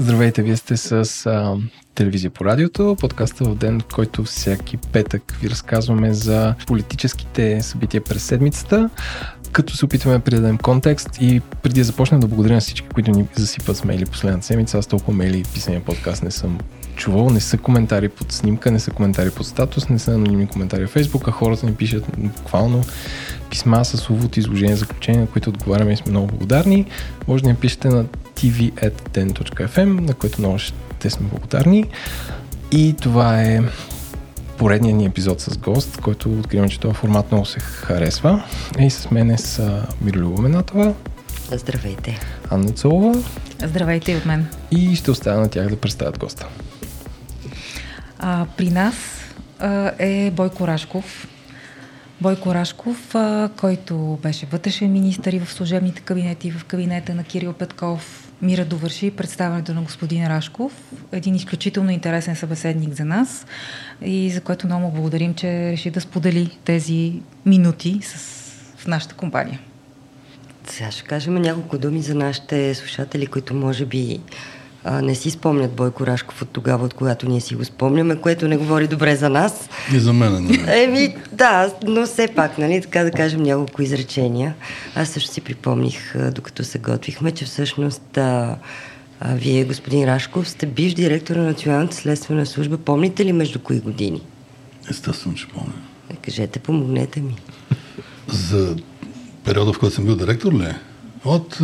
[0.00, 1.56] Здравейте, вие сте с а,
[1.94, 8.22] телевизия по радиото, подкаста в ден, който всяки петък ви разказваме за политическите събития през
[8.22, 8.90] седмицата,
[9.52, 13.10] като се опитваме да придадем контекст и преди да започнем да благодаря на всички, които
[13.10, 14.78] ни засипат с мейли последната седмица.
[14.78, 16.58] Аз толкова мейли и писания подкаст не съм
[16.96, 20.86] чувал, не са коментари под снимка, не са коментари под статус, не са анонимни коментари
[20.86, 22.84] в Facebook, а хората ни пишат буквално
[23.50, 26.86] писма с увод, изложение, заключение, на които отговаряме и сме много благодарни.
[27.28, 28.04] Може да ни пишете на
[28.38, 31.84] tv.den.fm, на което много ще сме благодарни.
[32.72, 33.60] И това е
[34.58, 38.44] поредният ни епизод с гост, който откривам, че този формат много се харесва.
[38.78, 40.94] И с мен е с Миролюба Менатова.
[41.52, 42.20] Здравейте.
[42.50, 43.22] Анна Цолова.
[43.64, 44.46] Здравейте и от мен.
[44.70, 46.46] И ще оставя на тях да представят госта.
[48.18, 48.94] А, при нас
[49.58, 51.28] а, е Бойко Рашков.
[52.20, 57.52] Бойко Рашков, а, който беше вътрешен министър и в служебните кабинети, в кабинета на Кирил
[57.52, 58.27] Петков.
[58.42, 60.92] Мира довърши представянето на господин Рашков.
[61.12, 63.46] Един изключително интересен събеседник за нас
[64.02, 68.14] и за което много благодарим, че реши да сподели тези минути с,
[68.76, 69.60] в нашата компания.
[70.66, 74.20] Сега ще кажем няколко думи за нашите слушатели, които може би
[74.84, 78.48] а, не си спомнят Бойко Рашков от тогава, от когато ние си го спомняме, което
[78.48, 79.68] не говори добре за нас.
[79.94, 80.64] И за мен, нали?
[80.66, 84.54] Еми, да, но все пак, нали, така да кажем няколко изречения.
[84.94, 88.56] Аз също си припомних, докато се готвихме, че всъщност а,
[89.20, 92.78] а, вие, господин Рашков, сте бивш директор на Националната следствена служба.
[92.78, 94.22] Помните ли между кои години?
[94.90, 95.72] Естествено, че помня.
[96.10, 97.36] Е, кажете, помогнете ми.
[98.28, 98.76] За
[99.44, 100.74] периода, в който съм бил директор ли?
[101.24, 101.58] От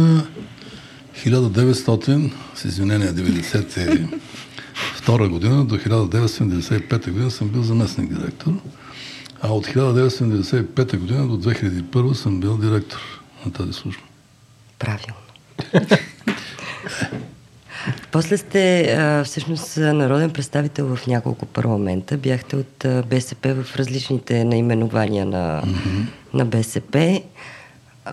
[1.16, 8.52] 1900, с извинение, 92 година до 1995 година съм бил заместник директор,
[9.40, 13.00] а от 1995 година до 2001 съм бил директор
[13.46, 14.02] на тази служба.
[14.78, 15.14] Правилно.
[18.12, 22.16] После сте а, всъщност народен представител в няколко парламента.
[22.16, 26.04] Бяхте от а, БСП в различните наименования на, mm-hmm.
[26.34, 27.22] на БСП.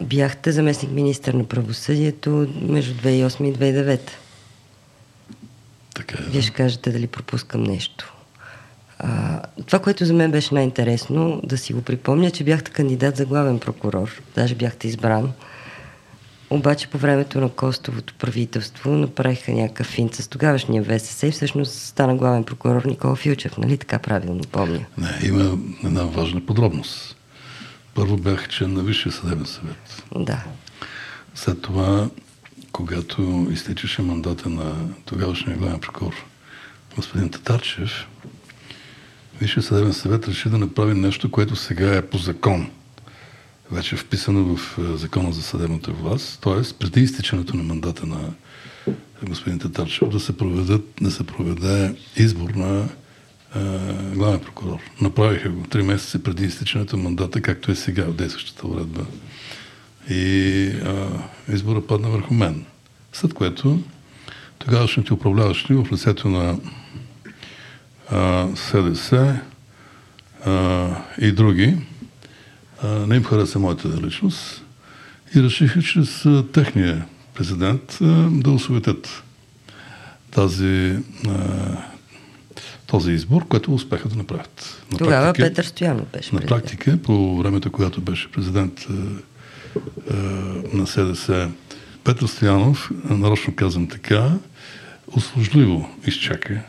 [0.01, 3.99] Бяхте заместник министър на правосъдието между 2008 и 2009.
[5.95, 6.29] Така е.
[6.29, 8.13] Вие ще кажете дали пропускам нещо.
[8.99, 13.25] А, това, което за мен беше най-интересно, да си го припомня, че бяхте кандидат за
[13.25, 14.21] главен прокурор.
[14.35, 15.31] Даже бяхте избран.
[16.49, 22.15] Обаче по времето на Костовото правителство направиха някакъв финт с тогавашния ВСС и всъщност стана
[22.15, 23.57] главен прокурор Никола Филчев.
[23.57, 24.85] Нали така правилно помня?
[24.97, 27.15] Не, има една важна подробност.
[27.95, 30.03] Първо бях член на Висшия съдебен съвет.
[30.15, 30.43] Да.
[31.35, 32.09] След това,
[32.71, 34.75] когато изтичаше мандата на
[35.05, 36.25] тогавашния главен прокурор
[36.95, 38.07] господин Татарчев,
[39.41, 42.71] Висшия съдебен съвет реши да направи нещо, което сега е по закон.
[43.71, 46.77] Вече е вписано в закона за съдебната власт, т.е.
[46.79, 48.33] преди изтичането на мандата на
[49.23, 52.89] господин Татарчев да се, проведат, да се проведе избор на
[54.13, 54.79] главен прокурор.
[55.01, 59.05] Направиха го три месеца преди изтичането мандата, както е сега в действащата уредба.
[60.09, 61.07] И а,
[61.53, 62.65] избора падна върху мен.
[63.13, 63.79] След което
[64.59, 66.57] тогавашните управляващи в лицето на
[68.09, 69.39] а, СДС
[70.45, 70.89] а,
[71.21, 71.77] и други
[72.83, 74.63] а, не им хареса моята личност
[75.35, 79.23] и решиха чрез а, техния президент а, да осуетят
[80.31, 80.97] тази
[81.27, 81.90] а,
[82.91, 84.83] този избор, което успеха да направят.
[84.91, 88.93] На Тогава практика, Петър Стоянов беше На практика, по времето, когато беше президент е,
[90.13, 90.17] е,
[90.73, 91.49] на СДС,
[92.03, 94.31] Петър Стоянов, нарочно казвам така,
[95.07, 96.61] услужливо изчака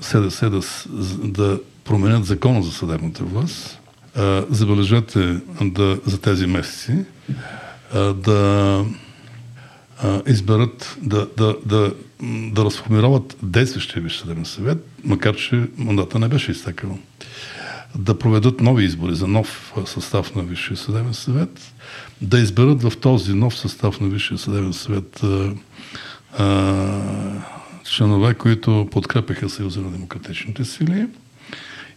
[0.00, 0.60] СДС да,
[1.24, 3.78] да променят закона за съдебната власт.
[4.18, 6.92] Е, забележете да, за тези месеци
[7.94, 8.84] е, да
[10.04, 11.92] е, изберат да, да, да
[12.52, 16.98] да разформироват действащия Висш съвет, макар че мандата не беше изтекал.
[17.94, 21.72] Да проведат нови избори за нов състав на Висшия съдебен съвет,
[22.20, 25.52] да изберат в този нов състав на Висшия съдебен съвет а,
[26.38, 27.02] а,
[27.84, 31.06] членове, които подкрепяха Съюза на демократичните сили.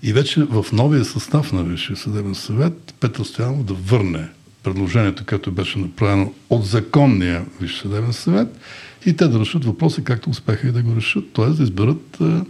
[0.04, 4.28] И вече в новия състав на Висшия съдебен съвет Петър Стоянов да върне
[4.64, 8.48] предложението, което беше направено от законния Висш съдебен съвет
[9.06, 11.46] и те да решат въпроса както успеха и да го решат, т.е.
[11.46, 12.46] да изберат а,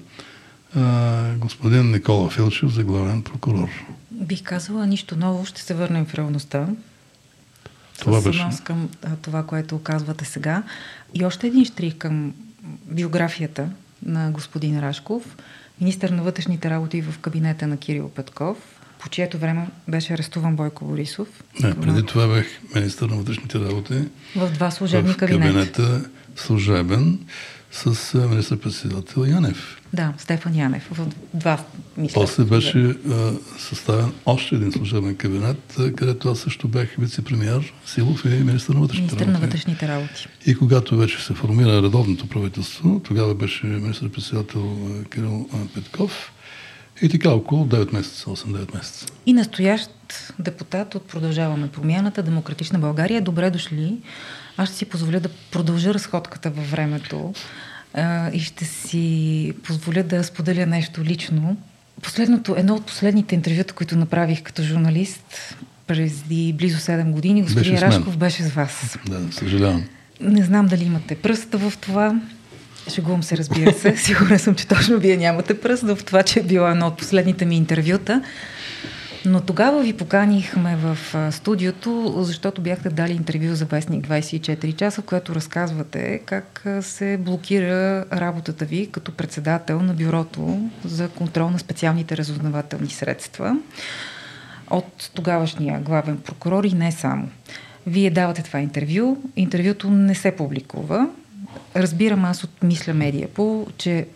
[0.76, 3.70] а, господин Никола Филчев за главен прокурор.
[4.12, 6.68] Бих казала нищо ново, ще се върнем в реалността.
[8.00, 8.48] Това беше.
[8.64, 10.64] към а, това, което казвате сега.
[11.14, 12.34] И още един штрих към
[12.86, 13.70] биографията
[14.06, 15.38] на господин Рашков,
[15.82, 20.86] министър на вътрешните работи в кабинета на Кирил Петков, по чието време беше арестуван Бойко
[20.86, 21.28] Борисов.
[21.64, 23.94] Не, преди това бях министър на вътрешните работи.
[24.36, 25.44] В два служебни в кабинета.
[25.44, 27.20] кабинета служебен.
[27.72, 29.82] с министър-председател Янев.
[29.94, 30.90] Да, Стефан Янев.
[30.92, 31.60] В два,
[31.98, 32.22] мисля.
[32.22, 38.28] После беше а, съставен още един служебен кабинет, където аз също бях вице-премьер Силов и
[38.28, 39.42] министър на вътрешните министър работи.
[39.42, 40.28] на вътрешните работи.
[40.46, 44.78] И когато вече се формира редовното правителство, тогава беше министър-председател
[45.14, 46.32] Кирил Петков,
[47.02, 49.06] и така около 9 месеца, 8-9 месеца.
[49.26, 49.90] И настоящ
[50.40, 53.22] депутат от Продължаваме промяната, Демократична България.
[53.22, 53.98] Добре дошли.
[54.58, 57.34] Аз ще си позволя да продължа разходката във времето
[57.94, 61.58] а, и ще си позволя да споделя нещо лично.
[62.02, 65.56] Последното, едно от последните интервюта, които направих като журналист
[65.88, 68.98] преди близо 7 години, господин Беше Рашков беше с вас.
[69.10, 69.84] Да, съжалявам.
[70.22, 72.22] Не знам дали имате пръста в това.
[72.90, 73.96] Шегувам се, разбира се.
[73.98, 77.46] Сигурна съм, че точно вие нямате пръст в това, че е било едно от последните
[77.46, 78.24] ми интервюта.
[79.26, 80.98] Но тогава ви поканихме в
[81.32, 88.06] студиото, защото бяхте дали интервю за Вестник 24 часа, в което разказвате как се блокира
[88.14, 93.58] работата ви като председател на Бюрото за контрол на специалните разузнавателни средства
[94.70, 97.30] от тогавашния главен прокурор и не само.
[97.88, 99.18] Вие давате това интервю.
[99.36, 101.10] Интервюто не се публикува.
[101.76, 104.08] Разбирам аз от Мисля Медия по, че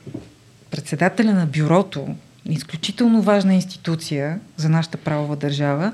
[0.71, 2.07] председателя на бюрото,
[2.49, 5.91] изключително важна институция за нашата правова държава,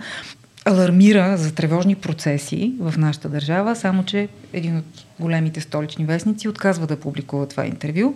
[0.65, 6.87] алармира за тревожни процеси в нашата държава, само че един от големите столични вестници отказва
[6.87, 8.15] да публикува това интервю.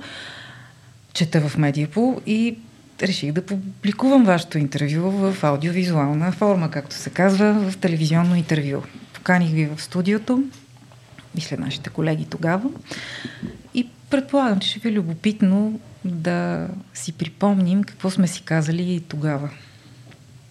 [1.13, 2.57] Чета в Медиапол и
[3.01, 8.81] реших да публикувам вашето интервю в аудиовизуална форма, както се казва, в телевизионно интервю.
[9.13, 10.43] Поканих ви в студиото,
[11.35, 12.69] мисля нашите колеги тогава,
[13.73, 19.49] и предполагам, че ще ви е любопитно да си припомним какво сме си казали тогава.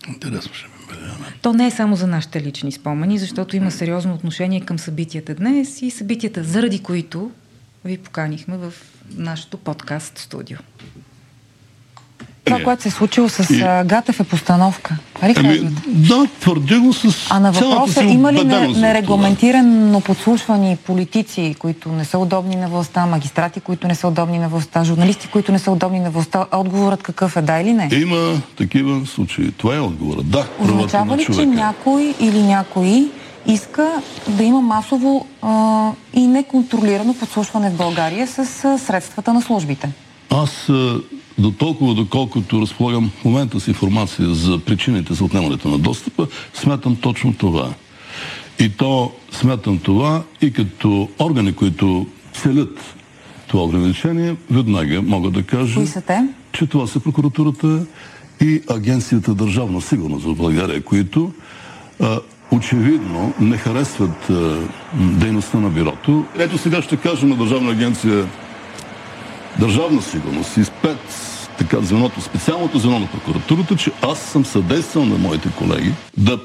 [0.08, 1.12] Интересно ще ми бъде.
[1.42, 5.82] То не е само за нашите лични спомени, защото има сериозно отношение към събитията днес
[5.82, 7.30] и събитията, заради които
[7.84, 8.74] ви поканихме в
[9.10, 10.58] нашото подкаст студио.
[12.44, 14.96] Това, което се е случило с И- Гатев е постановка.
[15.22, 21.54] Нали Ами, да, твърдя го с А на въпроса има ли не- нерегламентирано подслушвани политици,
[21.58, 25.52] които не са удобни на властта, магистрати, които не са удобни на властта, журналисти, които
[25.52, 27.88] не са удобни на властта, отговорът какъв е да или не?
[27.92, 29.52] Има такива случаи.
[29.52, 30.30] Това е отговорът.
[30.30, 31.50] Да, Означава на ли, че човека.
[31.50, 33.08] някой или някои
[33.46, 33.88] иска
[34.28, 39.88] да има масово а, и неконтролирано подслушване в България с а, средствата на службите?
[40.32, 41.00] Аз а,
[41.38, 46.96] до толкова, доколкото разполагам в момента с информация за причините за отнемането на достъпа, смятам
[46.96, 47.74] точно това.
[48.60, 52.94] И то смятам това и като органи, които целят
[53.48, 55.80] това ограничение, веднага мога да кажа,
[56.52, 57.86] че това са прокуратурата
[58.40, 61.32] и Агенцията Държавна сигурност в България, които
[62.00, 62.20] а,
[62.50, 66.24] очевидно не харесват а, м, дейността на бюрото.
[66.38, 68.26] Ето сега ще кажем на Държавна агенция
[69.58, 70.98] Държавна сигурност и спец,
[71.58, 76.38] така звеното, специалното звено на прокуратурата, че аз съм съдействал на моите колеги да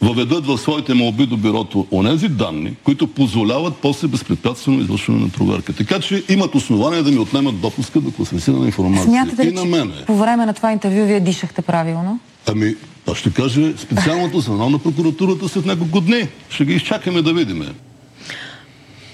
[0.00, 5.72] въведат в своите молби до бюрото онези данни, които позволяват после безпрепятствено извършване на проверка.
[5.72, 9.04] Така че имат основания да ми отнемат допуска до класифицирана информация.
[9.04, 9.92] Смятате и ли, на че мене.
[10.06, 12.18] по време на това интервю вие дишахте правилно?
[12.46, 12.74] Ами,
[13.10, 16.28] аз ще кажа специалното звено на прокуратурата след няколко дни.
[16.50, 17.66] Ще ги изчакаме да видим.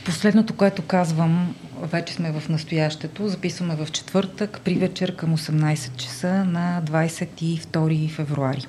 [0.05, 6.45] Последното, което казвам, вече сме в настоящето, записваме в четвъртък при вечер към 18 часа
[6.45, 8.67] на 22 февруари.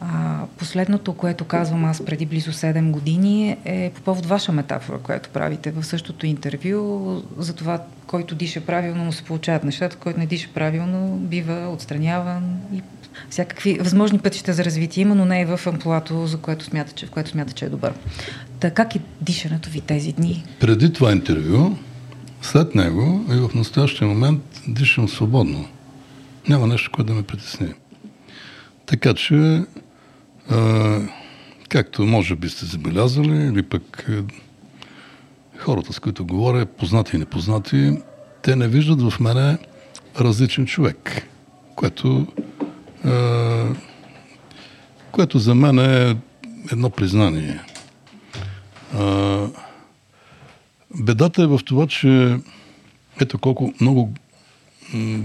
[0.00, 5.28] А, последното, което казвам аз преди близо 7 години е по повод ваша метафора, която
[5.28, 10.26] правите в същото интервю, за това, който диша правилно му се получават нещата, който не
[10.26, 12.82] диша правилно бива отстраняван и
[13.30, 17.06] всякакви възможни пътища за развитие има, но не е в амплуато, за което смята, че,
[17.06, 17.92] в което смята, че е добър.
[18.60, 20.44] Така как е дишането ви тези дни?
[20.60, 21.76] Преди това интервю,
[22.42, 25.68] след него и в настоящия момент дишам свободно.
[26.48, 27.68] Няма нещо, което да ме притесни.
[28.86, 29.62] Така че,
[31.68, 34.22] както може би сте забелязали, или пък е,
[35.58, 37.98] хората, с които говоря, познати и непознати,
[38.42, 39.58] те не виждат в мене
[40.20, 41.26] различен човек,
[41.74, 42.26] което,
[43.04, 43.64] а,
[45.12, 46.16] което за мен е
[46.72, 47.60] едно признание.
[48.98, 49.46] А,
[51.00, 52.38] бедата е в това, че
[53.20, 54.12] ето колко много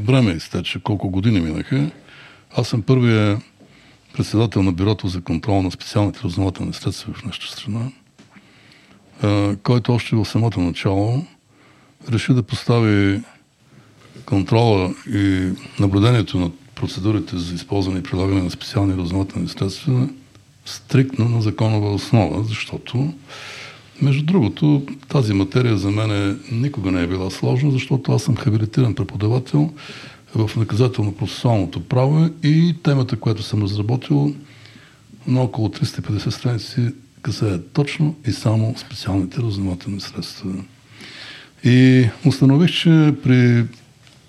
[0.03, 1.91] време изтече, колко години минаха.
[2.57, 3.41] Аз съм първия
[4.17, 7.91] председател на Бюрото за контрол на специалните разузнавателни средства в нашата страна,
[9.63, 11.25] който още в самото начало
[12.09, 13.21] реши да постави
[14.25, 20.09] контрола и наблюдението на процедурите за използване и прилагане на специални разузнавателни средства
[20.65, 23.13] стриктно на законова основа, защото
[24.01, 28.95] Между другото, тази материя за мен никога не е била сложна, защото аз съм хабилитиран
[28.95, 29.73] преподавател
[30.35, 34.35] в наказателно-процесуалното право и темата, която съм разработил
[35.27, 40.51] на около 350 страници, касае точно и само специалните разузнавателни средства.
[41.63, 43.65] И установих, че при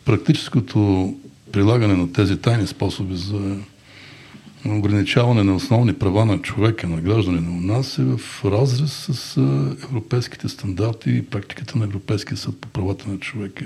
[0.05, 1.15] практическото
[1.53, 3.57] прилагане на тези тайни способи за
[4.67, 9.37] ограничаване на основни права на човека, на гражданина у нас е в разрез с
[9.85, 13.65] европейските стандарти и практиката на Европейския съд по правата на човека.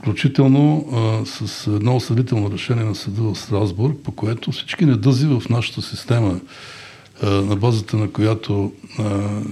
[0.00, 5.42] Включително а, с едно осъдително решение на съда в Страсбург, по което всички недъзи в
[5.50, 6.40] нашата система,
[7.22, 9.02] а, на базата на която а,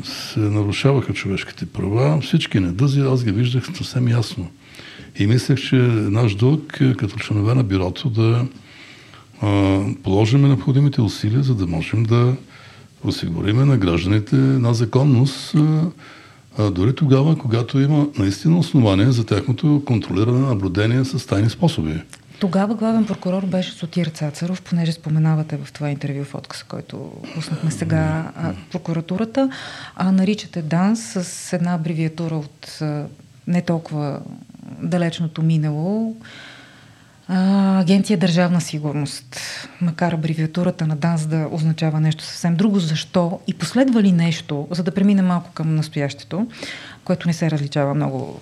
[0.05, 4.51] се нарушаваха човешките права, всички недъзи аз ги виждах съвсем ясно.
[5.19, 8.47] И мислех, че наш дълг като членове на бюрото да
[10.03, 12.37] положим необходимите усилия, за да можем да
[13.05, 15.91] осигуриме на гражданите на законност, а,
[16.59, 22.03] дори тогава, когато има наистина основания за тяхното контролиране, наблюдение с тайни способи.
[22.41, 27.71] Тогава главен прокурор беше Сотир Цацаров, понеже споменавате в това интервю в откъса, който пуснахме
[27.71, 28.33] сега
[28.73, 29.51] прокуратурата,
[29.97, 32.79] а наричате ДАНС с една абревиатура от
[33.47, 34.21] не толкова
[34.83, 36.17] далечното минало,
[37.29, 39.41] а, Агенция Държавна сигурност,
[39.81, 44.83] макар абревиатурата на ДАНС да означава нещо съвсем друго, защо и последва ли нещо, за
[44.83, 46.47] да премине малко към настоящето,
[47.05, 48.41] което не се различава много,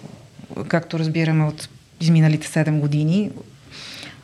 [0.68, 1.68] както разбираме от
[2.00, 3.30] изминалите 7 години.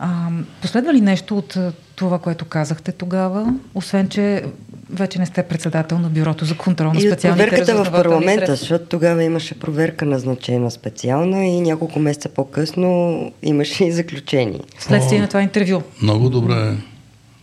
[0.04, 0.28] А,
[0.62, 1.56] последва ли нещо от
[1.96, 4.44] това, което казахте тогава, освен, че
[4.90, 8.56] вече не сте председател на бюрото за контрол на специалните И проверката в парламента, средства.
[8.56, 14.60] защото тогава имаше проверка назначена специална и няколко месеца по-късно имаше и заключение.
[14.78, 15.82] Следствие на това интервю.
[16.02, 16.76] Много добре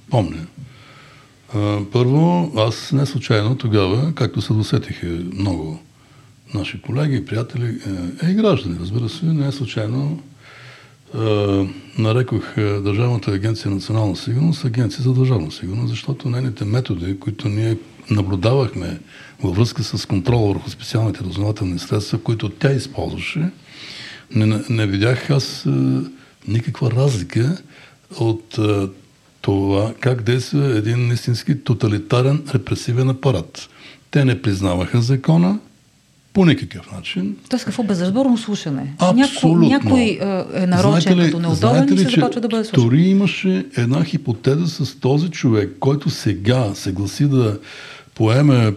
[0.10, 0.46] помня.
[1.92, 5.80] Първо, аз не случайно тогава, както се досетиха много
[6.54, 7.80] наши колеги, приятели,
[8.24, 10.20] е, и граждани, разбира се, не е случайно
[11.98, 17.78] нарекох Държавната агенция национална сигурност агенция за държавна сигурност, защото нейните методи, които ние
[18.10, 19.00] наблюдавахме
[19.44, 23.52] във връзка с контрола върху специалните разузнавателни средства, които тя използваше,
[24.36, 25.66] не, не видях аз
[26.48, 27.58] никаква разлика
[28.20, 28.60] от
[29.42, 33.70] това как действа един истински тоталитарен репресивен апарат.
[34.12, 35.60] Те не признаваха закона,
[36.34, 37.36] по никакъв начин.
[37.50, 38.94] Тоест какво безразборно слушане?
[39.00, 39.70] Абсолютно.
[39.70, 42.84] Някой, някой е нарочен ли, като неудобен и се започва да бъде слушан.
[42.84, 47.60] Дори имаше една хипотеза с този човек, който сега се гласи да
[48.16, 48.74] поеме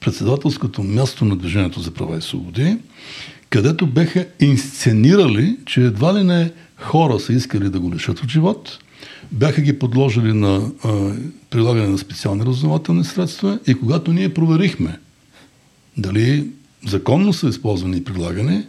[0.00, 2.76] председателското място на Движението за права и свободи,
[3.50, 8.78] където беха инсценирали, че едва ли не хора са искали да го лишат от живот,
[9.32, 11.10] бяха ги подложили на а,
[11.50, 14.98] прилагане на специални разузнавателни средства и когато ние проверихме
[15.96, 16.46] дали
[16.86, 18.64] законно са използвани и прилагани,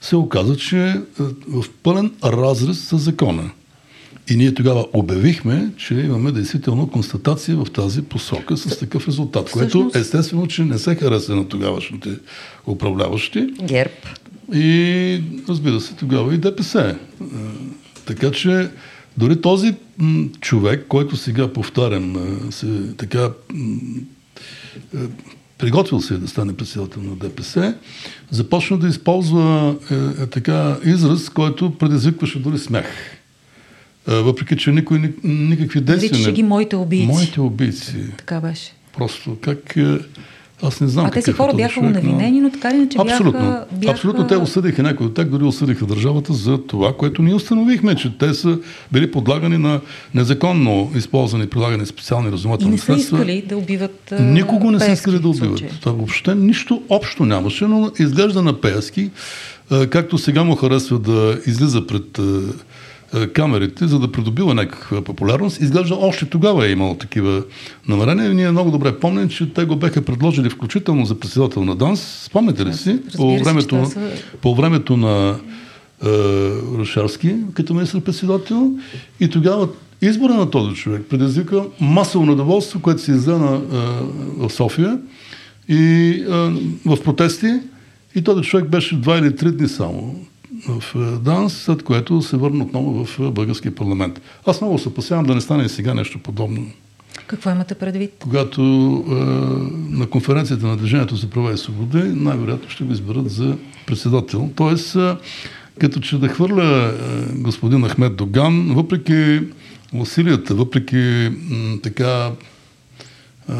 [0.00, 1.00] се оказа, че е
[1.48, 3.50] в пълен разрез с закона.
[4.30, 9.90] И ние тогава обявихме, че имаме действително констатация в тази посока с такъв резултат, което
[9.94, 12.10] естествено, че не се хареса на тогавашните
[12.66, 13.46] управляващи.
[13.62, 14.06] Герб.
[14.54, 16.96] И разбира се, тогава и ДПС.
[17.20, 17.24] Е,
[18.06, 18.70] така че
[19.16, 19.74] дори този
[20.40, 23.30] човек, който сега повтарям, е, се така
[25.62, 27.74] приготвил се да стане председател на ДПС,
[28.30, 32.86] започна да използва е, е, така израз, който предизвикваше дори смях.
[34.08, 36.32] Е, въпреки, че никой никакви действия не...
[36.32, 37.06] ги моите убийци.
[37.06, 38.10] Моите убийци.
[38.16, 38.72] Така беше.
[38.96, 39.76] Просто как...
[39.76, 39.98] Е,
[40.62, 41.06] аз не знам.
[41.06, 42.46] А тези хора бяха унавинени, но...
[42.46, 43.40] но така ли, че Абсолютно.
[43.40, 43.92] бяха, бяха...
[43.92, 44.26] Абсолютно.
[44.26, 48.34] Те осъдиха, някои от тях дори осъдиха държавата за това, което ние установихме, че те
[48.34, 48.58] са
[48.92, 49.80] били подлагани на
[50.14, 52.94] незаконно използвани, прилагани специални разумателни средства.
[52.94, 55.62] И не са искали да убиват Никого не са искали да убиват.
[55.80, 59.10] Това въобще нищо общо нямаше, но изглежда на Пески,
[59.90, 62.22] както сега му харесва да излиза пред е,
[63.32, 65.60] камерите, за да придобива някаква популярност.
[65.60, 67.44] Изглежда още тогава е имало такива
[67.88, 68.34] намерения.
[68.34, 72.22] Ние много добре помним, че те го беха предложили включително за председател на ДАНС.
[72.24, 72.98] Спомняте ли си?
[73.16, 74.10] По времето, са...
[74.42, 75.36] по времето на
[76.04, 76.08] е,
[76.78, 78.72] Рушарски като министър-председател.
[79.20, 79.68] И тогава
[80.02, 83.78] избора на този човек предизвика масово недоволство, което се излезе на, е,
[84.36, 84.98] в София
[85.68, 86.34] и е,
[86.86, 87.60] в протести.
[88.14, 90.26] И този човек беше два или три дни само
[90.68, 94.20] в е, ДАНС, след което се върна отново в е, българския парламент.
[94.46, 96.66] Аз много се опасявам да не стане и сега нещо подобно.
[97.26, 98.12] Какво имате предвид?
[98.18, 99.14] Когато е,
[99.94, 104.50] на конференцията на Движението за права и свободи най-вероятно ще го изберат за председател.
[104.56, 105.16] Тоест, е,
[105.78, 109.40] като че да хвърля е, господин Ахмед Доган, въпреки
[109.94, 112.30] усилията, въпреки м, така
[113.48, 113.52] е,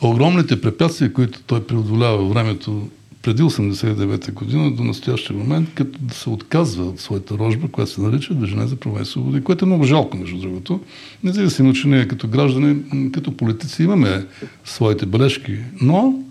[0.00, 2.88] огромните препятствия, които той преодолява времето
[3.28, 8.00] преди 89-та година до настоящия момент, като да се отказва от своята рожба, която се
[8.00, 10.80] нарича Движение за права и свободи, което е много жалко, между другото.
[11.24, 12.76] Независимо, че ние като граждани,
[13.12, 14.26] като политици имаме
[14.64, 16.22] своите бележки, но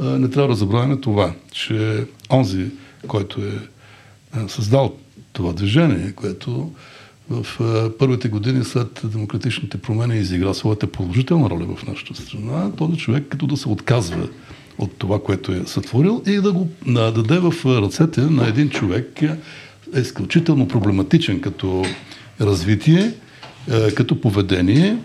[0.00, 2.66] не трябва да забравяме това, че онзи,
[3.06, 3.52] който е
[4.48, 4.94] създал
[5.32, 6.70] това движение, което
[7.30, 7.46] в
[7.98, 13.46] първите години след демократичните промени изигра своята положителна роля в нашата страна, този човек като
[13.46, 14.28] да се отказва
[14.80, 19.22] от това, което е сътворил и да го да даде в ръцете на един човек
[19.22, 21.84] е изключително проблематичен като
[22.40, 23.12] развитие,
[23.94, 24.96] като поведение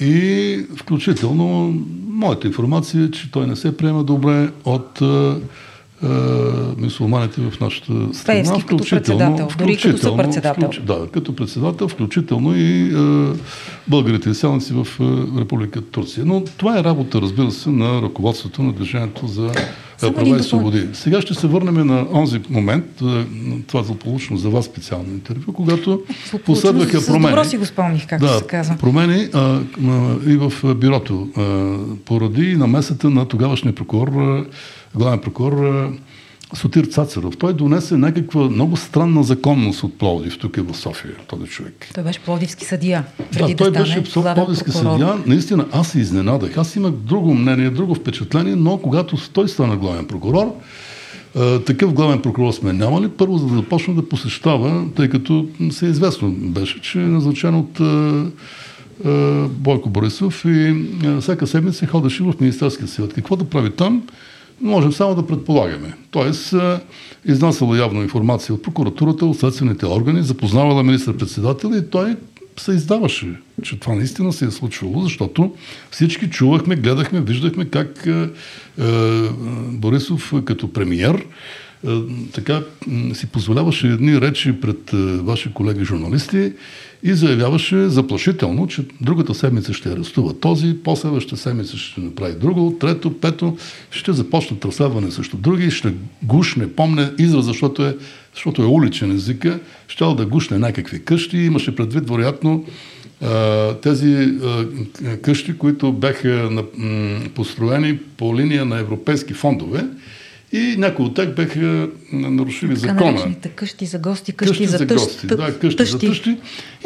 [0.00, 1.74] и включително
[2.08, 5.02] моята информация е, че той не се приема добре от
[6.78, 8.14] мусулманите в нашата страна.
[8.26, 10.68] Пеевски включително, като дори като съпредседател.
[10.68, 13.36] Включ, да, като председател, включително и е,
[13.88, 16.24] българите изселници в е, Република Турция.
[16.26, 19.52] Но това е работа, разбира се, на ръководството на Движението за
[20.10, 20.88] права и свободи.
[20.92, 22.84] Сега ще се върнем на онзи момент,
[23.66, 26.02] това злополучно за вас специално интервю, когато
[26.46, 27.34] последваха промени.
[27.34, 28.76] Добро си го спомних, както да, се казва.
[28.80, 29.60] Промени а, а,
[30.26, 34.46] и в бюрото, а, поради намесата на тогавашния прокурор
[34.94, 35.88] главен прокурор
[36.54, 37.36] Сотир Цацаров.
[37.36, 41.88] Той донесе някаква много странна законност от Пловдив, тук е в София, този човек.
[41.94, 43.04] Той беше пловдивски съдия.
[43.38, 45.14] Да, той да беше пловдивски съдия.
[45.26, 46.56] Наистина, аз се изненадах.
[46.56, 50.54] Аз имах друго мнение, друго впечатление, но когато той стана главен прокурор,
[51.66, 53.08] такъв главен прокурор сме нямали.
[53.08, 57.54] Първо, за да започна да посещава, тъй като се е известно беше, че е назначен
[57.54, 57.80] от
[59.50, 60.84] Бойко Борисов и
[61.20, 63.14] всяка седмица ходеше в Министерския съвет.
[63.14, 64.02] Какво да прави там?
[64.62, 65.94] Можем само да предполагаме.
[66.10, 66.54] Тоест,
[67.24, 72.16] изнасяла явно информация от прокуратурата, от следствените органи, запознавала министър-председател и той
[72.56, 75.54] се издаваше, че това наистина се е случвало, защото
[75.90, 78.28] всички чувахме, гледахме, виждахме как е, е,
[79.68, 81.24] Борисов като премиер е,
[82.32, 82.62] така
[83.14, 86.52] си позволяваше едни речи пред е, ваши колеги журналисти
[87.02, 93.20] и заявяваше заплашително, че другата седмица ще арестува този, последващата седмица ще направи друго, трето,
[93.20, 93.56] пето,
[93.90, 97.96] ще започнат разследване също други, ще гушне, помне израз, защото е,
[98.34, 102.64] защото е уличен езика, ще да гушне някакви къщи, имаше предвид, вероятно,
[103.82, 104.38] тези
[105.22, 106.50] къщи, които бяха
[107.34, 109.84] построени по линия на европейски фондове,
[110.52, 113.34] и някои от тях бяха нарушили така закона.
[113.54, 115.26] Къщи за гости, къщи, къщи за, за тъщ, гости.
[115.26, 115.92] Да, къщи тъщи.
[115.92, 116.36] за тъщи.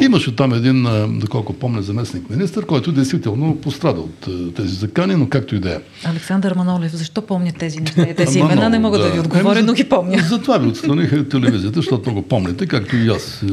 [0.01, 0.87] Имаше там един,
[1.19, 5.77] доколко помня, заместник министр, който действително пострада от тези закани, но както и да е.
[6.03, 8.07] Александър Манолев, защо помня тези неща?
[8.15, 10.23] Тези имена не мога да, да ви отговоря, но ги помня.
[10.29, 13.47] Затова ви отстраниха телевизията, защото го помните, както и аз е,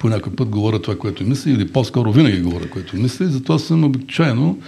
[0.00, 3.58] по някой път говоря това, което мисля, или по-скоро винаги говоря, което мисля, и затова
[3.58, 4.58] съм обичайно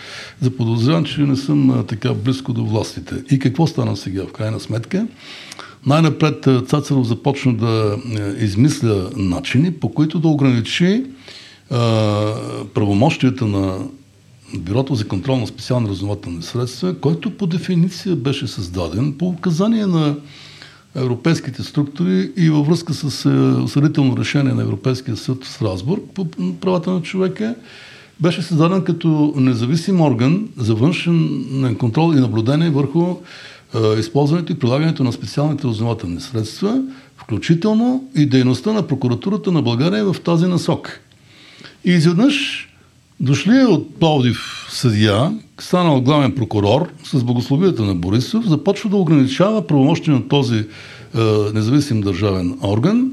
[0.41, 3.15] заподозряван, че не съм така близко до властите.
[3.31, 4.80] И какво стана сега, в крайна сметка?
[4.81, 5.07] Сметка.
[5.87, 11.05] Най-напред е, Цацаров започна да е, измисля начини, по които да ограничи е,
[12.75, 13.79] правомощията на
[14.55, 20.17] Бюрото за контрол на специални разнователни средства, който по дефиниция беше създаден по указание на
[20.95, 23.27] европейските структури и във връзка с
[23.65, 26.27] осъдително решение на Европейския съд в Страсбург по
[26.61, 27.55] правата на човека,
[28.21, 33.17] беше създаден като независим орган за външен контрол и наблюдение върху
[33.99, 36.83] използването и прилагането на специалните разузнавателни средства,
[37.17, 41.01] включително и дейността на прокуратурата на България в тази насок.
[41.85, 42.69] И изведнъж
[43.21, 50.15] дошли от Пловдив съдия, станал главен прокурор с благословията на Борисов, започва да ограничава правомощия
[50.15, 50.65] на този е,
[51.55, 53.13] независим държавен орган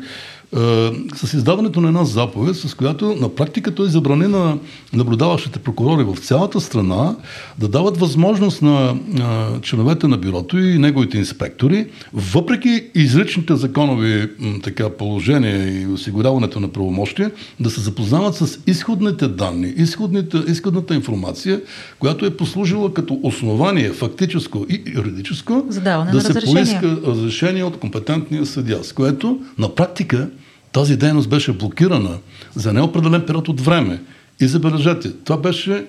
[1.15, 4.57] с издаването на една заповед, с която на практика той забрани на
[4.93, 7.15] наблюдаващите прокурори в цялата страна
[7.59, 14.29] да дават възможност на а, членовете на бюрото и неговите инспектори, въпреки изричните законови
[14.63, 21.61] така, положения и осигуряването на правомощия, да се запознават с изходните данни, изходните, изходната информация,
[21.99, 25.65] която е послужила като основание фактическо и юридическо
[26.11, 30.29] да се поиска разрешение от компетентния съдия, с което на практика
[30.71, 32.17] тази дейност беше блокирана
[32.55, 34.01] за неопределен период от време.
[34.39, 35.85] И забележете, това беше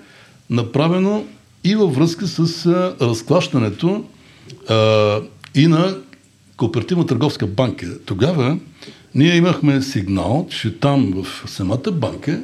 [0.50, 1.24] направено
[1.64, 2.66] и във връзка с
[3.00, 4.04] разклащането
[4.68, 5.20] а,
[5.54, 5.96] и на
[6.56, 7.98] Кооперативна търговска банка.
[7.98, 8.58] Тогава
[9.14, 12.40] ние имахме сигнал, че там в самата банка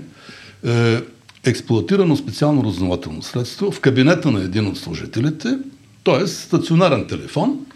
[0.66, 1.00] е
[1.44, 5.58] експлуатирано специално разнователно средство в кабинета на един от служителите,
[6.04, 6.26] т.е.
[6.26, 7.66] стационарен телефон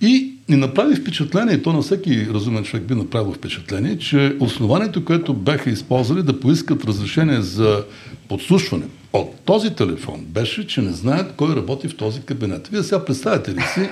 [0.00, 5.04] и ни направи впечатление, и то на всеки разумен човек би направило впечатление, че основанието,
[5.04, 7.84] което бяха използвали да поискат разрешение за
[8.28, 12.68] подслушване от този телефон беше, че не знаят кой работи в този кабинет.
[12.68, 13.88] Вие сега представяте ли си,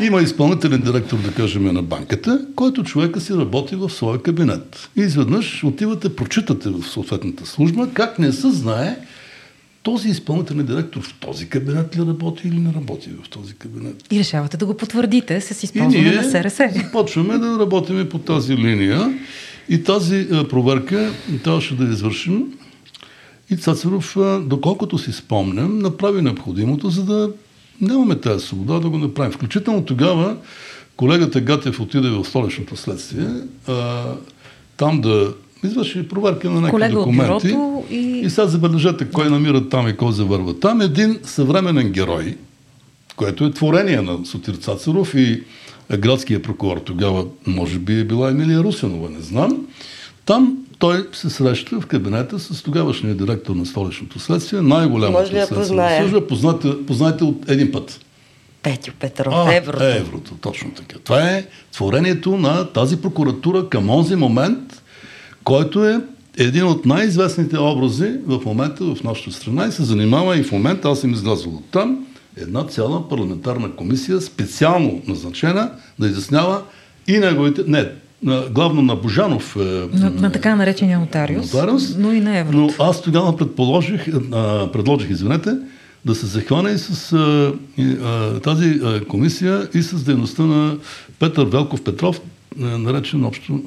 [0.06, 4.90] има изпълнителен директор, да кажем, на банката, който човека си работи в своя кабинет.
[4.96, 8.96] И изведнъж отивате, прочитате в съответната служба, как не се знае
[9.88, 14.04] този изпълнителен директор в този кабинет ли работи или не работи в този кабинет.
[14.10, 16.60] И решавате да го потвърдите с използване на СРС.
[16.84, 19.18] Започваме да работим по тази линия
[19.68, 21.12] и тази проверка
[21.44, 22.44] трябваше да извършим
[23.50, 27.30] и Цацаров, доколкото си спомням, направи необходимото, за да
[27.80, 29.32] нямаме тази свобода да го направим.
[29.32, 30.36] Включително тогава
[30.96, 33.28] колегата Гатев отиде в столичното следствие,
[33.66, 34.04] а,
[34.76, 37.56] там да извърши проверка на някакви документи.
[37.90, 37.96] И...
[37.96, 40.60] и сега забележете кой намира там и кой завърва.
[40.60, 42.36] Там един съвременен герой,
[43.16, 45.42] което е творение на Сотир Цацаров и
[45.98, 49.66] градския прокурор тогава, може би е била Емилия Русинова, не знам.
[50.26, 56.26] Там той се среща в кабинета с тогавашния директор на столичното следствие, най-голямата следствена служба,
[56.26, 58.00] познате, познате от един път.
[58.62, 59.84] Петю Петров, а, Еврото.
[59.84, 60.98] Еврото, точно така.
[61.04, 64.82] Това е творението на тази прокуратура към онзи момент,
[65.48, 66.00] който е
[66.38, 70.88] един от най-известните образи в момента в нашата страна и се занимава и в момента,
[70.88, 72.06] аз съм излязъл от там,
[72.36, 76.62] една цяла парламентарна комисия, специално назначена да изяснява
[77.06, 77.88] и неговите, не,
[78.50, 79.56] главно на Божанов.
[79.56, 79.60] Е,
[79.98, 82.54] на, на така наречения нотариус, нотариус, но и на Еврот.
[82.54, 85.50] Но аз тогава предположих, а, предложих, извинете,
[86.04, 90.76] да се захване и с а, и, а, тази а, комисия и с дейността на
[91.18, 92.20] Петър Велков Петров,
[92.58, 93.60] наречен общо,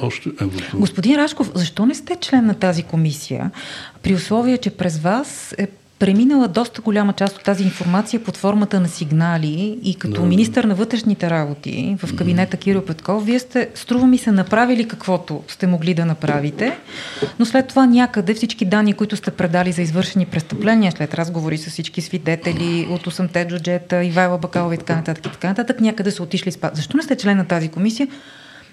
[0.00, 0.78] още Еврото.
[0.78, 3.50] Господин Рашков, защо не сте член на тази комисия,
[4.02, 5.66] при условие, че през вас е
[6.00, 10.26] преминала доста голяма част от тази информация под формата на сигнали и като да.
[10.26, 15.42] министър на вътрешните работи в кабинета Кирил Петков, вие сте, струва ми се, направили каквото
[15.48, 16.78] сте могли да направите,
[17.38, 21.70] но след това някъде всички данни, които сте предали за извършени престъпления, след разговори с
[21.70, 26.22] всички свидетели от 8-те джуджета, Ивайла Бакалова и така нататък, и така нататък, някъде са
[26.22, 26.76] отишли спад.
[26.76, 28.08] Защо не сте член на тази комисия?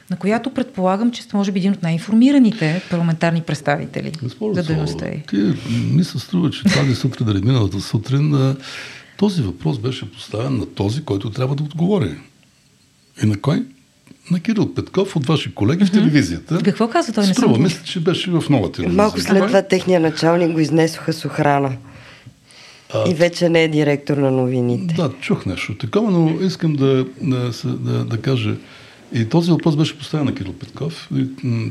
[0.09, 5.07] На която предполагам, че сте може би един от най-информираните парламентарни представители Госпожо, за дейността
[5.07, 5.23] й.
[5.29, 5.53] Ти
[5.93, 8.55] ми се струва, че тази сутрин, дали миналата сутрин,
[9.17, 12.15] този въпрос беше поставен на този, който трябва да отговори.
[13.23, 13.63] И на кой?
[14.31, 15.87] На Кирил Петков от ваши колеги mm-hmm.
[15.87, 16.59] в телевизията.
[16.63, 17.27] Какво каза той?
[17.27, 18.97] Не Струва, съм мисля, че беше в нова телевизия.
[18.97, 21.77] Малко след това техния началник го изнесоха с охрана.
[22.93, 24.95] А, и вече не е директор на новините.
[24.95, 28.55] Да, чух нещо такова, но искам да, да, да, да кажа,
[29.13, 31.25] и този въпрос беше поставен на Кирил Петков и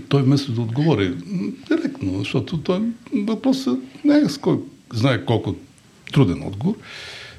[0.09, 1.14] той вместо да отговори
[1.68, 4.59] директно, защото той въпросът не е с кой
[4.92, 5.55] знае колко
[6.12, 6.77] труден отговор,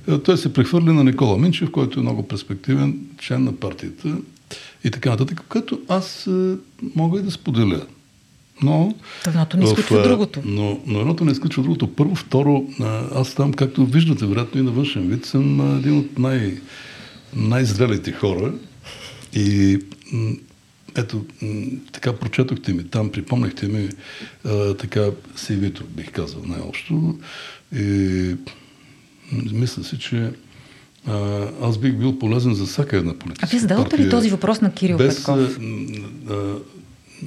[0.07, 4.17] е, той се прехвърли на Никола Минчев, който е много перспективен член на партията
[4.83, 6.55] и така нататък, което аз е,
[6.95, 7.81] мога и да споделя.
[8.63, 8.95] Но,
[9.27, 10.41] едното не изключва другото.
[10.45, 11.87] Но, но едното не изключва другото.
[11.87, 12.65] Първо, второ,
[13.15, 16.57] аз там, както виждате, вероятно и на външен вид, съм един от най-
[17.35, 18.53] най-зрелите хора,
[19.37, 19.79] и
[20.95, 21.25] ето,
[21.91, 23.89] така прочетохте ми там, припомнихте ми
[24.45, 24.99] а, така
[25.35, 27.19] CV-то, бих казал най-общо.
[27.75, 28.35] И
[29.53, 30.31] мисля си, че
[31.07, 33.45] а, аз бих бил полезен за всяка една политика.
[33.45, 35.59] А вие зададохте ли този въпрос на Кирил без, Петков?
[36.29, 36.55] А, а,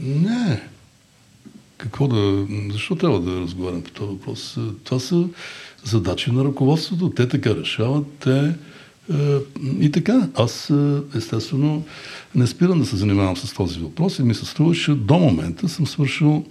[0.04, 0.62] не.
[1.76, 2.46] Какво да...
[2.72, 4.58] Защо трябва да разговарям по този въпрос?
[4.84, 5.28] Това са
[5.84, 7.10] задачи на ръководството.
[7.10, 8.06] Те така решават.
[8.20, 8.54] Те
[9.80, 11.84] и така, аз е, естествено
[12.34, 15.68] не спирам да се занимавам с този въпрос и ми се струва, че до момента
[15.68, 16.44] съм свършил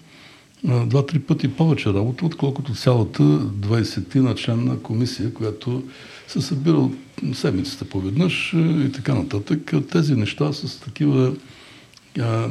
[0.68, 5.84] е, два-три пъти повече работа, отколкото цялата 20-на членна комисия, която
[6.28, 6.90] се събира
[7.34, 9.74] седмицата поведнъж и така нататък.
[9.92, 11.34] Тези неща с такива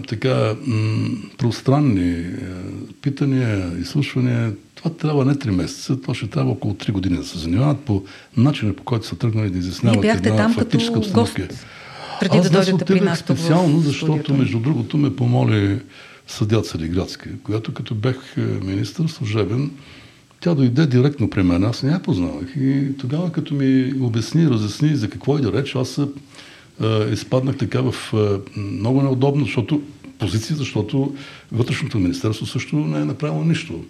[0.09, 0.57] така
[1.39, 2.25] пространни
[3.03, 7.39] питания, изслушвания, това трябва не 3 месеца, това ще трябва около 3 години да се
[7.39, 8.05] занимават по
[8.37, 11.49] начина по който са тръгнали да изясняват една там фактическа обстановка.
[12.21, 15.79] Преди Аз да дойдете при нас специално, защото между другото ме помоли
[16.27, 19.71] съдят Салиградска, която като бях е, министър служебен,
[20.41, 22.57] тя дойде директно при мен, аз не я познавах.
[22.57, 26.07] И тогава, като ми обясни, разясни за какво и да реч, аз е,
[27.13, 29.83] изпаднах така в е, много неудобно, защото
[30.19, 31.15] позиция, защото
[31.53, 33.85] вътрешното министерство също не е направило нищо.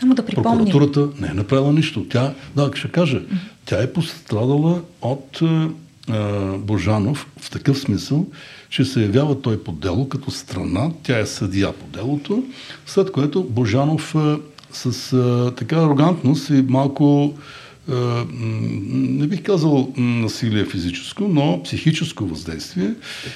[0.00, 0.64] Само да припомним.
[0.64, 2.06] Прокуратурата не е направила нищо.
[2.10, 3.22] Тя, да, ще кажа,
[3.64, 5.68] тя е пострадала от а,
[6.58, 8.26] Божанов в такъв смисъл,
[8.70, 12.44] че се явява той по дело като страна, тя е съдия по делото,
[12.86, 14.38] след което Божанов а,
[14.72, 17.34] с а, така арогантност и малко
[17.88, 22.94] не бих казал насилие физическо, но психическо въздействие,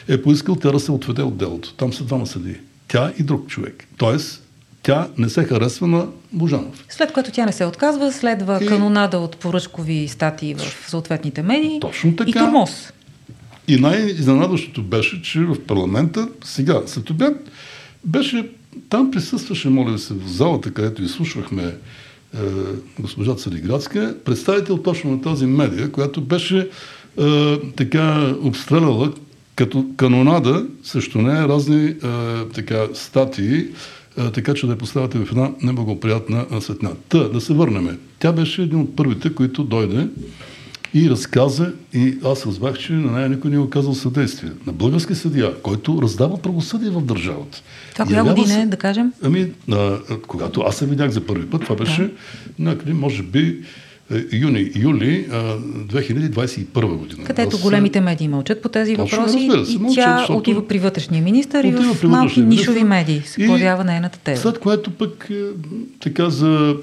[0.09, 1.74] е поискал тя да се отведе от делото.
[1.74, 2.57] Там са двама съди.
[2.88, 3.87] Тя и друг човек.
[3.96, 4.41] Тоест,
[4.83, 6.85] тя не се харесва на Божанов.
[6.88, 8.66] След което тя не се отказва, следва и...
[8.66, 11.81] канонада от поръчкови статии в съответните медии.
[11.81, 12.31] Точно така.
[12.31, 12.92] И тормоз.
[13.68, 17.51] И най-изненадващото беше, че в парламента, сега, след обяд,
[18.05, 18.49] беше,
[18.88, 22.38] там присъстваше, моля се, в залата, където изслушвахме е,
[22.99, 26.68] госпожа Цариградска, представител точно на тази медия, която беше
[27.18, 29.12] е, така обстреляла
[29.57, 31.95] като канонада също не разни е,
[32.55, 33.66] така статии,
[34.16, 36.90] така че да я поставяте в една неблагоприятна светна.
[37.09, 37.98] Та, да се върнем.
[38.18, 40.09] Тя беше един от първите, които дойде
[40.94, 44.51] и разказа, и аз разбрах, че на нея никой не е оказал съдействие.
[44.66, 47.62] На български съдия, който раздава правосъдие в държавата.
[47.92, 49.12] Това коя година е, да кажем?
[49.22, 49.98] Ами, а,
[50.29, 52.11] когато аз се видях за първи път, това беше да.
[52.59, 53.55] някъде, може би, е,
[54.33, 57.25] юни, юли 2021 година.
[57.25, 60.38] Където аз, големите медии мълчат по тези въпроси се, и мълчат, тя защото...
[60.38, 64.42] отива при вътрешния министър и в малки нишови медии се появява нейната теза.
[64.42, 65.35] След което пък е,
[66.01, 66.77] така за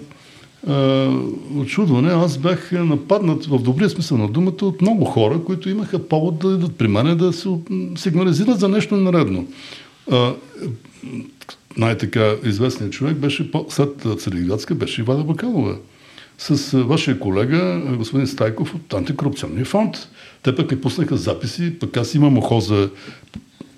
[1.57, 6.39] очудване, аз бях нападнат в добрия смисъл на думата от много хора, които имаха повод
[6.39, 7.49] да идват при мен да се
[7.95, 9.47] сигнализират за нещо наредно.
[11.77, 15.75] най-така известният човек беше след Цариградска беше Ивада Бакалова
[16.39, 19.95] с вашия колега, господин Стайков от Антикорупционния фонд.
[20.43, 22.89] Те пък ми пуснаха записи, пък аз имам охо за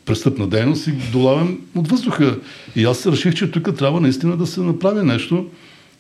[0.05, 2.39] престъпна дейност и долавям от въздуха.
[2.75, 5.45] И аз реших, че тук трябва наистина да се направи нещо.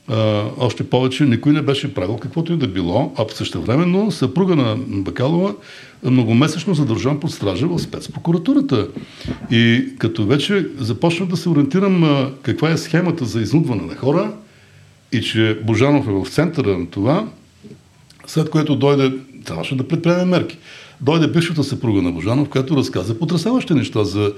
[0.07, 4.77] А, още повече никой не беше правил каквото и да било, а същевременно съпруга на
[4.87, 5.55] Бакалова
[6.03, 8.87] многомесечно задържан под стража в спецпрокуратурата.
[9.51, 14.31] И като вече започнах да се ориентирам а, каква е схемата за изнудване на хора
[15.11, 17.27] и че Божанов е в центъра на това,
[18.27, 19.13] след което дойде,
[19.45, 20.57] трябваше да предприеме мерки.
[21.01, 24.33] Дойде бившата съпруга на Божанов, която разказа потрясаващи неща за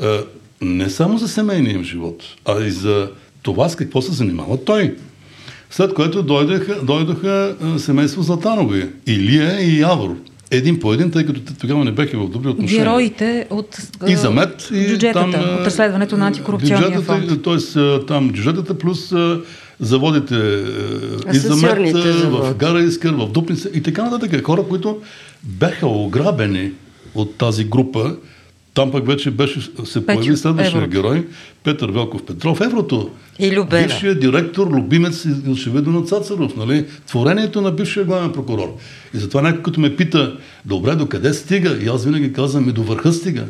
[0.00, 0.20] а,
[0.60, 3.10] не само за семейния им живот, а и за
[3.42, 4.96] това с какво се занимава той.
[5.70, 10.16] След което дойдоха, дойдоха семейство Златанови, Илия и Явор.
[10.50, 12.84] Един по един, тъй като тогава не беха в добри отношения.
[12.84, 17.42] Героите от и замет, и бюджетата, там, от разследването на антикорупционния фонд.
[17.42, 19.12] Тоест там бюджетата плюс
[19.84, 20.64] заводите
[21.32, 24.46] и замет в Гара Искър, в Дупница и така нататък.
[24.46, 25.00] Хора, които
[25.42, 26.72] бяха ограбени
[27.14, 28.16] от тази група,
[28.74, 30.90] там пък вече беше, се появи следващия Еврото.
[30.90, 31.26] герой,
[31.64, 33.10] Петър Велков Петров, Еврото.
[33.38, 33.86] И Любена.
[33.86, 36.86] Бившия директор, любимец и очевидно на Цацаров, нали?
[37.06, 38.76] Творението на бившия главен прокурор.
[39.14, 41.78] И затова някой като ме пита, добре, до къде стига?
[41.82, 43.44] И аз винаги казвам, и до върха стига.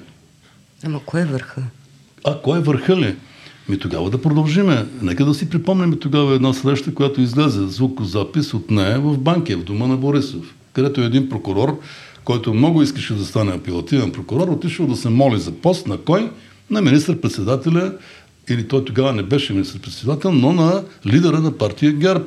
[0.86, 1.62] Ама кой е върха?
[2.24, 3.14] А, кой е върха ли?
[3.68, 4.86] Ми тогава да продължиме.
[5.02, 9.64] Нека да си припомним тогава една среща, която излезе звукозапис от нея в банкия, в
[9.64, 11.80] дома на Борисов, където е един прокурор,
[12.24, 16.30] който много искаше да стане апелативен прокурор, отишъл да се моли за пост на кой?
[16.70, 17.92] На министър-председателя,
[18.48, 22.24] или той тогава не беше министър-председател, но на лидера на партия ГЕРБ.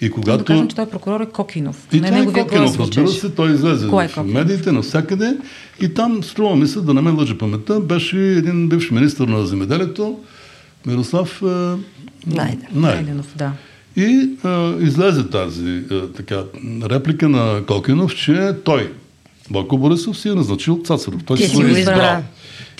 [0.00, 0.38] И когато...
[0.38, 1.88] Да кажем, че той е прокурор е Кокинов.
[1.92, 5.36] И не това е Кокинов, разбира се, той излезе Кой е в медиите навсякъде
[5.80, 9.46] и там, струва ми се, да не ме лъжа паметта, беше един бивш министр на
[9.46, 10.18] земеделието,
[10.88, 11.42] Мирослав
[12.26, 12.74] Найденов.
[12.74, 13.52] Найденов, да.
[13.96, 16.44] И а, излезе тази а, така,
[16.90, 18.92] реплика на Кокинов, че той,
[19.50, 21.24] Бойко Борисов, си е назначил Цацаров.
[21.24, 22.22] Той Ти си го избрал.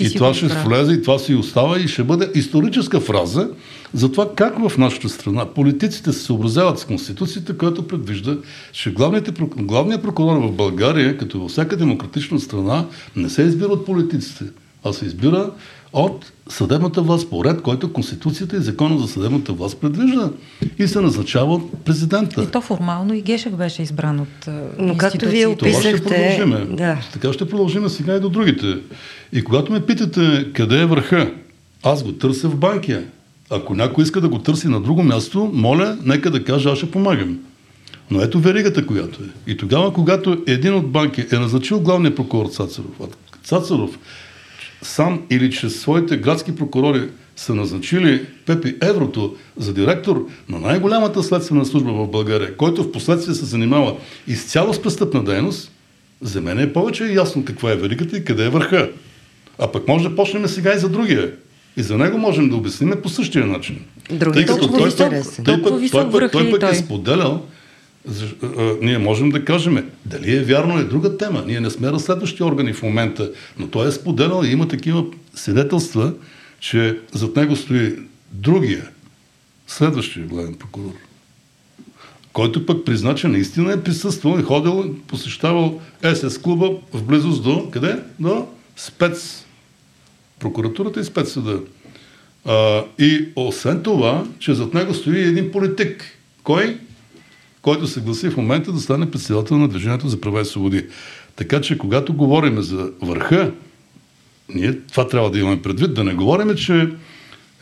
[0.01, 3.49] И това ще влезе, и това си остава, и ще бъде историческа фраза
[3.95, 8.37] за това как в нашата страна политиците се съобразяват с Конституцията, която предвижда,
[8.73, 8.91] че
[9.57, 14.45] главният прокурор в България, като във всяка демократична страна, не се избира от политиците,
[14.85, 15.51] а се избира
[15.93, 20.31] от съдебната власт по ред, който Конституцията и Закона за съдебната власт предвижда
[20.79, 22.43] и се назначава от президента.
[22.43, 24.49] И то формално и Гешев беше избран от
[24.79, 25.97] Но както вие описахте...
[25.97, 26.77] Това ще продължиме.
[26.77, 26.99] Да.
[27.13, 28.67] Така ще продължим сега и до другите.
[29.33, 31.33] И когато ме питате къде е върха,
[31.83, 33.05] аз го търся в банкия.
[33.51, 36.91] Ако някой иска да го търси на друго място, моля, нека да каже, аз ще
[36.91, 37.39] помагам.
[38.11, 39.51] Но ето веригата, която е.
[39.51, 42.91] И тогава, когато един от банки е назначил главния прокурор Цацаров,
[43.45, 43.99] Цацаров
[44.83, 51.67] сам или чрез своите градски прокурори са назначили Пепи Еврото за директор на най-голямата следствена
[51.67, 55.73] служба в България, който в последствие се занимава изцяло с престъпна дейност,
[56.21, 58.91] за мен е повече ясно каква е веригата и къде е върха.
[59.59, 61.33] А пък може да почнем сега и за другия.
[61.77, 63.81] И за него можем да обясним по същия начин.
[64.11, 65.09] Другия тъй като той, той, той,
[65.45, 67.47] той, той, той, той пък е споделял,
[68.83, 71.45] ние можем да кажем, дали е вярно е друга тема.
[71.47, 76.13] Ние не сме разследващи органи в момента, но той е споделял и има такива свидетелства,
[76.61, 77.97] че зад него стои
[78.33, 78.89] другия,
[79.67, 80.95] следващия главен прокурор,
[82.33, 85.81] който пък призна, че наистина е присъствал и ходил, посещавал
[86.15, 87.97] СС клуба в близост до, къде?
[88.21, 89.45] До спец.
[90.39, 91.61] Прокуратурата и спецсъда.
[92.45, 96.05] А, и освен това, че зад него стои един политик.
[96.43, 96.79] Кой?
[97.69, 100.87] Който се гласи в момента да стане председател на Движението за права и свободи.
[101.37, 103.53] Така че, когато говорим за върха,
[104.55, 106.89] ние това трябва да имаме предвид, да не говорим, че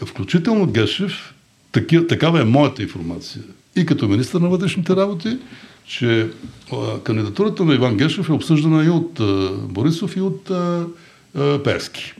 [0.04, 1.34] включително Гешев,
[1.72, 3.42] таки, такава е моята информация,
[3.76, 5.38] и като министър на вътрешните работи,
[5.86, 6.28] че
[6.72, 10.86] а, кандидатурата на Иван Гешев е обсъждана и от а, Борисов, и от а,
[11.34, 12.14] а, Перски.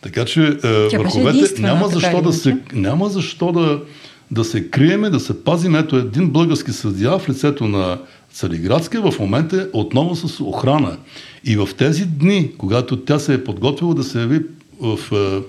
[0.00, 3.80] Така че а, върховете няма защо, да се, няма защо да,
[4.30, 5.74] да се криеме, да се пазим.
[5.74, 7.98] Ето един български съдия в лицето на
[8.32, 10.96] Цариградска в момента е отново с охрана.
[11.44, 14.40] И в тези дни, когато тя се е подготвила да се яви
[14.80, 15.42] в а,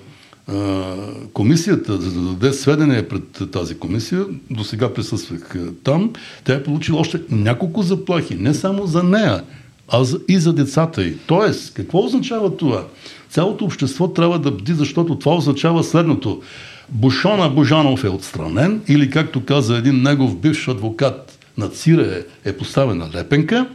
[1.32, 6.12] комисията, за да даде сведения пред тази комисия, до сега присъствах там,
[6.44, 9.42] тя е получила още няколко заплахи, не само за нея,
[9.88, 11.16] а и за децата й.
[11.26, 12.84] Тоест, какво означава това?
[13.28, 16.42] Цялото общество трябва да бди, защото това означава следното.
[16.90, 23.10] Бушона Божанов е отстранен или, както каза един негов бивш адвокат на Цире, е поставена
[23.14, 23.66] лепенка,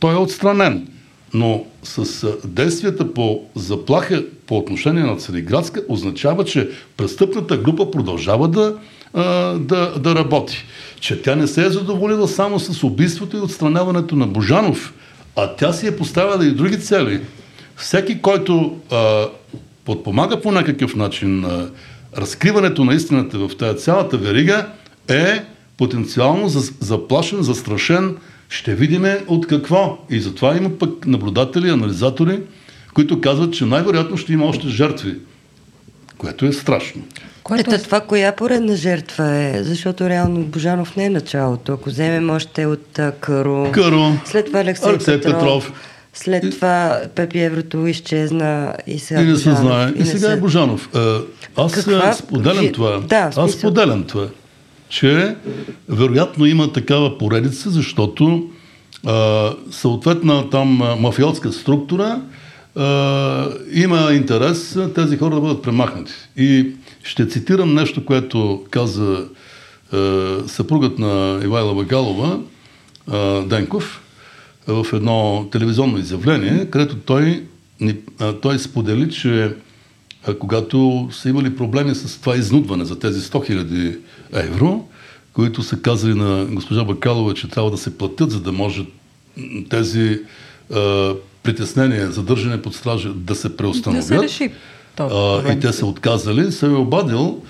[0.00, 0.86] той е отстранен
[1.34, 8.76] но с действията по заплаха по отношение на Цариградска означава, че престъпната група продължава да,
[9.58, 10.64] да, да работи.
[11.00, 14.94] Че тя не се е задоволила само с убийството и отстраняването на Божанов,
[15.36, 17.20] а тя си е поставила и други цели.
[17.76, 19.26] Всеки, който а,
[19.84, 21.68] подпомага по някакъв начин а,
[22.20, 24.66] разкриването на истината в тази цялата верига,
[25.08, 25.44] е
[25.76, 26.48] потенциално
[26.80, 28.16] заплашен, застрашен
[28.48, 29.98] ще видим от какво.
[30.10, 32.40] И затова има пък наблюдатели, анализатори,
[32.94, 35.14] които казват, че най-вероятно ще има още жертви,
[36.18, 37.02] което е страшно.
[37.42, 37.74] Което...
[37.74, 39.64] Ето това коя поредна жертва е?
[39.64, 41.72] Защото реално Божанов не е началото.
[41.72, 45.72] Ако вземем още от Каро, Каро след това Алексей, Алексей Петров, Петров,
[46.22, 49.92] след това Пепи Еврото изчезна и сега И не се знае.
[49.96, 50.32] И, и сега се...
[50.32, 50.88] е Божанов.
[51.56, 52.12] Аз Каква...
[52.12, 52.98] споделям това.
[52.98, 54.28] Да, Аз споделям това
[54.88, 55.36] че
[55.88, 58.50] вероятно има такава поредица, защото
[59.06, 62.20] а, съответна там мафиотска структура
[62.76, 66.12] а, има интерес тези хора да бъдат премахнати.
[66.36, 66.66] И
[67.02, 69.24] ще цитирам нещо, което каза
[69.92, 69.98] а,
[70.46, 72.38] съпругът на Ивайла Багалова,
[73.46, 74.00] Денков,
[74.68, 77.44] в едно телевизионно изявление, където той,
[78.42, 79.54] той сподели, че
[80.38, 83.98] когато са имали проблеми с това изнудване за тези 100 000
[84.32, 84.84] евро,
[85.32, 88.86] които са казали на госпожа Бакалова, че трябва да се платят, за да може
[89.70, 90.20] тези
[90.74, 94.08] а, притеснения, задържане под стража да се преустановят.
[94.08, 94.50] Да се реши.
[94.98, 97.42] А, и те са отказали, се е обадил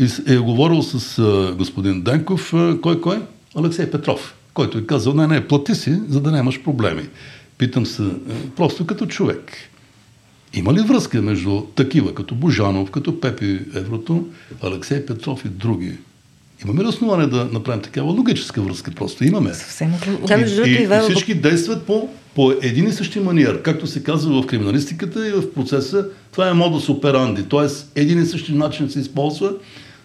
[0.00, 3.22] и е говорил с а, господин Денков, а, кой кой?
[3.56, 7.02] Алексей Петров, който е казал, не, не, плати си, за да нямаш проблеми.
[7.58, 8.02] Питам се,
[8.56, 9.52] просто като човек.
[10.54, 14.26] Има ли връзка между такива, като Божанов, като Пепи Еврото,
[14.62, 15.92] Алексей Петров и други?
[16.64, 18.90] Имаме ли основание да направим такава логическа връзка?
[18.90, 19.54] Просто имаме.
[19.54, 19.92] Съвсем
[20.66, 23.62] и, и, и всички действат по, по един и същи маниер.
[23.62, 27.42] Както се казва в криминалистиката и в процеса, това е модус операнди.
[27.42, 29.52] Тоест, един и същи начин се използва.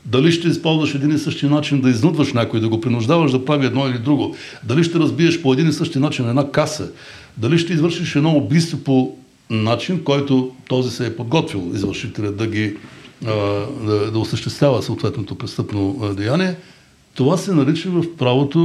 [0.05, 3.65] Дали ще използваш един и същи начин да изнудваш някой, да го принуждаваш да прави
[3.65, 4.35] едно или друго.
[4.63, 6.91] Дали ще разбиеш по един и същи начин една каса.
[7.37, 9.15] Дали ще извършиш едно убийство по
[9.49, 12.75] начин, който този се е подготвил извършителя да ги
[13.21, 16.55] да, да осъществява съответното престъпно деяние,
[17.13, 18.59] това се нарича в правото,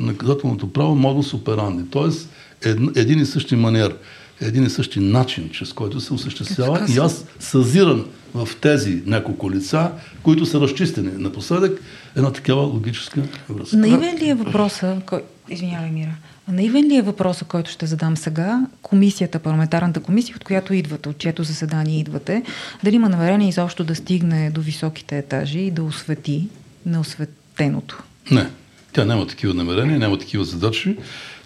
[0.00, 2.68] наказателното право модус операнди, т.е.
[2.96, 3.94] един и същи маниер,
[4.40, 6.86] един и същи начин, чрез който се осъществява.
[6.94, 8.04] И аз съзирам
[8.34, 9.90] в тези няколко лица,
[10.22, 11.80] които са разчистени напоследък,
[12.16, 13.76] една такава логическа връзка.
[13.76, 15.22] Наивен ли е въпроса, кой...
[15.48, 16.16] извинявай, Мира,
[16.48, 18.66] Наивен ли е въпросът, който ще задам сега?
[18.82, 22.42] Комисията, парламентарната комисия, от която идвате, от чието заседание идвате,
[22.84, 26.48] дали има намерение изобщо да стигне до високите етажи и да освети
[26.86, 28.02] неосветеното?
[28.30, 28.46] Не.
[28.92, 30.96] Тя няма такива намерения, няма такива задачи.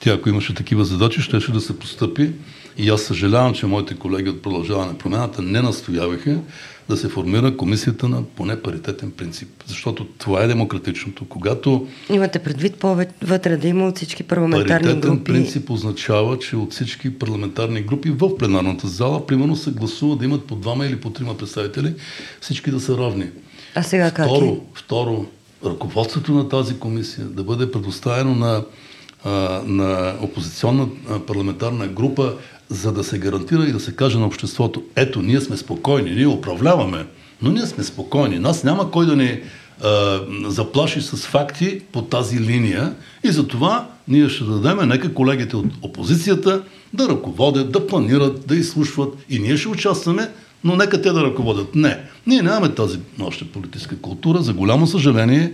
[0.00, 2.32] Тя, ако имаше такива задачи, щеше да се постъпи.
[2.78, 6.38] И аз съжалявам, че моите колеги от продължаване промената не настояваха
[6.88, 9.48] да се формира комисията на поне паритетен принцип.
[9.66, 11.24] Защото това е демократичното.
[11.28, 11.88] Когато...
[12.10, 15.24] Имате предвид по-вътре да има от всички парламентарни паритетен групи?
[15.24, 20.44] принцип означава, че от всички парламентарни групи в пленарната зала, примерно се гласува да имат
[20.44, 21.94] по двама или по трима представители,
[22.40, 23.26] всички да са равни.
[23.74, 24.60] А сега второ, как е?
[24.74, 25.26] Второ,
[25.64, 28.64] ръководството на тази комисия да бъде предоставено на,
[29.66, 30.88] на опозиционна
[31.26, 32.34] парламентарна група
[32.68, 36.26] за да се гарантира и да се каже на обществото, ето, ние сме спокойни, ние
[36.26, 37.06] управляваме,
[37.42, 38.38] но ние сме спокойни.
[38.38, 39.40] Нас няма кой да ни
[39.84, 45.56] а, заплаши с факти по тази линия и за това ние ще дадем, нека колегите
[45.56, 46.62] от опозицията
[46.94, 50.30] да ръководят, да планират, да изслушват и ние ще участваме,
[50.64, 51.74] но нека те да ръководят.
[51.74, 55.52] Не, ние нямаме тази още политическа култура, за голямо съжаление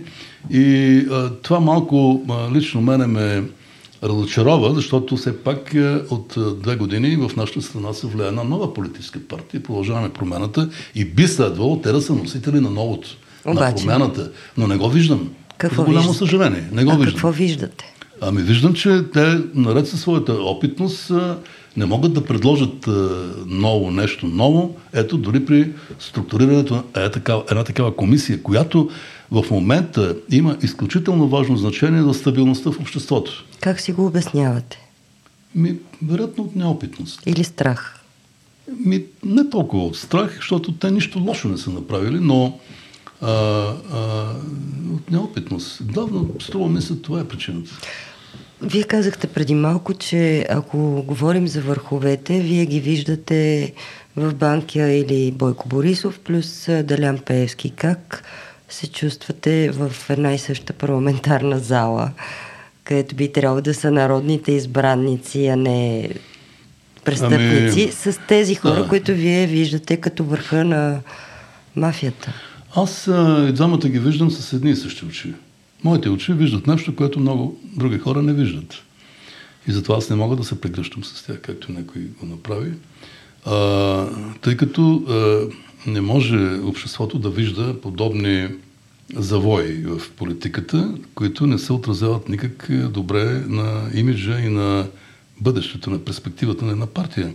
[0.49, 3.43] и а, това малко а, лично мене ме
[4.03, 5.75] разочарова, защото все пак
[6.09, 11.05] от две години в нашата страна се влияе една нова политическа партия, продължаваме промената и
[11.05, 13.09] би следвало те да са носители на новото,
[13.45, 15.29] Обаче, на промяната, но не го виждам.
[15.57, 16.17] Какво за голямо виждате?
[16.17, 16.69] съжаление.
[16.71, 17.13] Не го а виждам.
[17.13, 17.93] какво виждате?
[18.21, 21.11] Ами виждам, че те, наред със своята опитност,
[21.77, 22.89] не могат да предложат
[23.45, 24.75] ново нещо ново.
[24.93, 28.89] Ето, дори при структурирането на е такава, една такава комисия, която
[29.33, 33.45] в момента има изключително важно значение за стабилността в обществото.
[33.59, 34.79] Как си го обяснявате?
[35.55, 37.21] Ми, вероятно от неопитност.
[37.25, 37.99] Или страх?
[38.85, 42.59] Ми, не толкова от страх, защото те нищо лошо не са направили, но
[43.21, 43.75] а, а,
[44.93, 45.83] от неопитност.
[45.85, 47.71] Главно, струва ми се, това е причината.
[48.61, 53.73] Вие казахте преди малко, че ако говорим за върховете, вие ги виждате
[54.15, 57.69] в Банкия или Бойко Борисов, плюс Далян Пеевски.
[57.69, 58.23] Как
[58.73, 62.11] се чувствате в една и съща парламентарна зала,
[62.83, 66.09] където би трябвало да са народните избранници, а не
[67.05, 67.91] престъпници, ами...
[67.91, 68.87] с тези хора, да.
[68.87, 70.99] които вие виждате като върха на
[71.75, 72.33] мафията?
[72.75, 73.07] Аз
[73.49, 75.33] и двамата ги виждам с едни и същи очи.
[75.83, 78.73] Моите очи виждат нещо, което много други хора не виждат.
[79.67, 82.71] И затова аз не мога да се прегръщам с тях, както някой го направи.
[83.45, 84.07] А,
[84.41, 85.39] тъй като а,
[85.87, 88.47] не може обществото да вижда подобни
[89.15, 94.87] завои в политиката, които не се отразяват никак добре на имиджа и на
[95.41, 97.33] бъдещето, на перспективата на една партия.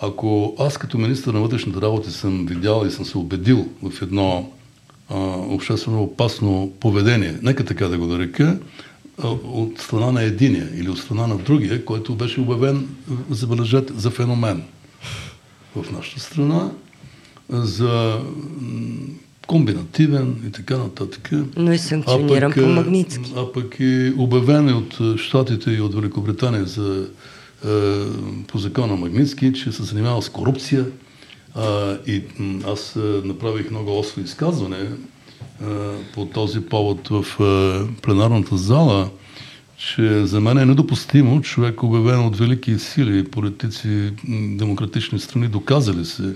[0.00, 4.50] Ако аз като министър на вътрешните работи съм видял и съм се убедил в едно
[5.08, 8.58] а, обществено опасно поведение, нека така да го нарека,
[9.44, 12.88] от страна на единия или от страна на другия, който беше обявен,
[13.30, 14.62] забележете, за феномен
[15.76, 16.70] в нашата страна,
[17.52, 18.20] за
[19.46, 21.30] комбинативен и така нататък.
[21.56, 23.32] Но и санкциониран по Магницки.
[23.36, 27.06] А пък и обявен е от Штатите и от Великобритания за,
[28.46, 30.86] по закона Магницки, че се занимава с корупция.
[31.54, 32.22] А, и
[32.66, 34.88] аз направих много остро изказване
[35.62, 35.66] а,
[36.14, 39.10] по този повод в а, пленарната зала,
[39.76, 44.12] че за мен е недопустимо човек обявен от велики сили, политици,
[44.56, 46.34] демократични страни, доказали се,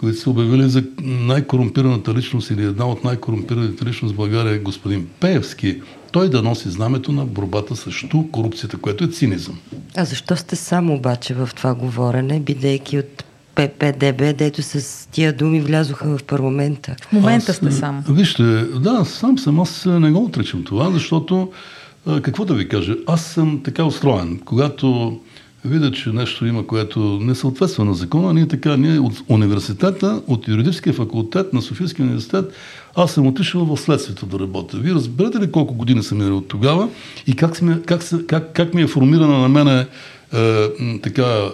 [0.00, 5.06] които са обявили за най-корумпираната личност или една от най-корумпираните личност в България е господин
[5.20, 5.80] Пеевски,
[6.12, 9.58] той да носи знамето на борбата срещу корупцията, което е цинизъм.
[9.96, 13.24] А защо сте сам обаче в това говорене, бидейки от
[13.54, 16.96] ППДБ, дето с тия думи влязоха в парламента?
[17.08, 18.04] В момента аз, сте сам.
[18.08, 19.60] Вижте, да, сам съм.
[19.60, 21.52] Аз не го отричам това, защото
[22.22, 22.96] какво да ви кажа?
[23.06, 24.40] Аз съм така устроен.
[24.44, 25.18] Когато
[25.66, 30.48] видя, че нещо има, което не съответства на закона, ние така, ние от университета, от
[30.48, 32.52] юридическия факултет на Софийския университет,
[32.94, 34.76] аз съм отишъл в следствието да работя.
[34.76, 36.88] Вие разберете ли колко години съм минал от тогава
[37.26, 39.86] и как, сме, как, как, как ми е формирана на мене
[40.34, 40.68] е,
[41.02, 41.48] така,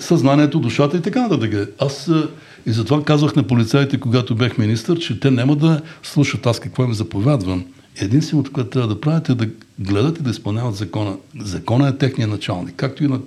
[0.00, 1.74] съзнанието, душата и така нататък.
[1.78, 2.22] Аз е,
[2.66, 6.84] и затова казвах на полицаите, когато бях министър, че те няма да слушат аз какво
[6.84, 7.64] им заповядвам.
[8.00, 9.48] Единственото, което трябва да правят е да
[9.78, 11.16] гледат и да изпълняват закона.
[11.40, 13.20] Закона е техния началник, както и на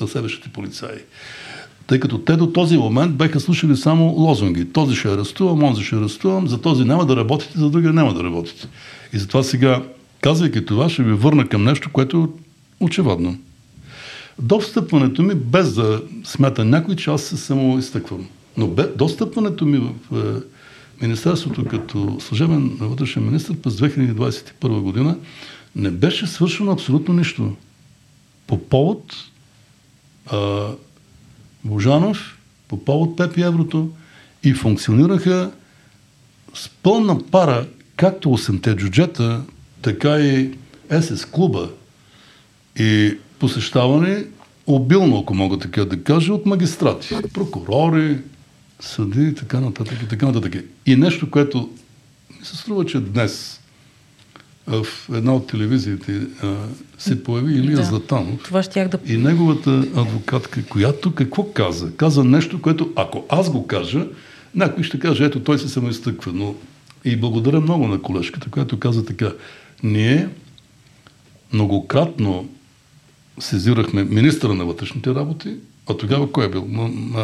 [0.00, 0.98] разследващите полицаи.
[1.86, 4.72] Тъй като те до този момент беха слушали само лозунги.
[4.72, 8.24] Този ще арестувам, онзи ще арестувам, за този няма да работите, за другия няма да
[8.24, 8.68] работите.
[9.12, 9.82] И затова сега,
[10.20, 12.42] казвайки това, ще ви върна към нещо, което е
[12.84, 13.38] очевидно.
[14.38, 18.26] До встъпването ми, без да смята някой, че аз се само изтъквам.
[18.56, 20.40] Но бе, до встъпването ми в е,
[21.02, 25.16] Министерството като служебен вътрешен министр през 2021 година
[25.76, 27.52] не беше свършено абсолютно нищо.
[28.46, 29.14] По повод
[30.26, 30.68] а,
[31.64, 33.90] Божанов по повод Пепи Еврото
[34.42, 35.50] и функционираха
[36.54, 37.66] с пълна пара
[37.96, 39.42] както 8-те джуджета,
[39.82, 40.58] така и
[41.00, 41.70] СС клуба
[42.78, 44.24] и посещаване
[44.66, 48.18] обилно, ако мога така да кажа, от магистрати, прокурори,
[48.80, 50.64] съди и така нататък и така нататък.
[50.86, 51.70] И нещо, което
[52.38, 53.60] ми се струва, че днес
[54.66, 56.54] в една от телевизиите а,
[56.98, 57.84] се появи Илия да.
[57.84, 58.42] Златанов.
[58.44, 58.98] Това щях да...
[59.06, 61.92] И неговата адвокатка, която какво каза?
[61.96, 64.06] Каза нещо, което ако аз го кажа,
[64.54, 66.32] някой ще каже, ето той се самоизтъква.
[66.34, 66.54] Но
[67.04, 69.32] и благодаря много на колежката, която каза така.
[69.82, 70.28] Ние
[71.52, 72.48] многократно
[73.38, 75.56] сезирахме министра на вътрешните работи,
[75.90, 76.64] а тогава кой е бил?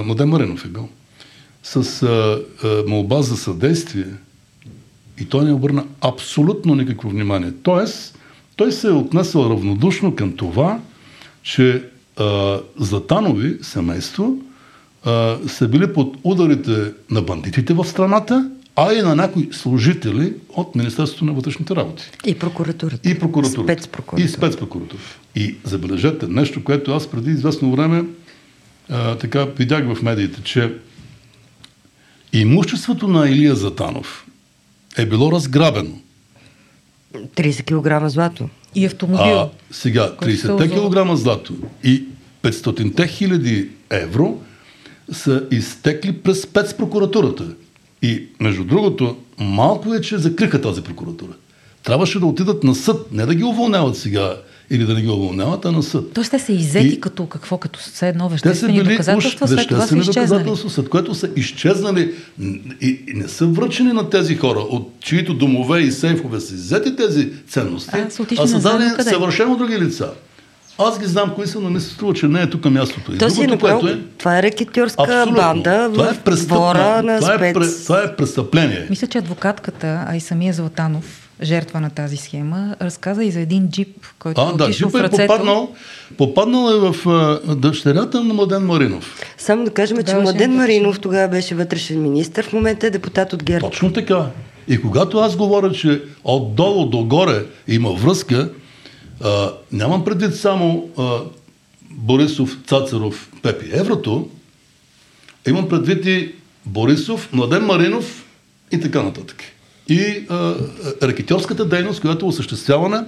[0.05, 0.89] Младен Маринов е бил.
[1.63, 4.07] С а, а, молба за съдействие
[5.21, 7.53] И той не обърна абсолютно никакво внимание.
[7.63, 8.19] Тоест,
[8.57, 10.81] той се е отнесъл равнодушно към това,
[11.43, 11.85] че
[12.17, 14.37] а, Златанови семейство
[15.05, 20.75] а, са били под ударите на бандитите в страната, а и на някои служители от
[20.75, 22.11] Министерството на вътрешните работи.
[22.27, 23.11] И прокуратурата.
[23.11, 23.73] И прокуратурата.
[23.73, 24.27] Спецпрокуратура.
[24.27, 25.01] И спецпрокуратура.
[25.35, 28.05] И забележете нещо, което аз преди известно време
[28.89, 30.75] а, така видях в медиите, че
[32.33, 34.27] имуществото на Илия Затанов
[34.99, 35.99] е било разграбено.
[37.15, 38.49] 30 кг злато.
[38.75, 39.39] И автомобил.
[39.39, 41.07] А сега, който се 30 озова.
[41.07, 42.05] кг злато и
[42.43, 44.41] 500 хиляди евро
[45.13, 47.45] са изтекли през спецпрокуратурата.
[48.03, 51.33] И, между другото, малко е, че закриха тази прокуратура.
[51.83, 54.37] Трябваше да отидат на съд, не да ги уволняват сега
[54.73, 56.13] или да не ги уволняват, а на съд.
[56.15, 57.59] Тоест те са иззети И- като какво?
[57.59, 61.15] Като все едно Те са веществени били доказателства, след това са веществени доказателства, след което
[61.15, 62.15] са изчезнали
[62.81, 66.97] и, и не са връчени на тези хора, от чието домове и сейфове са иззети
[66.97, 70.11] тези ценности, А, са а са дадени съвършено други лица.
[70.79, 73.15] Аз ги знам кои са, но ми се струва, че не е тук мястото.
[73.15, 76.47] И То е другото, направо, което е, това е рекетьорска абсолютно, банда това е в
[76.47, 77.57] двора на това, е, спец.
[77.57, 78.87] пре- това е престъпление.
[78.91, 83.69] Мисля, че адвокатката, а и самия Златанов, жертва на тази схема, разказа и за един
[83.69, 85.33] джип, който А, е да, в Джип е ръцето.
[85.33, 85.75] попаднал,
[86.19, 89.21] попаднал е в а, дъщерята на Младен Маринов.
[89.39, 93.45] Само да кажем, че Младен Маринов тогава беше вътрешен министр, в момента е депутат от
[93.45, 93.69] ГЕРБ.
[93.69, 94.27] Точно така.
[94.69, 98.51] И когато аз говоря, че отдолу догоре има връзка,
[99.25, 101.19] а, нямам предвид само а,
[101.91, 104.29] Борисов, Цацаров, Пепи Еврото,
[105.49, 106.35] имам предвид и
[106.67, 108.25] Борисов, Младен Маринов
[108.73, 109.43] и така нататък.
[109.89, 110.55] И а,
[111.03, 113.07] рекетьорската дейност, която е осъществявана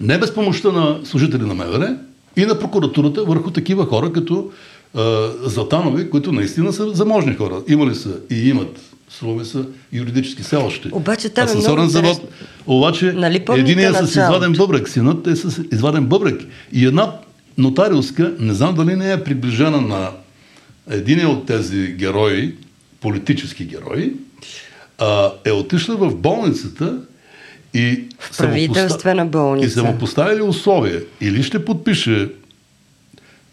[0.00, 1.96] не без помощта на служители на МВР
[2.36, 4.50] и на прокуратурата върху такива хора, като
[4.94, 7.62] а, Златанови, които наистина са заможни хора.
[7.68, 10.88] Имали са и имат, струва ми са, юридически селащи.
[10.92, 12.20] Обаче там е много завод.
[12.66, 14.20] Обаче Нали единия с началото?
[14.20, 16.40] изваден бъбрек, синът е с изваден бъбрек.
[16.72, 17.12] И една
[17.58, 20.10] нотариуска, не знам дали не е приближена на
[20.90, 22.54] един от тези герои,
[23.00, 24.12] политически герои,
[24.98, 26.98] а, е отишла в болницата
[27.74, 29.66] и В правителствена болница.
[29.66, 31.00] И са му поставили условие.
[31.20, 32.28] Или ще подпише,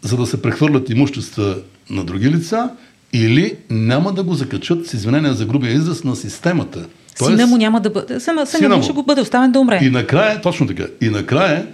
[0.02, 1.56] за да се прехвърлят имущества
[1.90, 2.70] на други лица,
[3.12, 6.86] или няма да го закачат с извинение за грубия израз на системата.
[7.16, 8.20] Сина му няма да бъде.
[8.20, 8.82] Сина, сина сина му му.
[8.82, 9.80] ще го бъде оставен да умре.
[9.82, 11.66] И накрая, точно така, и накрая,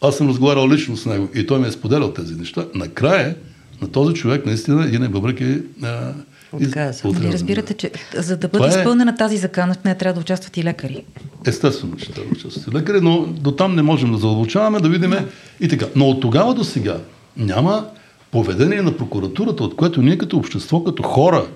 [0.00, 3.34] аз съм разговарял лично с него и той ми е споделял тези неща, накрая
[3.82, 6.12] на този човек наистина един бъбрък е а,
[6.52, 7.08] Отказа.
[7.08, 7.78] Отрязан, разбирате, да.
[7.78, 10.64] че за да Това бъде е- изпълнена тази закана, в нея трябва да участват и
[10.64, 11.04] лекари.
[11.46, 15.14] Естествено, че трябва да участват лекари, но до там не можем да задълбочаваме, да видим
[15.60, 15.86] и така.
[15.96, 16.96] Но от тогава до сега
[17.36, 17.86] няма
[18.30, 21.46] поведение на прокуратурата, от което ние като общество, като хора,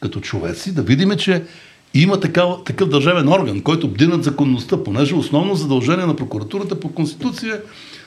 [0.00, 1.42] като човеци, да видим, че
[1.94, 6.88] има такава, такъв държавен орган, който бди над законността, понеже основно задължение на прокуратурата по
[6.92, 7.58] Конституция е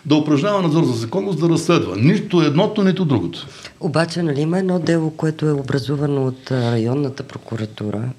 [0.05, 1.95] да упражнява надзор за законност, да разследва.
[1.95, 3.47] Нито едното, нито другото.
[3.79, 8.09] Обаче, нали има едно дело, което е образувано от районната прокуратура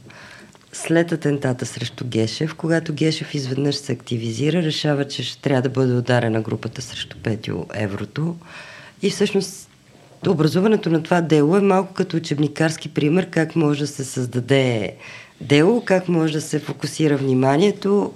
[0.72, 5.95] след атентата срещу Гешев, когато Гешев изведнъж се активизира, решава, че ще трябва да бъде
[5.95, 8.37] ударена групата срещу Петио Еврото.
[9.03, 9.68] И всъщност
[10.28, 14.95] образуването на това дело е малко като учебникарски пример как може да се създаде
[15.41, 18.12] дело, как може да се фокусира вниманието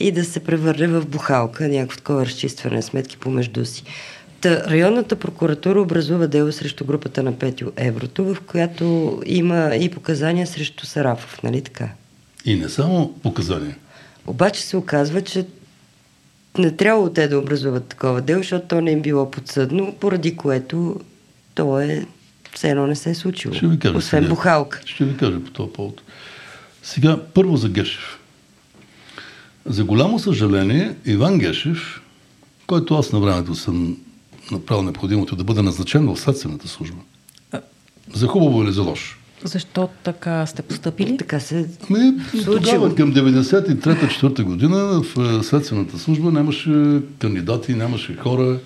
[0.00, 3.84] и да се превърне в бухалка, някакво такова разчистване на сметки помежду си.
[4.40, 10.46] Та, районната прокуратура образува дело срещу групата на Петио Еврото, в която има и показания
[10.46, 11.88] срещу Сарафов, нали така?
[12.44, 13.76] И не само показания.
[14.26, 15.46] Обаче се оказва, че
[16.58, 21.00] не трябвало те да образуват такова дело, защото то не е било подсъдно, поради което
[21.54, 22.06] то е
[22.54, 23.54] все едно не се е случило.
[23.54, 24.30] Ще ви кажа Освен сега.
[24.34, 24.80] бухалка.
[24.84, 26.02] Ще ви кажа по този повод.
[26.82, 28.17] Сега, първо за Гешев.
[29.66, 32.00] За голямо съжаление, Иван Гешев,
[32.66, 33.96] който аз на времето съм
[34.52, 36.98] направил необходимото да бъде назначен в следствената служба.
[38.14, 39.18] За хубаво или за лошо.
[39.44, 41.16] Защо така сте поступили?
[41.16, 42.56] Така се Ами, Случило.
[42.56, 48.58] тогава към 93-4 година в е, следствената служба нямаше кандидати, нямаше хора,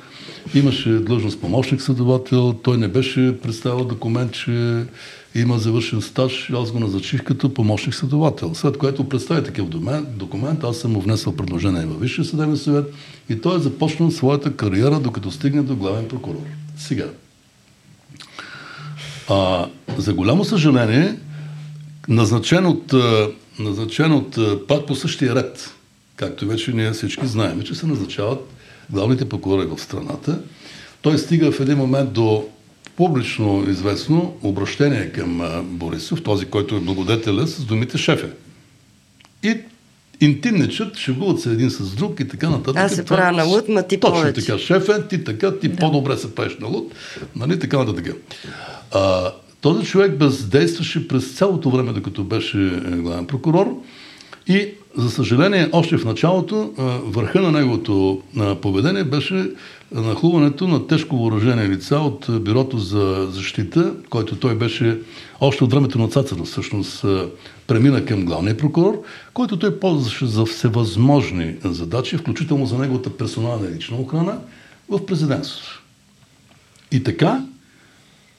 [0.54, 4.84] имаше длъжност помощник следовател, той не беше представил документ, че
[5.34, 8.54] има завършен стаж и аз го назначих като помощник следовател.
[8.54, 9.68] След което представи такъв
[10.08, 12.94] документ, аз съм му внесъл предложение във Висшия съдебен съвет
[13.28, 16.44] и той е започнал своята кариера, докато стигне до главен прокурор.
[16.76, 17.06] Сега,
[19.28, 19.66] а,
[19.98, 21.18] за голямо съжаление,
[22.08, 22.94] назначен от,
[23.58, 25.74] назначен от пак по същия ред,
[26.16, 28.40] както вече ние всички знаем, че се назначават
[28.90, 30.38] главните прокурори в страната.
[31.02, 32.48] Той стига в един момент до
[32.96, 38.30] публично известно обращение към Борисов, този, който е благодетеля с думите шефе.
[39.42, 39.56] и
[40.20, 42.76] интимничат, шегуват се един с друг и така нататък.
[42.76, 44.46] Аз се правя на луд, ма ти Точно повече.
[44.46, 45.76] така, шефе, ти така, ти да.
[45.76, 46.94] по-добре се правиш на луд,
[47.36, 48.16] нали, така нататък.
[48.90, 53.82] А, този човек бездействаше през цялото време, докато беше е, главен прокурор
[54.48, 56.72] и, за съжаление, още в началото
[57.04, 58.22] върха на неговото
[58.62, 59.50] поведение беше
[59.94, 64.98] нахлуването на тежко въоръжени лица от а, Бюрото за защита, който той беше
[65.40, 67.28] още от времето на Цацара, всъщност а,
[67.66, 69.02] премина към главния прокурор,
[69.34, 74.38] който той ползваше за всевъзможни задачи, включително за неговата персонална лична охрана
[74.88, 75.82] в президентството.
[76.92, 77.44] И така,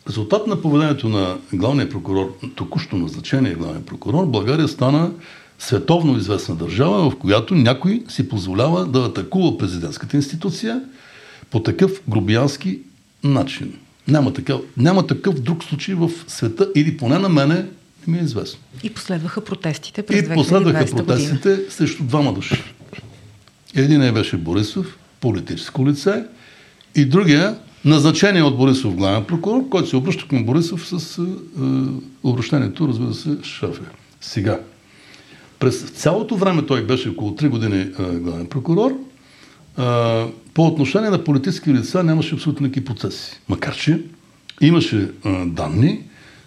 [0.08, 5.12] резултат на поведението на главния прокурор, току-що назначение главния прокурор, България стана
[5.60, 10.82] световно известна държава, в която някой си позволява да атакува президентската институция
[11.54, 12.80] по такъв грубиянски
[13.24, 13.74] начин.
[14.08, 18.22] Няма такъв, няма такъв друг случай в света, или поне на мене не ми е
[18.22, 18.60] известно.
[18.84, 21.06] И последваха протестите през И последваха 2020 година.
[21.06, 22.64] протестите срещу двама души.
[23.76, 26.24] Един беше Борисов, политическо лице,
[26.96, 31.28] и другия назначение от Борисов главен прокурор, който се обръща към Борисов с е, е,
[32.24, 33.82] обращението, разбира се, шефе.
[34.22, 34.60] Сега,
[35.60, 38.98] през цялото време той беше около 3 години е, главен прокурор,
[40.54, 43.40] по отношение на политически лица нямаше абсолютно никакви процеси.
[43.50, 44.02] Макар че
[44.62, 46.00] имаше е, данни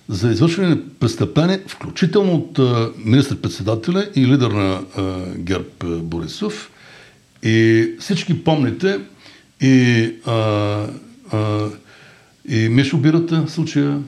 [0.08, 2.60] за извършване на престъпление, включително от
[3.04, 5.02] министър-председателя и лидер на е,
[5.38, 6.70] ГЕРБ Борисов.
[7.42, 9.00] И всички помните
[9.60, 10.32] и, а,
[11.32, 11.68] а,
[12.48, 14.02] и Мишо Бирата случая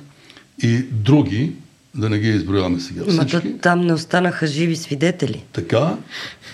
[0.62, 1.53] и други,
[1.99, 3.49] да не ги изброяваме сега Ма всички.
[3.49, 5.44] да, там не останаха живи свидетели.
[5.53, 5.96] Така.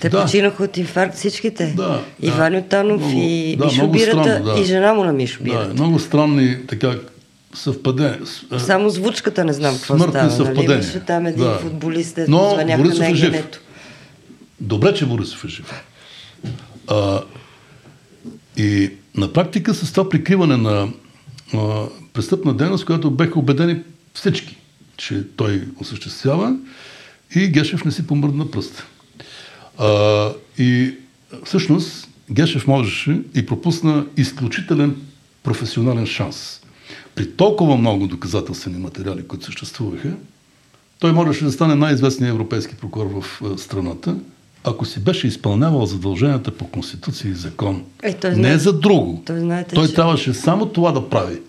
[0.01, 0.23] Те да.
[0.23, 1.75] починаха от инфаркт всичките.
[1.77, 2.33] Да, и да.
[2.33, 4.61] Ваню Танов, Много- и да, Мишо много Бирата, странно, да.
[4.61, 5.73] и жена му на Мишо Да, Бирата.
[5.73, 6.95] много странни така
[7.55, 8.19] съвпадения.
[8.51, 10.13] А, Само звучката не знам какво става.
[10.15, 10.33] Нали?
[10.33, 10.75] съвпадения.
[10.75, 11.55] Имаше там един Да.
[11.55, 13.45] футболист, де Но Борисов е жив.
[14.61, 15.83] Добре, че Борисов е жив.
[16.89, 17.21] А,
[18.57, 20.89] и на практика с това прикриване на
[21.55, 21.59] а,
[22.13, 23.77] престъпна дейност, която беха убедени
[24.15, 24.57] всички,
[24.97, 26.57] че той осъществява
[27.35, 28.87] и Гешев не си помръдна пръста.
[29.79, 30.95] А, и
[31.45, 34.97] всъщност Гешев можеше и пропусна изключителен
[35.43, 36.61] професионален шанс.
[37.15, 40.13] При толкова много доказателствени материали, които съществуваха,
[40.99, 44.17] той можеше да стане най-известният европейски прокурор в страната,
[44.65, 47.85] ако си беше изпълнявал задълженията по Конституция и закон.
[48.03, 49.23] Е, той не знае- за друго.
[49.27, 51.41] той знаете, той че- трябваше само това да прави.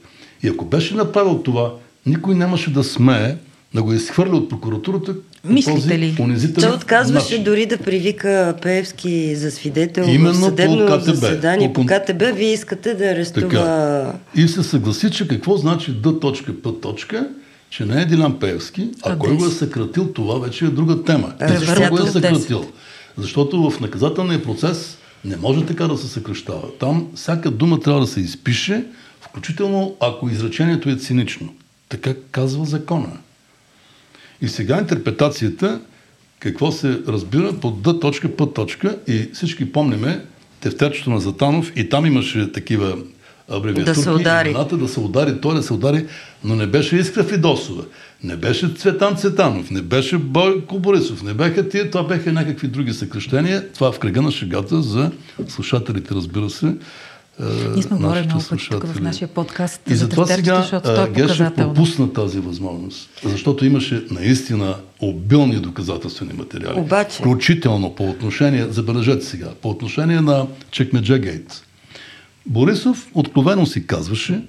[0.43, 1.73] И ако беше направил това,
[2.05, 3.35] никой нямаше да смее
[3.73, 6.15] да го изхвърля от прокуратурата Мислите ли?
[6.19, 7.43] унизителен Той отказваше начин.
[7.43, 11.05] дори да привика Пеевски за свидетел Именно в съдебно по КТБ.
[11.05, 12.23] заседание По по КТБ.
[12.35, 13.49] Вие искате да арестува...
[13.49, 14.13] Така.
[14.35, 17.27] И се съгласи, че какво значи Д точка, П точка,
[17.69, 21.03] че не е Дилян Пеевски, а, А кой го е съкратил, това вече е друга
[21.03, 21.33] тема.
[21.41, 22.65] И Ревърнатор защо го е съкратил?
[23.17, 26.67] Защото в наказателния процес не може така да се съкръщава.
[26.79, 28.83] Там всяка дума трябва да се изпише,
[29.21, 31.49] включително ако изречението е цинично.
[32.01, 33.17] Така казва закона.
[34.41, 35.79] И сега интерпретацията,
[36.39, 40.25] какво се разбира под Д точка, П точка и всички помниме
[40.59, 42.97] тефтерчето на Затанов и там имаше такива
[43.49, 43.99] абревиатурки.
[43.99, 44.49] Да се удари.
[44.49, 46.05] Имената да се удари, той да се удари,
[46.43, 47.85] но не беше Искра Фидосова,
[48.23, 52.93] не беше Цветан Цветанов, не беше Бойко Борисов, не бяха тия, това бяха някакви други
[52.93, 53.71] съкрещения.
[53.73, 55.11] Това в кръга на шегата за
[55.47, 56.75] слушателите, разбира се.
[57.39, 61.55] Ние сме говорили много пъти тук в нашия подкаст И за затова сега е Гешев
[61.55, 66.79] пропусна тази възможност, защото имаше наистина обилни доказателствени материали.
[66.79, 71.63] Обаче- Включително по отношение, забележете сега, по отношение на Чекмеджа Гейт.
[72.45, 74.41] Борисов откровено си казваше,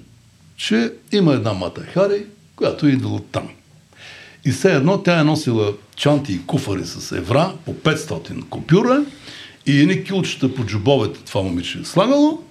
[0.57, 2.25] че има една Мата Хари,
[2.55, 3.47] която е идвала там.
[4.45, 9.03] И все едно тя е носила чанти и куфари с евра по 500 купюра
[9.65, 12.43] и едни килчета по джобовете това момиче е слагало.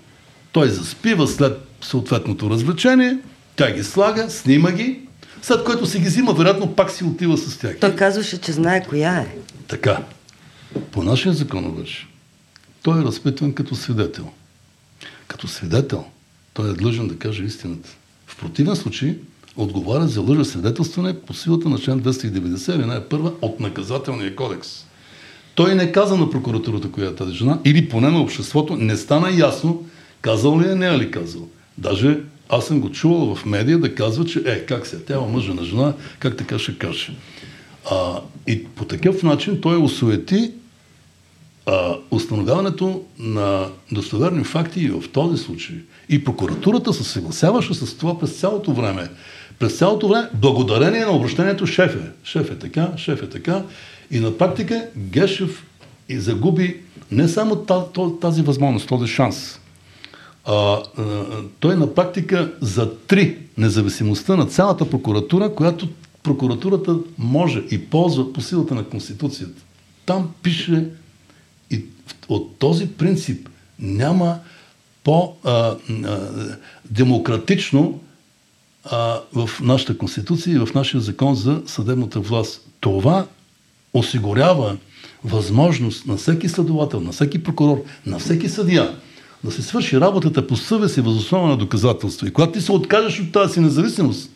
[0.57, 3.19] Той заспива след съответното развлечение,
[3.57, 5.01] тя ги слага, снима ги,
[5.43, 7.77] след което си ги взима, вероятно пак си отива с тях.
[7.81, 9.27] Той казваше, че знае коя е.
[9.69, 10.03] Така.
[10.93, 12.07] По нашия закон обаче,
[12.83, 14.29] той е разпитван като свидетел.
[15.29, 16.05] Като свидетел,
[16.55, 17.89] той е длъжен да каже истината.
[18.27, 19.19] В противен случай
[19.57, 24.87] отговаря за лъжа свидетелстване по силата на член 290, алинея първа от наказателния кодекс.
[25.55, 29.31] Той не каза на прокуратурата, коя е тази жена, или поне на обществото, не стана
[29.31, 29.85] ясно,
[30.27, 31.49] казал ли е, не е ли казал.
[31.79, 32.19] Даже
[32.49, 35.55] аз съм го чувал в медия да казва, че е, как се, тя е мъжа
[35.55, 37.13] на жена, как така ще каже.
[37.91, 40.51] А, и по такъв начин той осуети
[41.67, 45.77] а, установяването на достоверни факти и в този случай.
[46.09, 49.09] И прокуратурата се съгласяваше с това през цялото време.
[49.59, 52.11] През цялото време, благодарение на обращението шеф е.
[52.25, 53.63] Шеф е така, шеф е така.
[54.11, 55.67] И на практика Гешев
[56.09, 56.77] и загуби
[57.11, 57.57] не само
[58.21, 59.61] тази възможност, този шанс.
[60.47, 60.83] А, а,
[61.61, 65.89] той на практика за три независимостта на цялата прокуратура, която
[66.23, 69.63] прокуратурата може и ползва по силата на Конституцията.
[70.07, 70.89] Там пише
[71.71, 71.85] и
[72.29, 74.39] от този принцип няма
[75.05, 78.01] по-демократично
[79.35, 82.69] в нашата Конституция и в нашия закон за съдебната власт.
[82.81, 83.27] Това
[83.95, 84.77] осигурява
[85.25, 88.97] възможност на всеки следовател, на всеки прокурор, на всеки съдия
[89.45, 92.27] да се свърши работата по съвест и възоснова на доказателство.
[92.27, 94.31] И когато ти се откажеш от тази си независимост,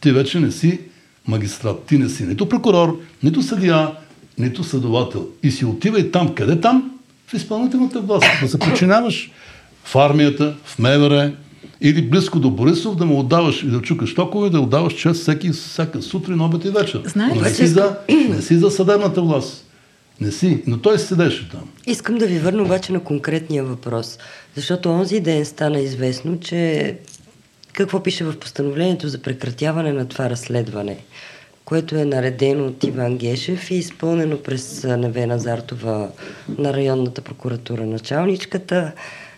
[0.00, 0.80] ти вече не си
[1.28, 3.90] магистрат, ти не си нито прокурор, нито съдия,
[4.38, 5.26] нито следовател.
[5.42, 6.34] И си отивай там.
[6.34, 6.90] Къде там?
[7.26, 8.26] В изпълнителната власт.
[8.42, 9.30] Да се подчиняваш
[9.84, 11.32] в армията, в МВР
[11.80, 15.50] или близко до Борисов, да му отдаваш и да чукаш токове, да отдаваш чест всеки,
[15.50, 17.02] всяка сутрин, обед и вечер.
[17.06, 17.96] Знаете, не, си за,
[18.28, 19.65] не си за съдебната власт.
[20.20, 21.70] Не си, но той седеше там.
[21.86, 24.18] Искам да ви върна обаче на конкретния въпрос,
[24.54, 26.94] защото онзи ден стана известно, че
[27.72, 30.98] какво пише в постановлението за прекратяване на това разследване,
[31.64, 36.10] което е наредено от Иван Гешев и изпълнено през Невена Зартова
[36.58, 38.92] на районната прокуратура началничката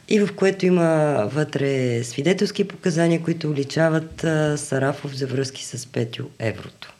[0.09, 4.21] и в което има вътре свидетелски показания, които уличават
[4.61, 6.93] Сарафов за връзки с Петю Еврото.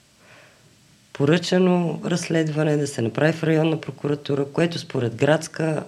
[1.19, 5.85] Поръчано разследване да се направи в районна прокуратура, което според градска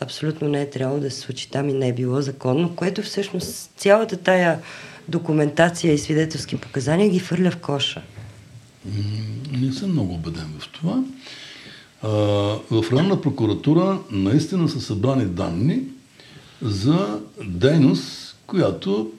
[0.00, 3.70] абсолютно не е трябвало да се случи там и не е било законно, което всъщност
[3.76, 4.60] цялата тая
[5.08, 8.02] документация и свидетелски показания ги фърля в коша.
[9.52, 11.02] Не съм много убеден в това.
[12.70, 15.80] В районна прокуратура наистина са събрани данни
[16.62, 19.10] за дейност, която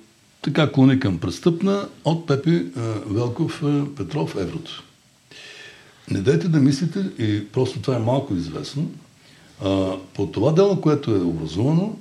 [0.42, 2.66] така клони към престъпна от Пепи
[3.06, 3.64] Велков
[3.98, 4.84] Петров Еврото.
[6.12, 8.92] Не дайте да мислите, и просто това е малко известно,
[9.64, 11.96] а, по това дело, което е образувано,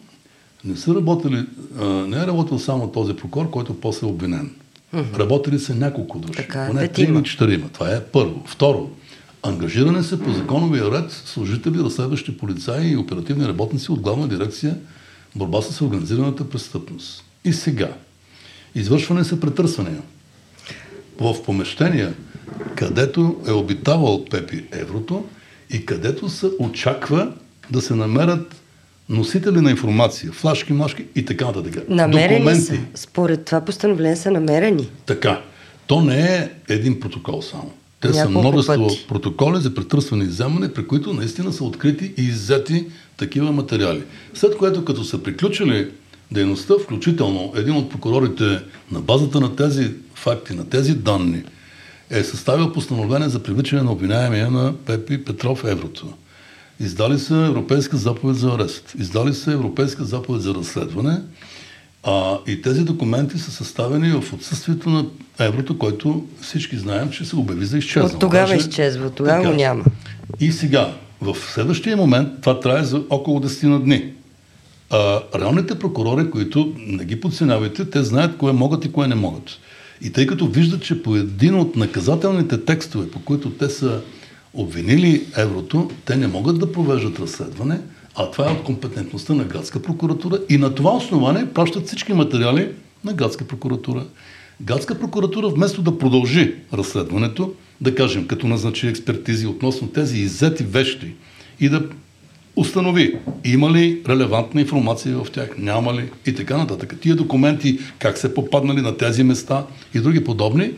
[0.64, 1.46] не са работили,
[1.80, 4.50] а, не е работил само този прокурор, който после е обвинен.
[4.94, 5.18] Uh-huh.
[5.18, 6.36] Работили са няколко души.
[6.36, 7.68] Така, е, поне три или четирима.
[7.68, 8.42] Това е първо.
[8.46, 8.90] Второ,
[9.42, 14.76] ангажиране се по законовия ред служители, разследващи полицаи и оперативни работници от главна дирекция
[15.36, 17.24] борба с организираната престъпност.
[17.44, 17.88] И сега.
[18.74, 20.02] Извършване са претърсвания
[21.20, 22.14] в помещения,
[22.76, 25.24] където е обитавал Пепи Еврото
[25.70, 27.32] и където се очаква
[27.70, 28.56] да се намерят
[29.08, 31.88] носители на информация, флашки, млашки и така нататък.
[31.88, 32.62] Намерени Документи.
[32.62, 32.78] са.
[32.94, 34.88] Според това постановление са намерени.
[35.06, 35.40] Така.
[35.86, 37.72] То не е един протокол само.
[38.00, 39.06] Те Няколко са множество пъти.
[39.08, 42.86] протоколи за претърсване и вземане, при които наистина са открити и иззети
[43.16, 44.02] такива материали.
[44.34, 45.88] След което, като са приключили
[46.30, 48.60] дейността, включително един от прокурорите
[48.92, 51.42] на базата на тези факти, на тези данни,
[52.10, 56.12] е съставил постановление за привличане на обвиняемия на Пепи Петров Еврото.
[56.80, 58.94] Издали са Европейска заповед за арест.
[58.98, 61.20] Издали са Европейска заповед за разследване.
[62.04, 65.06] А, и тези документи са съставени в отсъствието на
[65.38, 68.14] еврото, който всички знаем, че се обяви за изчезване.
[68.14, 69.84] От тогава Даже, изчезва, тогава го няма.
[70.40, 74.12] И сега, в следващия момент, това трае за около 10 на дни.
[74.90, 79.58] А, реалните прокурори, които не ги подценявайте, те знаят кое могат и кое не могат.
[80.02, 84.00] И тъй като виждат, че по един от наказателните текстове, по които те са
[84.54, 87.80] обвинили еврото, те не могат да провеждат разследване,
[88.14, 92.68] а това е от компетентността на градска прокуратура и на това основание пращат всички материали
[93.04, 94.06] на градска прокуратура.
[94.62, 101.14] Градска прокуратура вместо да продължи разследването, да кажем, като назначи експертизи относно тези иззети вещи
[101.60, 101.88] и да
[102.58, 106.94] установи има ли релевантна информация в тях, няма ли и така нататък.
[107.00, 110.72] Тия документи, как се попаднали на тези места и други подобни,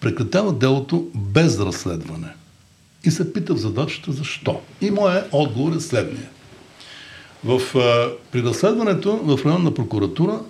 [0.00, 2.28] прекратяват делото без разследване.
[3.04, 4.60] И се пита в задачата защо.
[4.80, 6.28] И моят отговор е следния.
[7.44, 7.60] В,
[8.32, 10.40] при разследването в районна прокуратура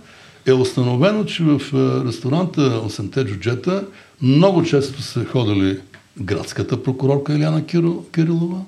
[0.47, 1.61] е установено, че в
[2.07, 3.87] ресторанта 8-те джуджета
[4.23, 5.79] много често са ходили
[6.21, 7.67] градската прокурорка Иляна
[8.13, 8.61] Кирилова,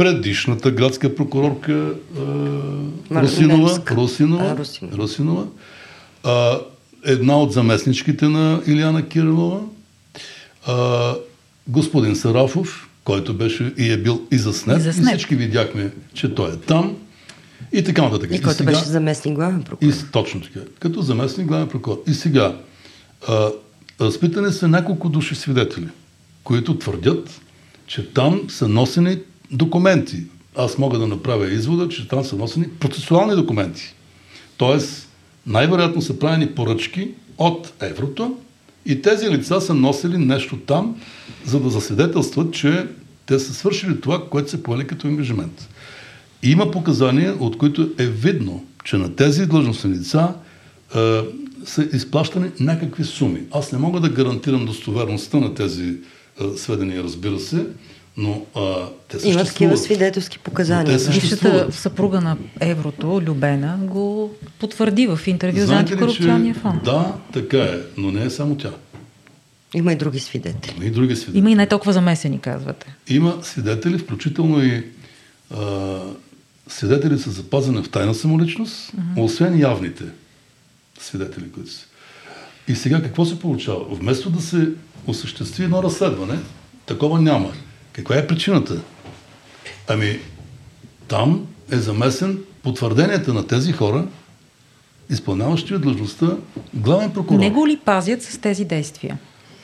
[0.00, 1.92] предишната градска прокурорка
[3.12, 5.46] а, Русинова, Русинова, а, Русинова,
[6.24, 6.58] а,
[7.04, 9.60] една от заместничките на Иляна Кирилова,
[10.66, 11.14] а,
[11.68, 14.78] господин Сарафов, който беше и е бил и заснет.
[14.78, 15.06] И, заснет.
[15.06, 16.96] и всички видяхме, че той е там.
[17.72, 18.30] И така нататък.
[18.30, 19.92] И, и който сега, беше заместник главен прокурор.
[19.92, 20.60] И, точно така.
[20.78, 22.02] Като заместник главен прокурор.
[22.06, 22.56] И сега,
[23.28, 23.48] а,
[24.00, 25.88] разпитани са няколко души свидетели,
[26.44, 27.40] които твърдят,
[27.86, 29.18] че там са носени
[29.52, 30.22] документи.
[30.56, 33.94] Аз мога да направя извода, че там са носени процесуални документи.
[34.56, 35.08] Тоест,
[35.46, 38.36] най-вероятно са правени поръчки от еврото
[38.86, 40.96] И тези лица са носили нещо там,
[41.44, 42.86] за да засвидетелстват, че
[43.26, 45.68] те са свършили това, което се поели като ангажимент.
[46.42, 50.34] Има показания, от които е видно, че на тези длъжностни лица
[50.96, 51.20] е,
[51.64, 53.40] са изплащани някакви суми.
[53.50, 55.96] Аз не мога да гарантирам достоверността на тези е,
[56.56, 57.66] сведения, разбира се,
[58.16, 59.34] но а, те съществуват.
[59.34, 60.98] Има такива свидетелски показания.
[61.12, 66.82] Бившата съпруга на еврото, Любена, го потвърди в интервю за антикорупционния фонд.
[66.84, 68.70] Да, така е, но не е само тя.
[69.74, 70.74] Има и други свидетели.
[70.76, 71.38] Има и други свидетели.
[71.38, 72.94] Има и не толкова замесени, казвате.
[73.08, 74.84] Има свидетели, включително и
[75.56, 75.98] а,
[76.68, 79.24] свидетели са запазени в тайна самоличност, uh-huh.
[79.24, 80.04] освен явните
[81.00, 81.84] свидетели, които са.
[82.68, 83.84] И сега какво се получава?
[83.90, 84.68] Вместо да се
[85.06, 86.38] осъществи едно разследване,
[86.86, 87.52] такова няма.
[87.92, 88.80] Каква е причината?
[89.88, 90.18] Ами,
[91.08, 94.04] там е замесен потвърденията на тези хора,
[95.10, 96.26] изпълняващи длъжността
[96.74, 97.38] главен прокурор.
[97.38, 99.18] Не го ли пазят с тези действия?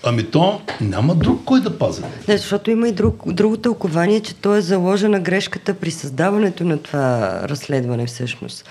[0.05, 2.03] Ами то няма друг кой да пази.
[2.29, 6.79] Не, защото има и друг, друго тълкование, че то е заложена грешката при създаването на
[6.79, 8.65] това разследване всъщност.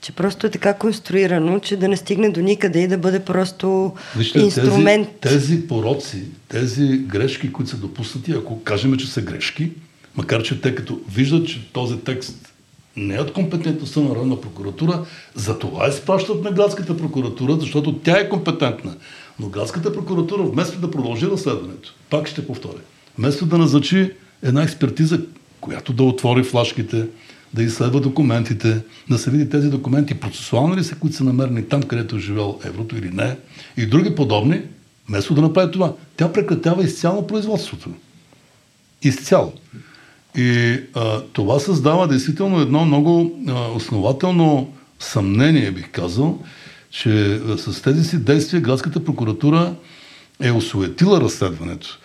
[0.00, 3.94] Че просто е така конструирано, че да не стигне до никъде и да бъде просто
[4.16, 5.08] Вижте, инструмент.
[5.20, 9.70] Тези, тези пороци, тези грешки, които са допуснати, ако кажем, че са грешки,
[10.16, 12.52] макар че те като виждат, че този текст
[12.96, 18.18] не е от компетентността на Народна прокуратура, за това изпращат на градската прокуратура, защото тя
[18.18, 18.96] е компетентна.
[19.40, 22.80] Но градската прокуратура, вместо да продължи разследването, пак ще повторя,
[23.18, 25.20] вместо да назначи една експертиза,
[25.60, 27.06] която да отвори флашките,
[27.54, 28.80] да изследва документите,
[29.10, 32.58] да се види тези документи процесуални ли са, които са намерени там, където е живел
[32.64, 33.36] еврото или не,
[33.76, 34.62] и други подобни,
[35.08, 37.90] вместо да направи това, тя прекратява изцяло производството.
[39.02, 39.52] Изцяло.
[40.36, 46.38] И а, това създава действително едно много а, основателно съмнение, бих казал,
[46.90, 49.74] че а, с тези си действия градската прокуратура
[50.40, 51.98] е осуетила разследването.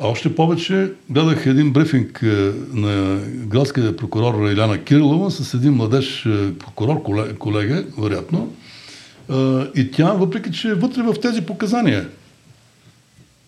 [0.00, 2.26] А още повече гледах един брифинг е,
[2.72, 7.02] на градския прокурор Иляна Кирилова с един младеж е, прокурор,
[7.38, 8.52] колега, вероятно.
[9.30, 9.34] Е,
[9.80, 12.08] и тя, въпреки че е вътре в тези показания.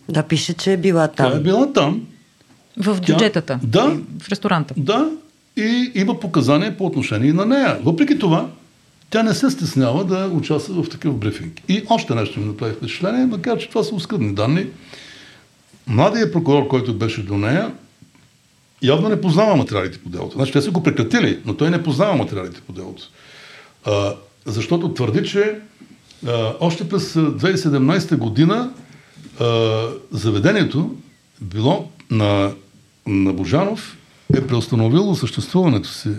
[0.09, 1.32] Да, пише, че е била там.
[1.32, 2.07] Тя е била там.
[2.76, 3.61] В джуджетата.
[3.62, 3.96] Да.
[4.18, 4.74] В ресторанта.
[4.76, 5.11] Да.
[5.57, 7.78] И има показания по отношение на нея.
[7.84, 8.48] Въпреки това,
[9.11, 11.61] тя не се стеснява да участва в такъв брифинг.
[11.68, 14.66] И още нещо ми направи впечатление, макар че това са оскъдни данни.
[15.87, 17.74] Младият прокурор, който беше до нея,
[18.83, 20.37] явно не познава материалите по делото.
[20.37, 23.03] Значи те са го прекратили, но той не познава материалите по делото.
[23.85, 24.14] А,
[24.47, 25.59] защото твърди, че
[26.26, 28.72] а, още през 2017 година
[29.41, 30.97] а, заведението
[31.41, 32.53] било на,
[33.07, 33.97] на Божанов
[34.35, 36.11] е преустановило съществуването си.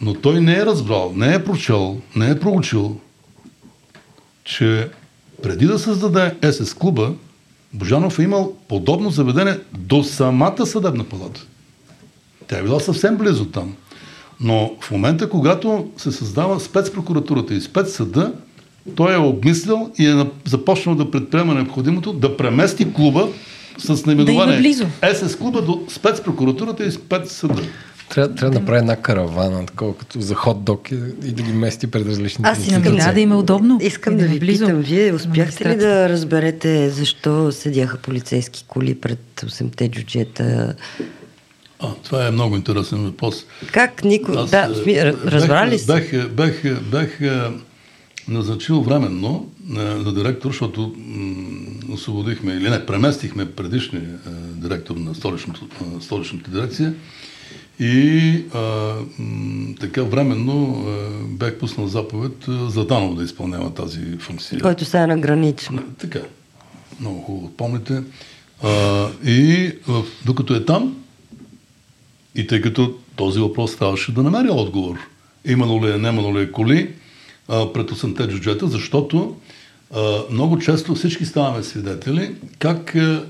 [0.00, 3.00] Но той не е разбрал, не е прочел, не е проучил,
[4.44, 4.88] че
[5.42, 7.14] преди да създаде СС клуба,
[7.76, 11.46] Божанов е имал подобно заведение до самата съдебна палата.
[12.48, 13.74] Тя е била съвсем близо там.
[14.40, 18.32] Но в момента, когато се създава спецпрокуратурата и спецсъда,
[18.94, 23.28] той е обмислил и е започнал да предприема необходимото да премести клуба
[23.78, 24.62] с наименование да
[25.14, 27.62] СС клуба до спецпрокуратурата и спецсъда.
[28.08, 31.86] Трябва, трябва да направи една каравана, такова като за хот-дог и, и да ги мести
[31.86, 33.78] пред различните Аз искам да, да им е удобно.
[33.82, 34.66] Искам да, да ви близо.
[34.66, 40.74] питам, вие успяхте ли да разберете защо седяха полицейски коли пред 8-те джуджета?
[41.80, 43.46] А, това е много интересен въпрос.
[43.72, 44.36] Как никой...
[44.36, 44.74] Аз, да,
[45.24, 45.86] разбрали се?
[45.86, 47.20] Бях, бях, бях, бях
[48.28, 49.50] назначил временно
[50.04, 54.18] за директор, защото м- освободихме, или не, преместихме предишния
[54.54, 55.14] директор на
[56.00, 56.94] столичната дирекция
[57.80, 58.94] и а,
[59.80, 64.60] така временно а, бях пуснал заповед за Данов да изпълнява тази функция.
[64.60, 65.82] Който сега е на гранично.
[65.98, 66.20] Така.
[67.00, 68.02] Много хубаво помните.
[68.62, 70.96] А, и а, докато е там,
[72.34, 74.96] и тъй като този въпрос трябваше да намери отговор,
[75.44, 76.90] имало ли е, немало ли е коли
[77.48, 79.36] а, пред 8-те джуджета, защото
[79.94, 83.26] а, много често всички ставаме свидетели как а,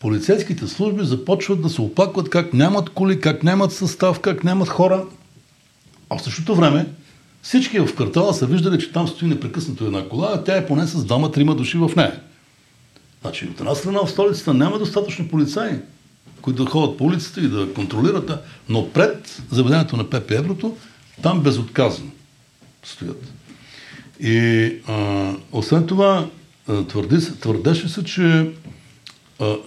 [0.00, 5.04] полицейските служби започват да се оплакват как нямат коли, как нямат състав, как нямат хора.
[6.10, 6.86] А в същото време
[7.42, 10.86] всички в квартала са виждали, че там стои непрекъснато една кола, а тя е поне
[10.86, 12.20] с двама-трима души в нея.
[13.22, 15.78] Значи, от една страна в столицата няма достатъчно полицаи,
[16.42, 20.76] които да ходят по улицата и да контролират, но пред заведението на ПП Еврото,
[21.22, 22.10] там безотказно
[22.84, 23.32] стоят.
[24.20, 26.26] И а, освен това,
[26.88, 28.50] твърди, твърдеше се, че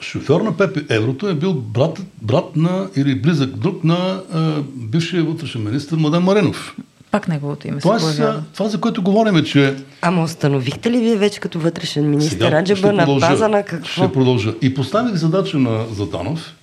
[0.01, 5.23] шофьор на Пепи Еврото е бил брат, брат на или близък друг на а, бившия
[5.23, 6.75] вътрешен министр Младен Маринов.
[7.11, 8.43] Пак неговото име Тоест, се появява.
[8.53, 12.77] това, за което говорим е, че Ама установихте ли вие вече като вътрешен министр Раджеба
[12.77, 14.03] ще на база на какво?
[14.03, 14.53] Ще продължа.
[14.61, 16.53] И поставих задача на Затанов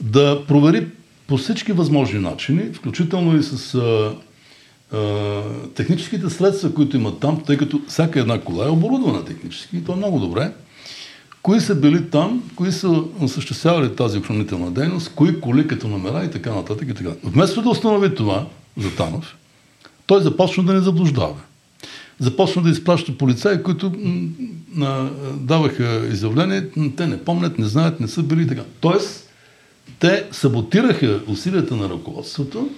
[0.00, 0.86] да провери
[1.26, 4.12] по всички възможни начини, включително и с а,
[4.96, 5.42] а,
[5.74, 9.92] техническите средства, които имат там, тъй като всяка една кола е оборудвана технически и то
[9.92, 10.52] е много добре.
[11.42, 16.30] Кои са били там, кои са осъществявали тази охранителна дейност, кои коли като номера и
[16.30, 16.88] така нататък.
[16.90, 17.10] И така.
[17.24, 19.36] Вместо да установи това, Затанов,
[20.06, 21.36] той започна да не заблуждава
[22.20, 23.92] започна да изпраща полицаи, които
[25.34, 28.62] даваха изявление, те не помнят, не знаят, не са били и така.
[28.80, 29.30] Тоест,
[29.98, 32.70] те саботираха усилията на ръководството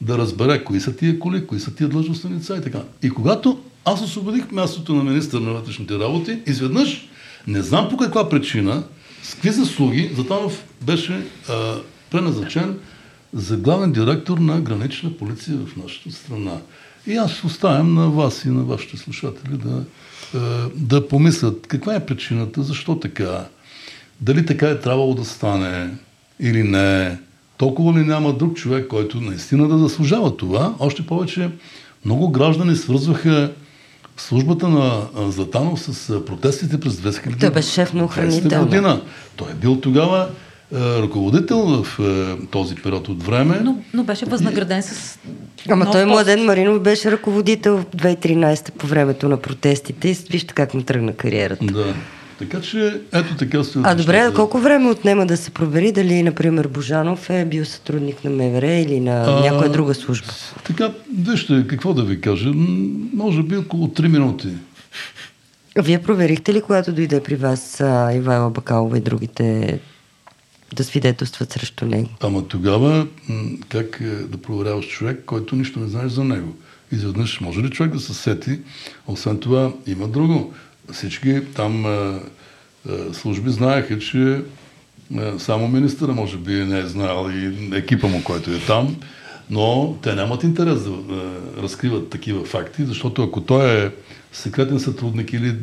[0.00, 2.82] да разбере кои са тия коли, кои са тия длъжностни лица и така.
[3.02, 7.08] И когато аз освободих мястото на министър на вътрешните работи, изведнъж,
[7.46, 8.82] не знам по каква причина,
[9.22, 11.74] с какви заслуги, Затанов беше а,
[12.10, 12.78] преназначен
[13.34, 16.56] за главен директор на гранична полиция в нашата страна.
[17.06, 19.84] И аз оставям на вас и на вашите слушатели да,
[20.34, 23.46] а, да помислят каква е причината, защо така,
[24.20, 25.90] дали така е трябвало да стане
[26.40, 27.18] или не.
[27.56, 30.74] Толкова ли няма друг човек, който наистина да заслужава това?
[30.78, 31.50] Още повече
[32.04, 33.52] много граждани свързваха
[34.16, 38.64] службата на Златанов с протестите през 2000 Той беше шеф на охранителна.
[38.64, 39.00] година.
[39.36, 40.28] Той е бил тогава
[40.74, 41.98] ръководител в
[42.50, 43.60] този период от време.
[43.64, 45.18] Но, но беше възнаграден с
[45.68, 46.06] Ама той пост.
[46.06, 51.12] Младен Маринов беше ръководител в 2013 по времето на протестите и вижте как му тръгна
[51.12, 51.64] кариерата.
[51.64, 51.94] Да.
[52.42, 56.22] Така че, ето така се А добре, а колко време отнема да се провери дали,
[56.22, 60.32] например, Божанов е бил сътрудник на МВР или на А, някоя друга служба?
[60.64, 62.52] Така, вижте, какво да ви кажа,
[63.14, 64.48] може би около 3 минути.
[65.82, 69.78] Вие проверихте ли, когато дойде при вас а, Ивайла Бакалова и другите
[70.74, 72.08] да свидетелстват срещу него?
[72.20, 73.06] Ама тогава,
[73.68, 76.56] как е, да проверяваш човек, който нищо не знаеш за него?
[76.92, 78.58] Изведнъж може ли човек да се сети?
[79.06, 80.54] Освен това, има друго.
[80.92, 81.86] Всички там
[83.12, 84.40] служби знаеха, че
[85.38, 88.96] само министъра може би не е знаел и екипа му, който е там,
[89.50, 90.92] но те нямат интерес да
[91.62, 93.90] разкриват такива факти, защото ако той е
[94.32, 95.54] секретен сътрудник или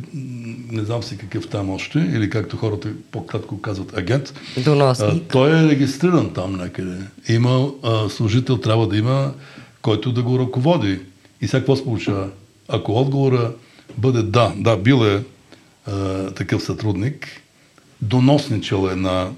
[0.71, 5.23] не знам си какъв там още, или както хората по-кратко казват агент, Доносник.
[5.31, 6.97] той е регистриран там някъде.
[7.29, 9.33] Има а, служител, трябва да има,
[9.81, 10.99] който да го ръководи.
[11.41, 12.27] И сега какво се получава?
[12.67, 13.51] Ако отговора
[13.97, 15.23] бъде да, да, бил е
[15.85, 17.27] а, такъв сътрудник,
[18.01, 19.31] доносничал е на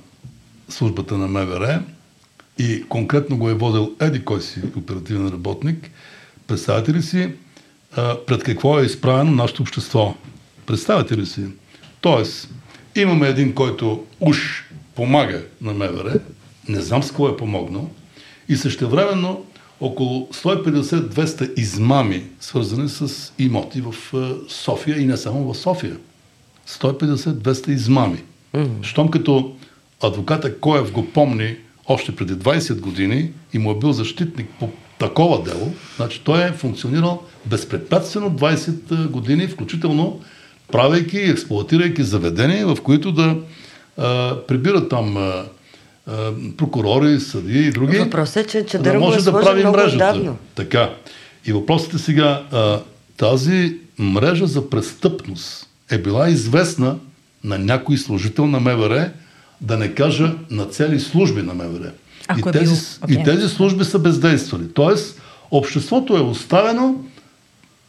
[0.70, 1.84] службата на МВР
[2.58, 5.90] и конкретно го е водил еди кой си оперативен работник,
[6.48, 7.30] представете ли си
[7.96, 10.16] а, пред какво е изправено нашето общество?
[10.66, 11.42] Представете ли си?
[12.02, 12.50] Тоест,
[12.96, 14.64] имаме един, който уж
[14.96, 16.20] помага на МВР,
[16.70, 17.90] не знам с какво е помогнал,
[18.50, 19.46] и същевременно
[19.82, 25.98] около 150-200 измами, свързани с имоти в а, София и не само в София.
[26.68, 28.24] 150-200 измами.
[28.82, 29.56] Щом като
[30.02, 31.56] адвоката Коев го помни
[31.88, 34.70] още преди 20 години и му е бил защитник по
[35.00, 40.20] такова дело, значи той е функционирал безпрепятствено 20 години, включително
[40.72, 43.38] правейки и експлуатирайки заведения, в които да
[43.98, 45.44] а, прибират там а,
[46.58, 47.98] прокурори, съдии и други.
[47.98, 49.94] Въпросът е, че чадъра му е може да сложен прави мрежата.
[49.94, 50.36] отдавна.
[50.56, 50.90] Така.
[51.46, 52.80] И въпросът е сега, а,
[53.18, 56.96] тази мрежа за престъпност е била известна
[57.44, 59.12] на някой служител на МВР,
[59.62, 61.92] да не кажа на цели служби на МВР.
[62.28, 62.76] Ако и, е тези,
[63.08, 64.74] бил и тези служби са бездействали.
[64.74, 65.22] Тоест,
[65.52, 67.06] обществото е оставено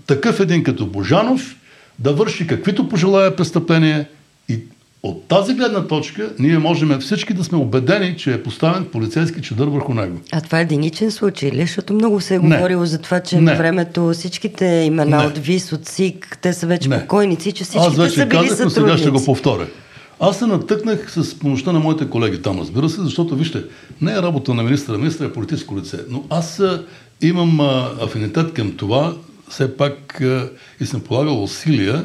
[0.06, 1.56] такъв един като Божанов
[1.98, 4.08] да върши каквито пожелая престъпления
[4.48, 4.60] и
[5.02, 9.66] от тази гледна точка ние можем всички да сме убедени, че е поставен полицейски чадър
[9.66, 10.20] върху него.
[10.32, 11.60] А това е единичен случай ли?
[11.60, 12.56] Защото много се е Не.
[12.56, 15.26] говорило за това, че на времето всичките имена Не.
[15.26, 17.00] от ВИС, от СИК, те са вече Не.
[17.00, 19.00] покойници, че Аз всичките вече са били казах, но сега сътрудници.
[19.00, 19.66] ще го повторя.
[20.20, 23.64] Аз се натъкнах с помощта на моите колеги там, разбира се, защото, вижте,
[24.00, 26.62] не е работа на министра, министра е политическо лице, но аз
[27.22, 29.16] имам а, афинитет към това,
[29.48, 30.48] все пак а,
[30.80, 32.04] и съм полагал усилия,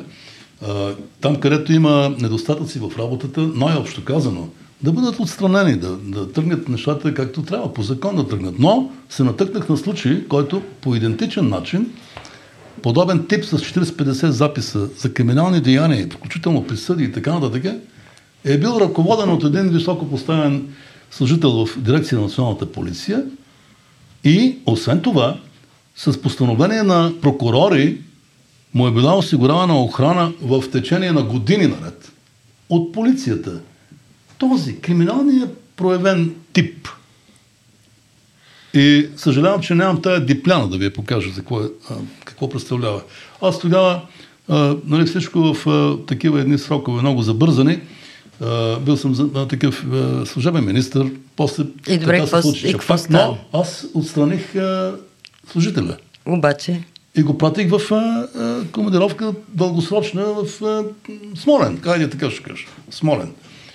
[1.22, 4.48] там където има недостатъци в работата, най-общо казано,
[4.84, 8.60] да бъдат отстранени, да, да тръгнат нещата както трябва, по закон да тръгнат.
[8.60, 11.90] Но се натъкнах на случай, който по идентичен начин
[12.84, 17.66] подобен тип с 40-50 записа за криминални деяния, включително присъди и така нататък,
[18.46, 20.68] е бил ръководен от един високо поставен
[21.12, 23.24] служител в дирекция на националната полиция
[24.24, 25.38] и, освен това,
[25.96, 27.98] с постановление на прокурори
[28.78, 32.12] му е била осигурявана охрана в течение на години наред
[32.70, 33.60] от полицията.
[34.38, 36.88] Този криминалният проявен тип
[38.74, 41.68] И съжалявам, че нямам тая дипляна да ви я покажа за какво, е,
[42.26, 43.02] какво представлява.
[43.42, 44.02] Аз тогава,
[44.48, 47.80] а, нали, всичко в а, такива едни срокове, много забързани,
[48.42, 52.76] а, бил съм за, а, такъв а, служебен министр, после И добре, така се случи,
[52.88, 54.96] пак, но аз отстраних а,
[55.52, 55.98] служителя.
[56.26, 56.84] Обаче,
[57.18, 60.84] И го пратих в а, а, командировка дългосрочна в а,
[61.36, 61.80] Смолен.
[61.82, 62.66] Хайде така ще кажа.
[62.92, 63.32] Смолен.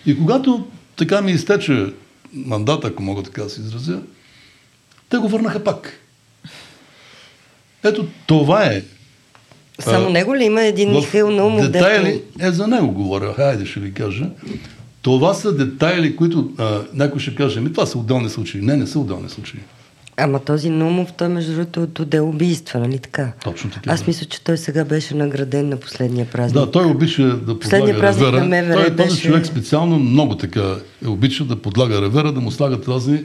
[0.06, 0.66] И когато
[0.96, 1.86] така ми изтече
[2.32, 4.00] мандата, ако мога така да се изразя,
[5.08, 5.92] те го върнаха пак.
[7.84, 8.82] Ето това е.
[9.80, 13.80] само А, него ли има един Михаил Наумов, детайли, е за него говоря, хайде ще
[13.80, 14.30] ви кажа.
[15.02, 18.60] Това са детайли, които а, някой ще каже, ми това са отделни случаи.
[18.60, 19.60] Не, не са отделни случаи.
[20.24, 23.32] Ама този Наумов, той между другото е от отдел убийства, нали така?
[23.44, 26.54] Точно така, Аз мисля, че той сега беше награден на последния празник.
[26.64, 28.44] Да, той обича да Последния подлага празник ревера.
[28.44, 32.40] на МВР той, този беше- човек специално много така е обича да подлага ревера, да
[32.40, 33.24] му слагат разни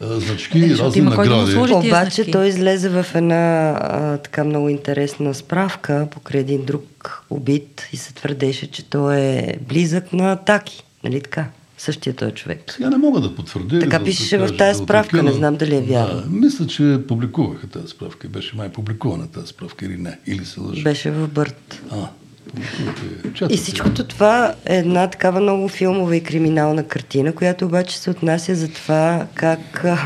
[0.00, 1.72] а, значки, Защото разни има кой да му награди.
[1.72, 2.30] Обаче значки.
[2.32, 8.14] той излезе в една а, така много интересна справка покрай един друг убит и се
[8.14, 10.82] твърдеше, че той е близък на атаки.
[11.04, 11.46] Нали така?
[11.78, 12.72] Същия той човек.
[12.72, 13.78] Сега не мога да потвърдя.
[13.78, 16.20] Така да пишеше в кажа, тази да справка, не знам дали е вярно.
[16.20, 18.28] Да, мисля, че публикуваха тази справка.
[18.28, 20.18] Беше май публикувана тази справка или не.
[20.26, 20.82] Или се лъжа.
[20.82, 21.82] Беше в Бърт.
[21.90, 22.08] А,
[22.50, 23.54] публикувате.
[23.54, 28.54] И всичкото това е една такава много филмова и криминална картина, която обаче се отнася
[28.54, 29.98] за това как а,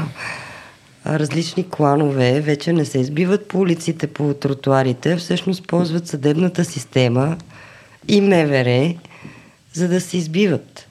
[1.06, 7.36] различни кланове вече не се избиват по улиците, по тротуарите, всъщност ползват съдебната система
[8.08, 8.94] и МВР,
[9.72, 10.86] за да се избиват.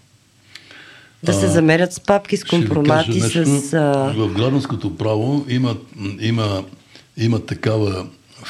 [1.24, 3.45] Да се замерят с папки, с компромати, нещо.
[3.45, 3.74] с...
[3.74, 4.13] А...
[4.17, 5.78] В гражданското право има,
[6.20, 6.63] има,
[7.17, 8.07] има такава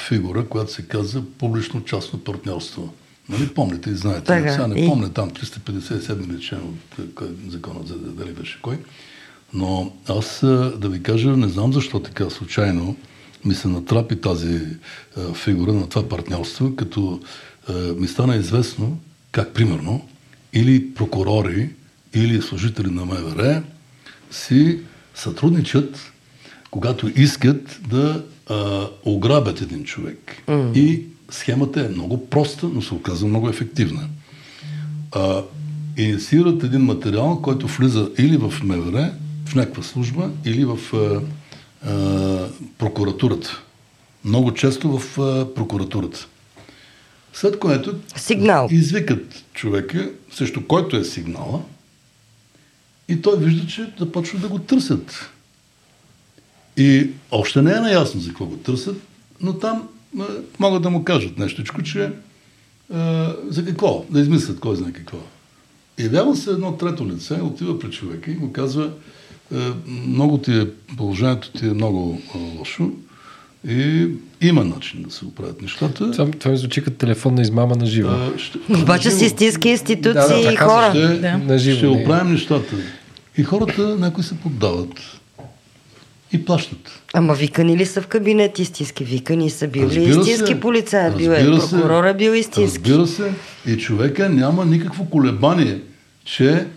[0.07, 2.93] фигура, която се казва публично-частно партньорство.
[3.29, 4.23] Нали помните и знаете?
[4.23, 8.59] Така, Сега не и- помня там 357 ли член от е, законът за дали беше
[8.61, 8.77] кой.
[9.53, 12.95] Но аз а, да ви кажа, не знам защо така случайно
[13.45, 14.59] ми се натрапи тази
[15.17, 17.19] а, фигура на това партньорство, като
[17.69, 18.99] а, ми стана известно
[19.31, 20.07] как примерно
[20.53, 21.69] или прокурори,
[22.13, 23.63] или служители на МВР
[24.31, 24.79] си
[25.15, 26.11] сътрудничат,
[26.71, 30.43] когато искат да а, ограбят един човек.
[30.47, 30.73] Mm.
[30.73, 34.07] И схемата е много проста, но се оказва много ефективна.
[35.11, 35.41] А,
[35.97, 39.13] инициират един материал, който влиза или в МВР,
[39.45, 41.21] в някаква служба, или в а,
[41.89, 42.47] а,
[42.77, 43.61] прокуратурата.
[44.25, 46.27] Много често в а, прокуратурата.
[47.33, 48.67] След което Сигнал.
[48.71, 51.61] извикат човека, срещу който е сигнала,
[53.09, 55.31] и той вижда, че започва да го търсят.
[56.77, 59.01] И още не е наясно за какво го търсят,
[59.41, 59.87] но там
[60.19, 60.25] а,
[60.59, 62.11] могат да му кажат нещичко, че
[62.93, 65.17] а, за какво, да измислят кой знае какво.
[65.97, 68.91] И явява се едно трето лице, отива при човека и му казва,
[69.55, 72.91] а, много ти е, положението ти е много а, лошо
[73.67, 74.07] и
[74.41, 76.11] има начин да се оправят нещата.
[76.11, 78.11] Това, това ми звучи като телефонна измама на живо.
[78.37, 80.89] Ще, Обаче с истински институции Да, да, и хора.
[80.89, 81.37] ще, Да.
[81.37, 82.01] На живо, ще не.
[82.01, 82.75] оправим нещата.
[83.39, 85.19] И хората, някои се поддават
[86.31, 87.01] и плащат.
[87.13, 89.03] Ама викани ли са в кабинет истински?
[89.03, 90.31] Викани са били Разбира се.
[90.31, 91.69] истински полицай, бил е се.
[91.69, 92.79] прокурора, бил истински.
[92.79, 93.33] Разбира се.
[93.67, 95.81] И човека няма никакво колебание,
[96.25, 96.67] че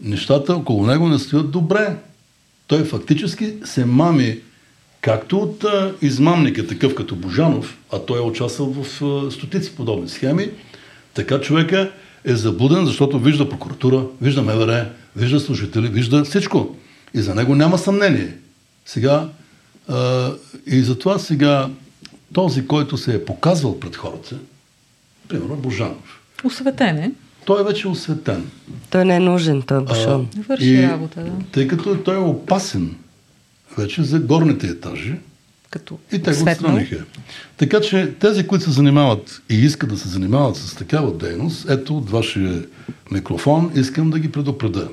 [0.00, 1.96] нещата около него не стоят добре.
[2.66, 4.38] Той фактически се мами
[5.00, 10.08] както от а, измамника, такъв като Божанов, а той е участвал в а, стотици подобни
[10.08, 10.50] схеми,
[11.14, 11.92] така човека
[12.24, 16.76] е заблуден, защото вижда прокуратура, вижда МВР, вижда служители, вижда всичко.
[17.14, 18.34] И за него няма съмнение.
[18.86, 19.28] Сега,
[19.88, 20.30] а,
[20.66, 21.68] и затова сега
[22.32, 24.36] този, който се е показвал пред хората,
[25.28, 27.12] примерно Божанов, Осветен е.
[27.44, 28.50] той е вече осветен.
[28.90, 30.28] Той не е нужен, той е бушон.
[30.48, 31.30] Върши работа, да.
[31.52, 32.96] Тъй като той е опасен
[33.78, 35.14] вече за горните етажи,
[35.72, 37.04] Като и те го отстраниха.
[37.56, 41.98] Така че тези, които се занимават и искат да се занимават с такава дейност, ето
[41.98, 42.64] от вашия
[43.10, 44.88] микрофон искам да ги предупреда,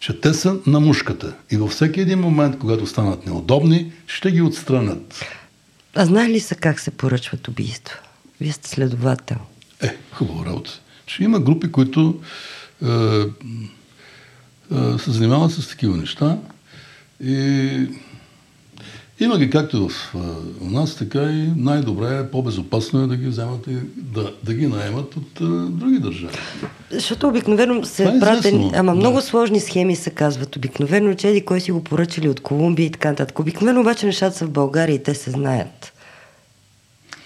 [0.00, 4.42] че те са на мушката и във всеки един момент, когато станат неудобни, ще ги
[4.42, 5.24] отстранят.
[5.94, 7.96] А знае ли са как се поръчват убийства?
[8.40, 9.38] Вие сте следовател.
[9.82, 10.70] Е, хубава работа.
[11.06, 12.20] Че има групи, които
[12.82, 12.90] е, е,
[14.98, 16.38] се занимават с такива неща
[17.24, 17.86] и
[19.20, 20.14] има ги както в
[20.60, 24.66] у нас, така и най-добре, е, по-безопасно е да ги вземат и да, да ги
[24.66, 26.34] наемат от е, други държави.
[26.90, 28.98] Защото обикновено се е пратени, известно, ама да.
[28.98, 30.56] много сложни схеми се казват.
[30.56, 33.38] Обикновено, че еди кой си го поръчали от Колумбия и така нататък.
[33.38, 35.92] Обикновено обаче нещата са в България и те се знаят.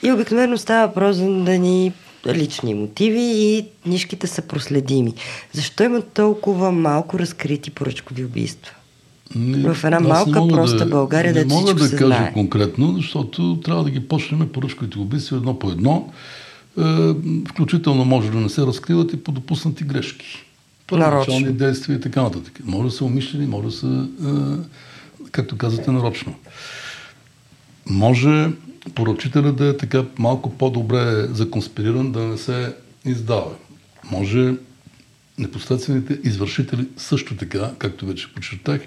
[0.02, 1.92] И обикновено става въпрос да ни
[2.26, 5.14] лични мотиви и нишките са проследими.
[5.52, 8.72] Защо има толкова малко разкрити поръчкови убийства?
[9.34, 12.32] Не, в една малка, проста да, България, не да мога да се кажа знае.
[12.32, 16.12] конкретно, защото трябва да ги почнем поръчковите убийства едно по едно.
[16.78, 16.82] Е,
[17.48, 20.44] включително може да не се разкриват и по допуснати грешки.
[20.86, 22.60] Първоначални действия и така нататък.
[22.64, 26.34] Може да са умишлени, може да са, е, както казвате, нарочно.
[27.90, 28.50] Може
[28.94, 32.74] поръчителя да е така малко по-добре законспириран, да не се
[33.04, 33.50] издава.
[34.10, 34.54] Може
[35.38, 38.80] непосредствените извършители също така, както вече подчертах,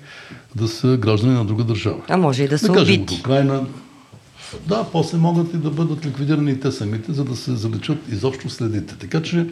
[0.55, 2.01] да са граждани на друга държава.
[2.07, 3.13] А може и да са да кажем убити.
[3.13, 3.65] от Украина.
[4.67, 8.49] Да, после могат и да бъдат ликвидирани и те самите, за да се заличат изобщо
[8.49, 8.95] следите.
[8.97, 9.47] Така че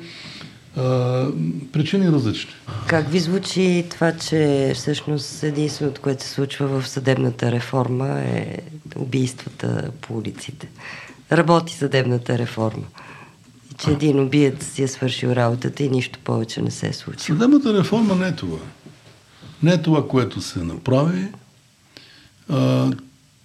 [0.78, 1.28] а,
[1.72, 2.52] причини различни.
[2.88, 8.58] Как ви звучи това, че всъщност единственото, което се случва в съдебната реформа е
[8.96, 10.68] убийствата по улиците?
[11.32, 12.84] Работи съдебната реформа.
[13.78, 17.40] Че един убиец си е свършил работата и нищо повече не се е случило.
[17.40, 18.58] Съдебната реформа не е това.
[19.64, 21.28] Не е това, което се направи.
[22.50, 22.92] А,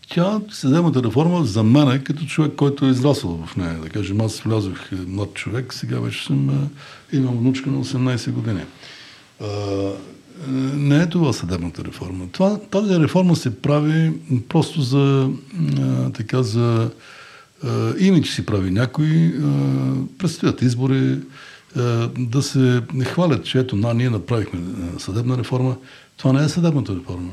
[0.09, 3.75] тя, съдебната реформа, за мен е като човек, който е израсъл в нея.
[3.75, 6.69] Да кажем, аз влязох е, млад човек, сега вече съм, а,
[7.17, 8.63] имам внучка на 18 години.
[9.41, 9.47] А,
[10.75, 12.27] не е това съдебната реформа.
[12.33, 14.13] Това, тази реформа се прави
[14.49, 15.31] просто за,
[15.81, 16.91] а, така, за
[17.99, 19.53] имидж си прави някой, а,
[20.19, 21.19] предстоят избори,
[21.77, 24.61] а, да се хвалят, че ето, на, ние направихме
[24.99, 25.77] съдебна реформа.
[26.17, 27.31] Това не е съдебната реформа.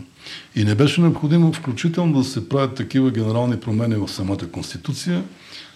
[0.55, 5.23] И не беше необходимо включително да се правят такива генерални промени в самата Конституция,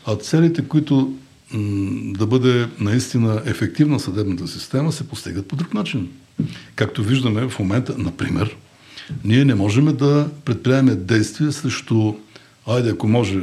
[0.06, 1.14] а целите, които
[1.54, 6.10] м- да бъде наистина ефективна съдебната система, се постигат по друг начин.
[6.76, 8.58] Както виждаме в момента, например,
[9.24, 12.14] ние не можем да предприемем действия срещу,
[12.68, 13.40] айде ако може,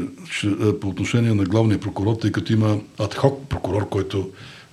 [0.80, 4.30] по отношение на главния прокурор, тъй като има адхок прокурор, който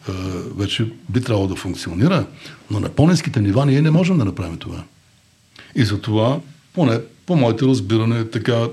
[0.09, 0.11] е,
[0.57, 2.25] вече би трябвало да функционира,
[2.71, 4.83] но на по-низките нива ние не можем да направим това.
[5.75, 6.39] И затова,
[6.73, 8.67] поне по моите разбиране, така,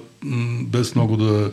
[0.62, 1.50] без много да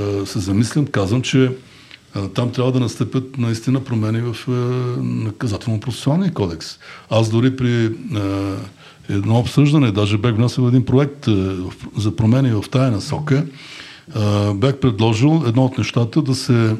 [0.00, 4.50] е, се замислям, казвам, че е, там трябва да настъпят наистина промени в е,
[5.00, 6.78] наказателно-процесуалния кодекс.
[7.10, 7.90] Аз дори при е,
[9.08, 11.56] едно обсъждане, даже бях внесъл един проект е,
[11.96, 13.46] за промени в тая насока,
[14.16, 16.76] е, бях предложил едно от нещата да се,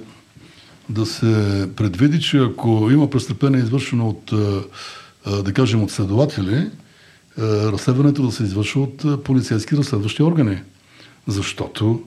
[0.89, 6.71] да се предвиди, че ако има престъпление извършено от, е, да кажем, от следователи,
[7.39, 10.59] разследването да се извършва от полицейски разследващи органи.
[11.27, 12.03] Защото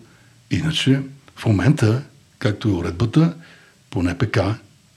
[0.51, 1.01] иначе
[1.35, 2.01] в момента,
[2.39, 3.33] както е уредбата,
[3.89, 4.39] по НПК,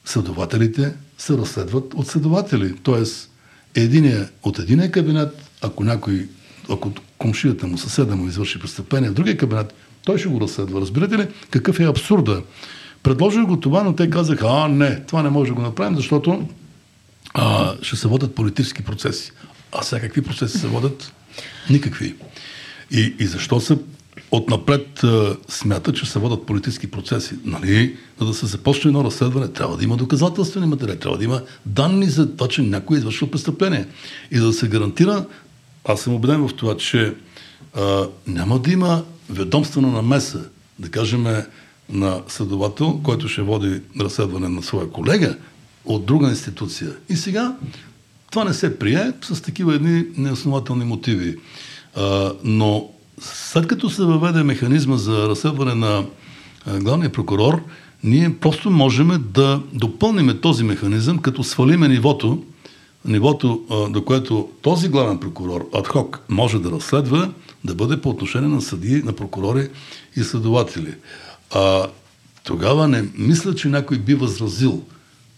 [0.05, 2.75] следователите се разследват от следователи.
[2.83, 3.32] Тоест,
[3.75, 6.29] единия от единия кабинет, ако някой,
[6.71, 9.75] ако комшията му, съседа му извърши престъпление в другия кабинет,
[10.05, 10.81] той ще го разследва.
[10.81, 12.43] Разбирате ли какъв е абсурда?
[13.03, 16.49] Предложих го това, но те казаха, а не, това не може да го направим, защото
[17.35, 19.33] а, ще се водят политически процеси.
[19.73, 21.13] А сега какви процеси се водят?
[21.71, 22.15] Никакви.
[22.91, 23.79] И, и защо се
[24.31, 25.05] отнапред
[25.49, 27.35] смята, че се водят политически процеси?
[27.45, 31.43] Нали, за да се започне едно разследване, трябва да има доказателствени материали, трябва да има
[31.67, 33.87] данни за това, че някой е извършил престъпление.
[34.31, 35.25] И да се гарантира,
[35.85, 37.15] аз съм убеден в това, че
[37.75, 40.45] а, няма да има ведомствена намеса,
[40.79, 41.27] да кажем,
[41.89, 45.37] на следовател, който ще води разследване на своя колега
[45.85, 46.91] от друга институция.
[47.09, 47.57] И сега
[48.31, 51.37] това не се прие с такива едни неоснователни мотиви.
[51.97, 52.91] А, но
[53.23, 56.05] след като се въведе механизма за разследване на
[56.67, 57.63] главния прокурор,
[58.05, 62.43] ние просто можем да допълним този механизъм, като свалиме нивото,
[63.05, 67.31] нивото, до което този главен прокурор адхок може да разследва,
[67.65, 69.69] да бъде по отношение на съдии, на прокурори
[70.17, 70.95] и следователи.
[71.55, 71.87] А,
[72.45, 74.83] тогава не мисля, че някой би възразил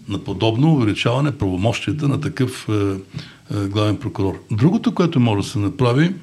[0.09, 4.41] на подобно увеличаване правомощията на такъв е, е, главен прокурор.
[4.51, 6.15] Другото, което може да се направи,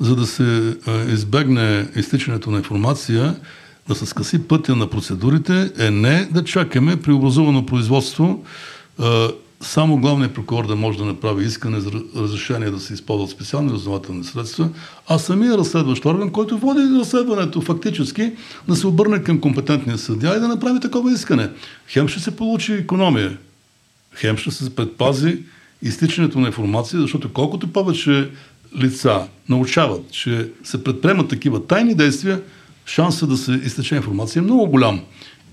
[0.00, 0.76] за да се
[1.08, 3.36] избегне изтичането на информация,
[3.88, 8.44] да се скъси пътя на процедурите, е не да чакаме при образувано производство
[9.60, 14.24] само главният прокурор да може да направи искане за разрешение да се използват специални разнователни
[14.24, 14.68] средства,
[15.08, 18.32] а самия разследващ орган, който води разследването фактически,
[18.68, 21.50] да се обърне към компетентния съдия и да направи такова искане.
[21.88, 23.38] Хем ще се получи економия,
[24.14, 25.38] хем ще се предпази
[25.82, 28.30] изтичането на информация, защото колкото повече
[28.76, 32.42] лица научават, че се предприемат такива тайни действия,
[32.86, 35.00] шансът да се изтече информация е много голям.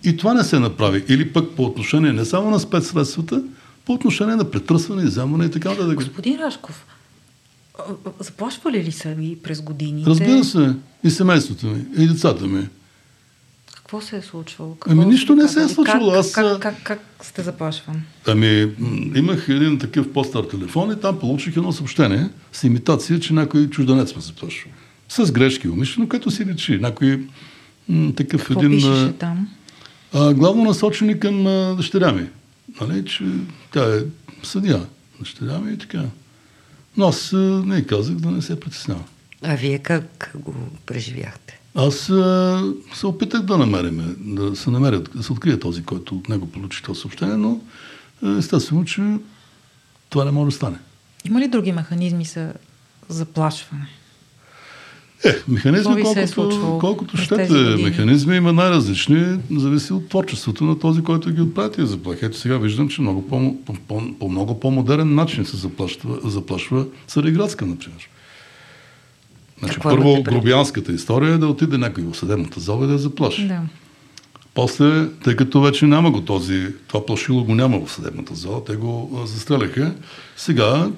[0.04, 1.04] И това не се направи.
[1.10, 3.44] Или пък по отношение не само на спецсредствата,
[3.86, 5.96] по отношение на претръсване, изземване и така нататък.
[5.96, 6.86] Господин Рашков,
[8.20, 10.10] заплашвали ли са ви през годините?
[10.10, 10.74] Разбира се.
[11.04, 12.68] И семейството ми, и децата ми.
[13.92, 14.76] Какво се е случвало?
[14.76, 16.12] Какво ами нищо не се е случвало.
[16.12, 16.32] Как, Аз...
[16.32, 18.04] как, как, как сте заплашван?
[18.28, 18.72] Ами,
[19.16, 24.16] имах един такъв по-стар телефон и там получих едно съобщение с имитация, че някой чужденец
[24.16, 24.70] ме заплашва.
[25.10, 26.78] С грешки умишлено, като си речи.
[26.78, 27.28] Някой
[27.90, 28.72] м- такъв Какво един...
[28.72, 29.50] пишеше там?
[30.14, 32.28] А, главно насочени към а, дъщеря ми.
[32.82, 33.24] Нали, че
[33.74, 34.00] тя е
[34.44, 34.86] съдия.
[35.20, 36.04] Дъщеря ми и така.
[36.98, 39.06] Но аз а, не казах да не се притеснявам.
[39.44, 40.56] А вие как го
[40.86, 41.61] преживяхте?
[41.76, 46.30] Аз а, се опитах да намерим, да се намерят, да се открие този, който от
[46.30, 47.60] него получи това съобщение, но
[48.38, 49.02] естествено, че
[50.10, 50.78] това не може да стане.
[51.26, 52.54] Има ли други механизми за
[53.10, 53.88] заплашване?
[55.26, 57.54] Е, механизми, колкото, е колкото щете
[57.84, 62.26] механизми, има най-различни, зависи от творчеството на този, който ги отправя тези заплахи.
[62.26, 66.86] Ето сега виждам, че много по, по, по, по много по-модерен начин се заплашва, заплашва
[67.08, 68.10] Цареградска, например.
[69.62, 73.00] Значи, Какво първо, грубиянската история е да отиде някой в съдебната зала и да я
[73.00, 73.48] заплаши.
[73.48, 73.62] Да.
[74.54, 78.76] После, тъй като вече няма го този, това плашило го няма в съдебната зала, те
[78.76, 79.96] го застреляха.
[80.38, 80.90] Сега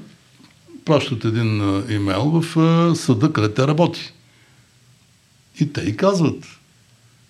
[0.86, 4.14] пращат един имейл в съда, къде те работи.
[5.60, 6.46] И те и казват,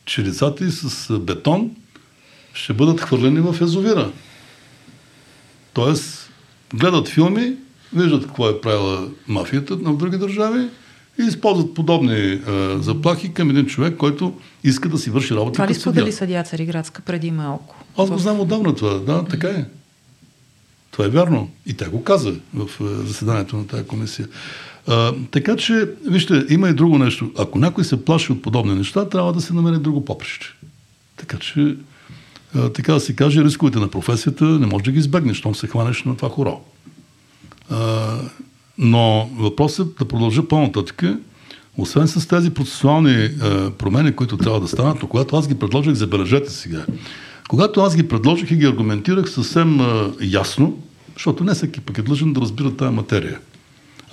[0.05, 1.71] че децата и с бетон
[2.53, 4.11] ще бъдат хвърлени в езовира.
[5.73, 6.31] Тоест,
[6.73, 7.53] гледат филми,
[7.93, 10.67] виждат какво е правила мафията в други държави
[11.19, 14.33] и използват подобни а, заплахи към един човек, който
[14.63, 15.53] иска да си върши работа.
[15.53, 17.75] Това ли сподели съдия Цариградска преди малко?
[17.97, 18.93] Аз го знам отдавна това.
[18.93, 19.65] Да, така е.
[20.91, 21.49] Това е вярно.
[21.65, 22.67] И тя го каза в
[23.05, 24.27] заседанието на тази комисия.
[24.87, 27.31] А, така че, вижте, има и друго нещо.
[27.37, 30.45] Ако някой се плаши от подобни неща, трябва да се намери друго поприще.
[31.17, 31.75] Така че,
[32.55, 35.67] а, така да се каже, рисковете на професията не можеш да ги избегнеш, щом се
[35.67, 36.61] хванеш на това хоро.
[37.69, 38.17] А,
[38.77, 41.03] но въпросът е да продължа по-нататък.
[41.77, 45.93] Освен с тези процесуални а, промени, които трябва да станат, но когато аз ги предложих,
[45.93, 46.85] забележете сега.
[47.49, 50.79] Когато аз ги предложих и ги аргументирах съвсем а, ясно,
[51.13, 53.39] защото не всеки пък е длъжен да разбира тази материя.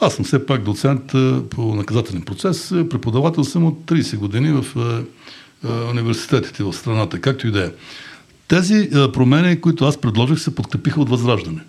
[0.00, 4.76] Аз съм все пак доцент а, по наказателен процес, преподавател съм от 30 години в
[5.90, 7.70] университетите в страната, както и да е.
[8.48, 11.60] Тези промени, които аз предложих, се подкрепиха от Възраждане.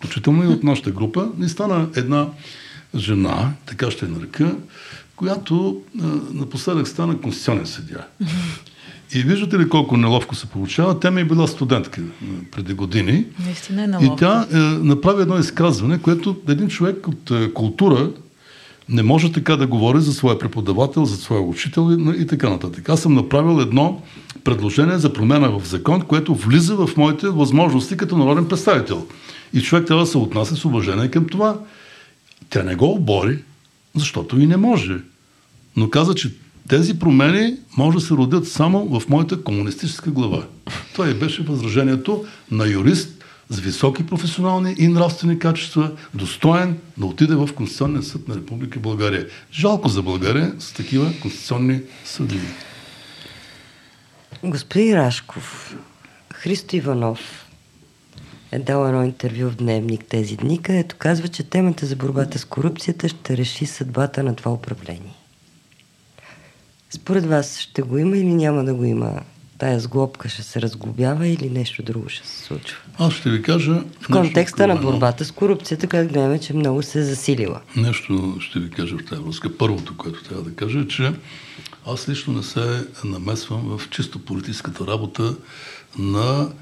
[0.00, 1.28] Включително и от нашата група.
[1.44, 2.26] И стана една
[2.96, 4.56] жена, така ще я нарека,
[5.16, 8.06] която а, напоследък стана конституционен съдия.
[9.14, 11.00] И виждате ли колко неловко се получава?
[11.00, 12.02] Тя ми е била студентка
[12.50, 13.24] преди години.
[13.44, 14.14] Наистина е неловко.
[14.14, 18.10] И тя е, направи едно изказване, което един човек от е, култура
[18.88, 22.88] не може така да говори за своя преподавател, за своя учител и, и така нататък.
[22.88, 24.02] Аз съм направил едно
[24.44, 29.06] предложение за промена в закон, което влиза в моите възможности като народен представител.
[29.52, 31.58] И човек трябва да се отнася с уважение към това.
[32.50, 33.38] Тя не го обори,
[33.94, 34.96] защото и не може.
[35.76, 36.34] Но каза, че
[36.68, 40.44] тези промени може да се родят само в моята комунистическа глава.
[40.92, 47.34] Това и беше възражението на юрист с високи професионални и нравствени качества, достоен да отиде
[47.34, 49.26] в Конституционния съд на Република България.
[49.52, 52.40] Жалко за България с такива конституционни съдии.
[54.44, 55.76] Господин Рашков,
[56.34, 57.46] Христо Иванов
[58.52, 62.44] е дал едно интервю в Дневник тези дни, където казва, че темата за борбата с
[62.44, 65.14] корупцията ще реши съдбата на това управление.
[66.90, 69.20] Според вас ще го има или няма да го има?
[69.58, 72.78] Тая сглобка ще се разглобява или нещо друго ще се случва?
[72.98, 73.84] Аз ще ви кажа...
[74.00, 77.60] В контекста на борбата с корупцията, как гледаме, че много се е засилила.
[77.76, 79.58] Нещо ще ви кажа в тази връзка.
[79.58, 81.12] Първото, което трябва да кажа е, че
[81.86, 85.36] аз лично не се намесвам в чисто политическата работа
[85.98, 86.52] на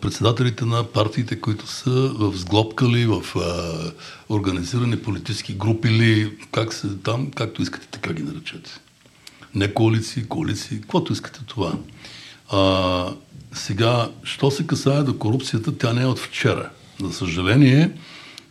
[0.00, 3.92] председателите на партиите, които са в сглобкали, в а,
[4.34, 8.80] организирани политически групи или как се там, както искате така ги наречете
[9.54, 11.72] не коалиции, коалиции, каквото искате това.
[12.50, 13.14] А,
[13.52, 16.70] сега, що се касае до корупцията, тя не е от вчера.
[17.02, 17.90] За съжаление,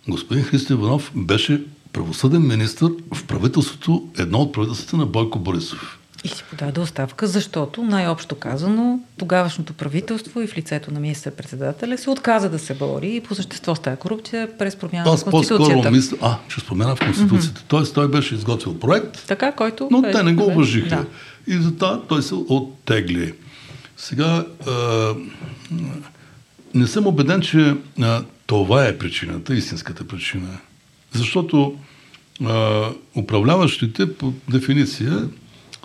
[0.08, 5.97] господин Христо Иванов беше правосъден министр в правителството, едно от правителството на Бойко Борисов.
[6.24, 12.10] И си подаде оставка, защото най-общо казано тогавашното правителство и в лицето на министър-председателя се
[12.10, 15.92] отказа да се бори и по същество с тази корупция през промяна Аз в Конституцията.
[15.92, 17.62] мисля, а, че спомена в Конституцията.
[17.62, 17.68] Mm-hmm.
[17.68, 20.90] Тоест той беше изготвил проект, така, който но те не го уважиха.
[20.90, 21.06] Да.
[21.54, 23.34] И затова той се оттегли.
[23.98, 25.14] Сега, а,
[26.74, 30.58] не съм убеден, че а, това е причината, истинската причина.
[31.12, 31.76] Защото
[32.46, 35.28] а, управляващите по дефиниция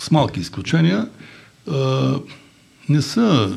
[0.02, 1.08] с малки изключения,
[2.88, 3.56] не са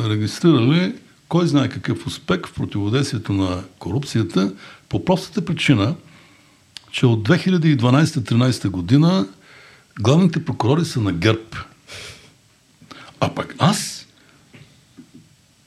[0.00, 0.94] регистрирали
[1.28, 4.52] кой знае какъв успех в противодействието на корупцията
[4.88, 5.94] по простата причина,
[6.90, 9.26] че от 2012-2013 година
[10.00, 11.56] главните прокурори са на ГЕРБ.
[13.20, 14.06] А пък аз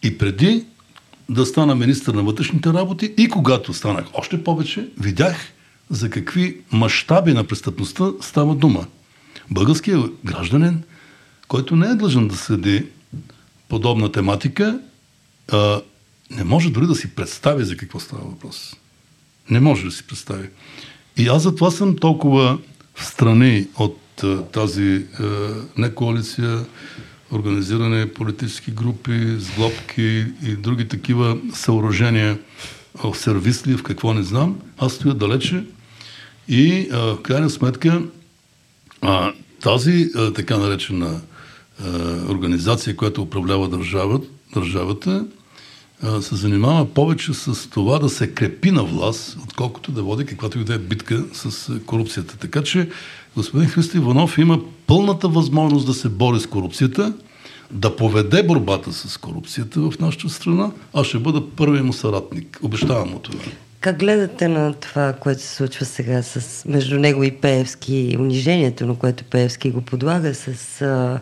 [0.04, 0.66] и преди
[1.30, 5.38] да стана министър на вътрешните работи и когато станах още повече, видях
[5.90, 8.86] за какви мащаби на престъпността става дума.
[9.52, 10.84] Българският гражданин,
[11.48, 12.86] който не е длъжен да следи
[13.70, 14.80] подобна тематика,
[15.52, 15.82] а,
[16.32, 18.76] не може дори да си представи за какво става въпрос.
[19.50, 20.50] Не може да си представи.
[21.18, 22.58] И аз затова съм толкова
[22.96, 25.26] в страни от а, тази а,
[25.78, 25.94] не
[27.32, 32.40] организиране политически групи, сглобки и други такива съоръжения
[33.04, 34.60] в сервис ли, в какво не знам.
[34.78, 35.64] Аз стоя далече
[36.48, 38.02] и а, в крайна сметка
[39.02, 39.32] а,
[39.62, 41.22] тази а, така наречена
[41.84, 41.88] а,
[42.32, 44.22] организация, която управлява държава,
[44.54, 45.26] държавата,
[46.04, 50.60] а, се занимава повече с това да се крепи на власт, отколкото да води каквато
[50.60, 52.38] и да е битка с корупцията.
[52.38, 52.90] Така че
[53.36, 57.14] господин Христо Иванов има пълната възможност да се бори с корупцията,
[57.72, 62.60] да поведе борбата с корупцията в нашата страна, аз ще бъда първият му съратник.
[62.62, 63.40] Обещавам му това.
[63.82, 68.96] Как гледате на това, което се случва сега с, между него и Пеевски, унижението, на
[68.96, 71.20] което Пеевски го подлага с а,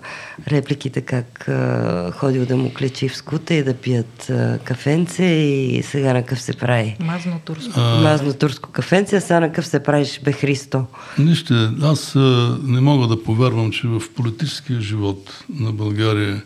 [0.48, 5.84] репликите как а, ходил да му клечи в скута и да пият а, кафенце и
[5.84, 6.98] сега на къв се прави?
[7.00, 7.74] Мазно турско.
[7.76, 8.02] А...
[8.02, 10.86] Мазно турско кафенце, а сега на къв се правиш бе Христо?
[11.20, 16.44] Нищо, аз а, не мога да повярвам, че в политическия живот на България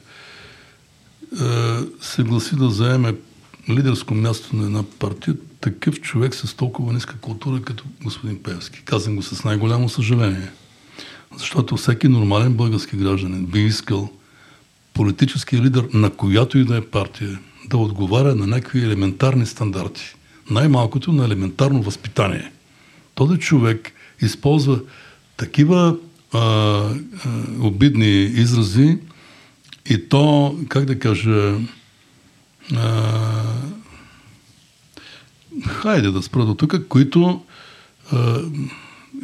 [1.40, 3.14] а, се гласи да заеме
[3.70, 8.82] лидерско място на една партия, такъв човек с толкова ниска култура като господин Певски.
[8.86, 10.52] Казвам го с най-голямо съжаление.
[11.38, 14.10] Защото всеки нормален български гражданин би искал
[14.94, 17.40] политическия лидер на която и да е партия
[17.70, 20.16] да отговаря на някакви елементарни стандарти.
[20.50, 22.52] Най-малкото на елементарно възпитание.
[23.16, 24.80] Този човек използва
[25.38, 25.98] такива
[26.34, 26.94] а, а,
[27.60, 28.98] обидни изрази
[29.90, 31.56] и то, как да кажа,
[32.76, 33.22] а,
[35.68, 37.42] хайде да спра до тук, които
[38.12, 38.40] а,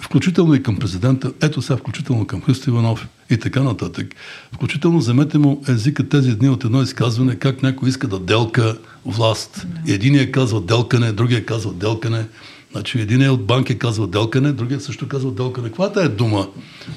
[0.02, 4.16] включително и към президента, ето сега включително към Христо Иванов и така нататък.
[4.52, 9.68] Включително вземете му езика тези дни от едно изказване, как някой иска да делка власт.
[9.88, 12.26] Единия казва делкане, другия казва делкане.
[12.78, 15.68] Значи един е от банки казва делкане, другият също казва делкане.
[15.68, 16.48] Каква е дума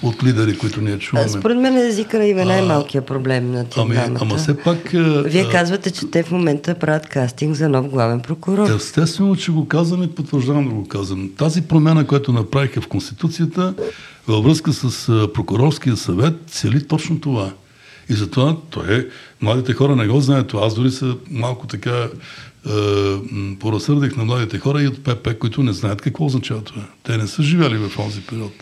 [0.03, 1.29] от лидери, които ние чуваме?
[1.29, 4.91] Според мен езика има най-малкият проблем на тия ами, Ама все пак...
[5.25, 8.71] Вие а, казвате, че те в момента правят кастинг за нов главен прокурор.
[8.71, 11.31] Естествено, че го казвам и потвърждавам да го казвам.
[11.37, 13.75] Тази промена, която направиха в Конституцията
[14.29, 17.53] във връзка с прокурорския съвет, цели точно това.
[18.11, 19.07] И затова той е,
[19.41, 20.55] младите хора не го знаят.
[20.55, 22.09] Аз дори са малко така е,
[23.61, 26.83] поразсърдих на младите хора и от ПП, които не знаят какво означава това.
[27.03, 28.53] Те не са живели в този период.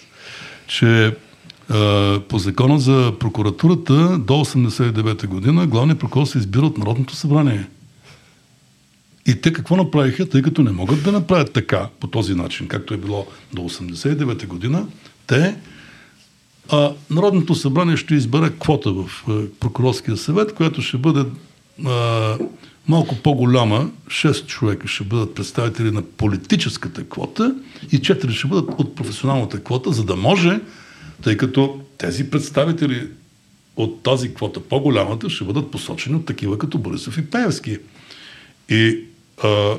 [0.67, 7.17] Че е, по закона за прокуратурата до 89-та година главният прокурор се избира от Народното
[7.17, 7.67] събрание.
[9.27, 12.95] И те какво направиха, тъй като не могат да направят така, по този начин, както
[12.95, 14.87] е било до 89-та година,
[15.27, 15.57] те
[16.71, 21.25] а, Народното събрание ще избере квота в е, прокурорския съвет, която ще бъде
[21.87, 22.39] а,
[22.89, 27.55] малко по-голяма, 6 човека ще бъдат представители на политическата квота
[27.93, 30.61] и 4 ще бъдат от професионалната квота, за да може,
[31.23, 33.09] тъй като тези представители
[33.77, 37.79] от тази квота, по-голямата, ще бъдат посочени от такива като Борисов и Пеевски.
[38.69, 39.01] И
[39.45, 39.75] а,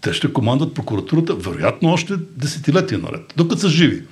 [0.00, 4.02] те ще командат прокуратурата, вероятно, още десетилетия наред, докато са живи.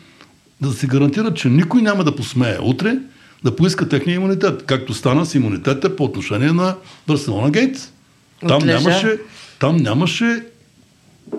[0.61, 2.99] Да се гарантират, че никой няма да посмее утре
[3.45, 6.77] да поиска техния имунитет, както стана с имунитета по отношение на
[7.07, 7.93] Барселона Гейтс.
[8.49, 9.19] Там нямаше,
[9.61, 10.47] там нямаше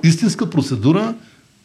[0.04, 1.16] истинска процедура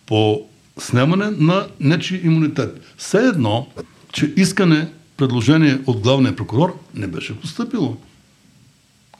[0.06, 0.42] по
[0.78, 2.80] снемане на нечи имунитет.
[2.96, 3.66] Все едно,
[4.12, 7.96] че искане, предложение от главния прокурор не беше поступило.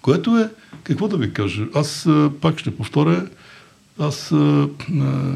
[0.02, 0.50] Което е,
[0.82, 3.26] какво да ви кажа, аз а, пак ще повторя,
[3.98, 4.68] аз а,
[5.00, 5.34] а,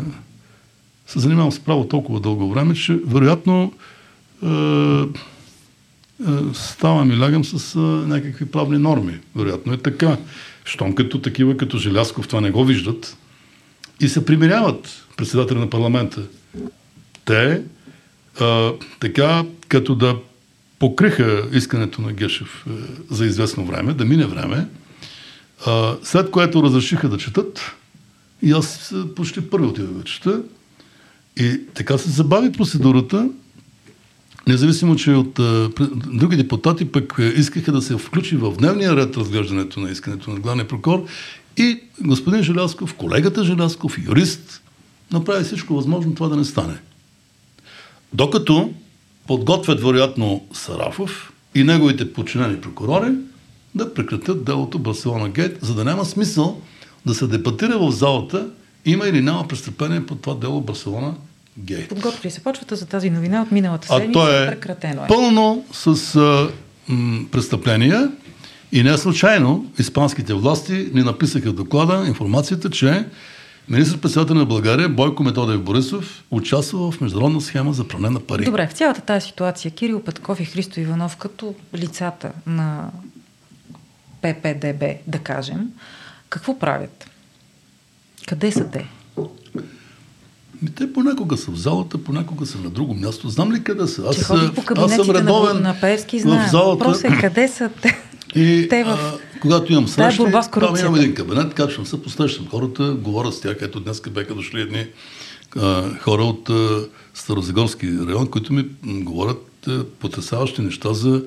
[1.06, 3.72] се занимавам с право толкова дълго време, че вероятно
[4.42, 5.06] а,
[6.54, 9.18] ставам и лягам с а, някакви правни норми.
[9.36, 10.16] Вероятно е така.
[10.64, 13.16] Щом като такива, като Желясков, това не го виждат
[14.00, 16.22] и се примиряват председателя на парламента.
[17.24, 17.62] Те
[18.40, 20.16] а, така, като да
[20.78, 22.70] покриха искането на Гешев а,
[23.14, 24.66] за известно време, да мине време,
[25.66, 27.60] а, след което разрешиха да четат
[28.42, 30.42] и аз почти първи отидах да чета
[31.36, 33.28] и така се забави процедурата
[34.46, 35.40] Независимо, че от
[36.12, 40.68] други депутати пък искаха да се включи в дневния ред разглеждането на искането на главния
[40.68, 41.04] прокурор
[41.56, 44.62] и господин Желясков, колегата Желясков, юрист,
[45.12, 46.74] направи всичко възможно това да не стане.
[48.12, 48.72] Докато
[49.26, 53.12] подготвят вероятно Сарафов и неговите подчинени прокурори
[53.74, 56.62] да прекратят делото Барселона Гейт, за да няма смисъл
[57.06, 58.48] да се дебатира в залата
[58.84, 61.31] има или няма престъпление по това дело Барселона Гейт.
[61.88, 64.12] Подготвили се почвата за тази новина от миналата А седмица.
[64.12, 65.08] то е Прекратено е.
[65.08, 66.50] пълно с а,
[66.88, 68.10] м, престъпления
[68.72, 73.04] и не случайно испанските власти ни написаха доклада информацията, че
[73.68, 78.44] министр-председател на България Бойко Методев Борисов участва в международна схема за пране на пари.
[78.44, 82.90] Добре, в цялата тази ситуация Кирил Петков и Христо Иванов като лицата на
[84.22, 85.70] ППДБ, да кажем,
[86.28, 87.10] какво правят?
[88.28, 88.86] Къде са те?
[90.62, 93.28] Ми, те понякога са в залата, понякога са на друго място.
[93.28, 94.02] Знам ли къде са?
[94.08, 96.50] Аз, Че по аз съм кабинетите на, редовен на Певски, в знаем.
[96.50, 96.84] залата.
[96.84, 97.98] Въпросът е къде са те?
[98.34, 98.88] И те в...
[98.88, 103.32] а, когато имам срещи, борба с там имам един кабинет, качвам се, посрещам хората, говоря
[103.32, 103.56] с тях.
[103.60, 104.86] Ето днес бяха дошли едни
[105.56, 111.22] а, хора от а, Старозагорски район, които ми говорят а, потрясаващи неща за,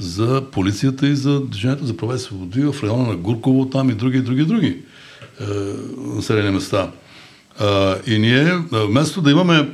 [0.00, 3.94] за полицията и за движението за права и свободи в района на Гурково, там и
[3.94, 4.76] други, и други, и други
[5.40, 5.44] а,
[5.98, 6.90] населени места.
[7.58, 9.68] А, и ние, вместо да имаме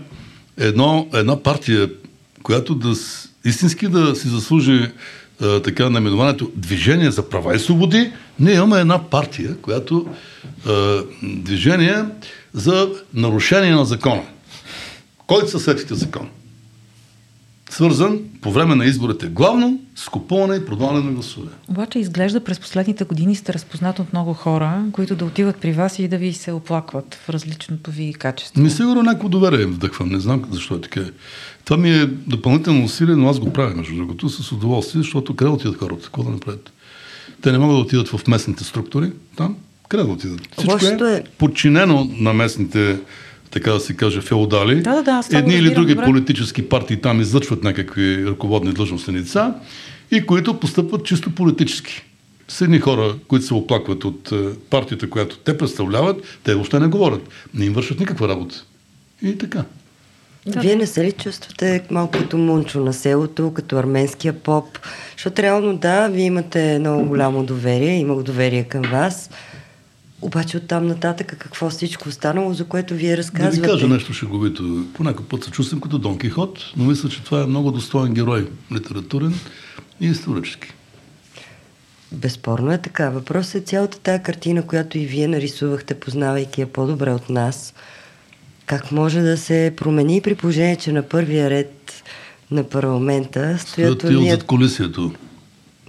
[0.58, 1.90] едно, една партия,
[2.42, 2.94] която да
[3.44, 4.90] истински да си заслужи
[5.42, 10.06] а, така наименованието Движение за права и свободи, ние имаме една партия, която
[10.66, 12.04] а, движение
[12.54, 14.22] за нарушение на закона.
[15.26, 16.28] Кой са сетите закон?
[17.74, 21.50] Свързан по време на изборите главно с купуване и продаване на гласове.
[21.68, 25.98] Обаче изглежда през последните години сте разпознат от много хора, които да отиват при вас
[25.98, 28.62] и да ви се оплакват в различното ви качество.
[28.62, 31.00] Ми сигурно някакво доверие им вдъхвам, не знам защо е така.
[31.64, 35.48] Това ми е допълнително усилие, но аз го правя, между другото, с удоволствие, защото къде
[35.48, 36.04] да отидат хората?
[36.04, 36.72] Какво да направят?
[37.42, 39.56] Те не могат да отидат в местните структури, там,
[39.88, 40.40] къде да отидат?
[40.52, 42.98] Всичко Лошото е е- подчинено на местните,
[43.54, 44.82] така да се каже, феодали.
[44.82, 46.04] Да, да, да, Едни или други добре.
[46.04, 49.54] политически партии там излъчват някакви ръководни длъжностни лица
[50.10, 52.02] и които постъпват чисто политически.
[52.48, 54.36] С едни хора, които се оплакват от е,
[54.70, 57.28] партията, която те представляват, те въобще не говорят.
[57.54, 58.64] Не им вършат никаква работа.
[59.22, 59.64] И така.
[60.46, 64.78] Да, Вие не се ли чувствате малко като Мунчо на селото, като арменския поп?
[65.16, 69.30] Защото реално да, вие имате много голямо доверие, имах доверие към вас.
[70.24, 73.68] Обаче оттам нататък какво всичко останало, за което вие Да ви разказвате?
[73.68, 74.86] кажа нещо шеговито.
[74.94, 78.14] По някой път се чувствам като Дон Кихот, но мисля, че това е много достоен
[78.14, 79.34] герой, литературен
[80.00, 80.72] и исторически.
[82.12, 83.10] Безспорно е така.
[83.10, 87.74] Въпросът е цялата тази картина, която и вие нарисувахте, познавайки я по-добре от нас.
[88.66, 92.02] Как може да се промени при положение, че на първия ред
[92.50, 95.12] на парламента стоят Стоят и от уния- зад колисието.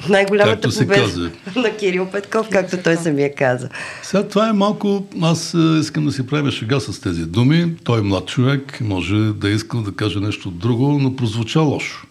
[0.09, 1.29] Най-голямата както се победа казва.
[1.55, 3.69] на Кирил Петков, както той самия каза.
[4.03, 5.07] Сега това е малко...
[5.21, 7.75] Аз е, искам да си правя шега с тези думи.
[7.83, 12.07] Той е млад човек, може да е искал да каже нещо друго, но прозвуча лошо.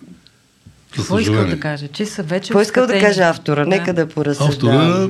[0.96, 1.88] Какво искал да каже?
[1.88, 3.66] Че са вече Какво искал да каже автора?
[3.66, 4.82] Нека да поразсъждава.
[4.84, 5.08] Автора,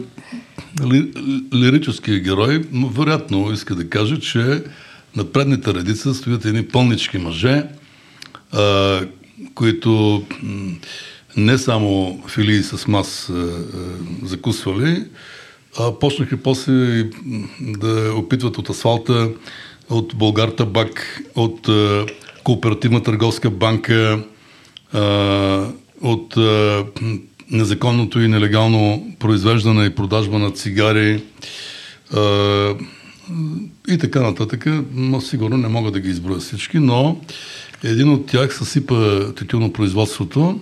[0.92, 1.12] ли,
[1.54, 4.62] лирическия герой, вероятно иска да каже, че
[5.16, 7.62] на предните редица стоят едни пълнички мъже,
[8.52, 9.00] а,
[9.54, 10.72] които м,
[11.36, 15.04] не само филии с мас а, а, закусвали,
[15.78, 17.04] а почнаха после
[17.60, 19.30] да опитват от асфалта,
[19.90, 22.06] от Българ Табак, от а,
[22.44, 24.24] Кооперативна търговска банка,
[26.02, 26.36] от
[27.50, 31.22] незаконното и нелегално произвеждане и продажба на цигари
[33.88, 34.66] и така нататък.
[34.94, 37.20] Но сигурно не мога да ги изброя всички, но
[37.84, 40.60] един от тях съсипа тютюно производството,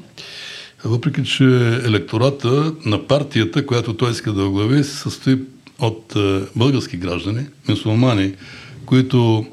[0.84, 1.44] въпреки че
[1.84, 5.38] електората на партията, която той иска да оглави, се състои
[5.78, 8.34] от а, български граждани, мусулмани,
[8.86, 9.46] които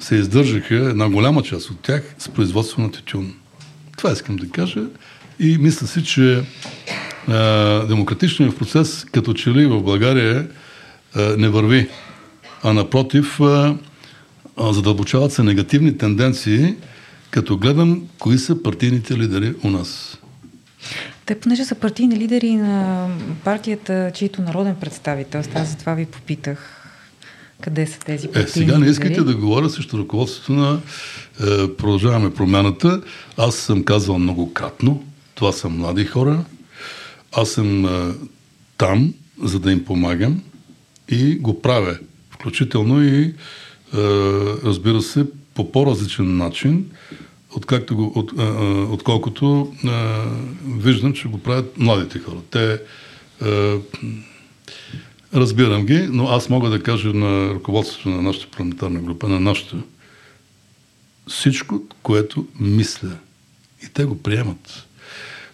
[0.00, 3.34] се издържаха, една голяма част от тях, с производство на тютюн.
[3.96, 4.82] Това искам да кажа
[5.38, 6.42] и мисля си, че
[7.28, 7.36] а,
[7.86, 10.48] демократичният процес като че ли в България
[11.14, 11.88] а, не върви,
[12.62, 13.40] а напротив
[14.58, 16.74] задълбочават се негативни тенденции,
[17.30, 20.19] като гледам кои са партийните лидери у нас.
[21.26, 23.08] Те, понеже са партийни лидери на
[23.44, 26.76] партията, чието народен представител, аз затова ви попитах
[27.60, 29.24] къде са тези партийни Е, сега не искате лидери.
[29.24, 30.80] да говоря срещу ръководството на
[31.40, 33.02] е, Продължаваме промяната.
[33.36, 35.04] Аз съм казвал многократно,
[35.34, 36.44] това са млади хора.
[37.32, 38.14] Аз съм е,
[38.78, 40.42] там, за да им помагам
[41.08, 41.98] и го правя.
[42.30, 43.34] Включително и, е,
[44.64, 46.86] разбира се, по по-различен начин,
[47.56, 48.42] откакто от, е,
[48.92, 49.88] отколкото е,
[50.66, 52.38] виждам, че го правят младите хора.
[52.50, 52.80] Те
[53.44, 53.78] е,
[55.34, 59.76] Разбирам ги, но аз мога да кажа на ръководството на нашата парламентарна група, на нашата,
[61.28, 63.18] всичко, което мисля.
[63.84, 64.86] И те го приемат.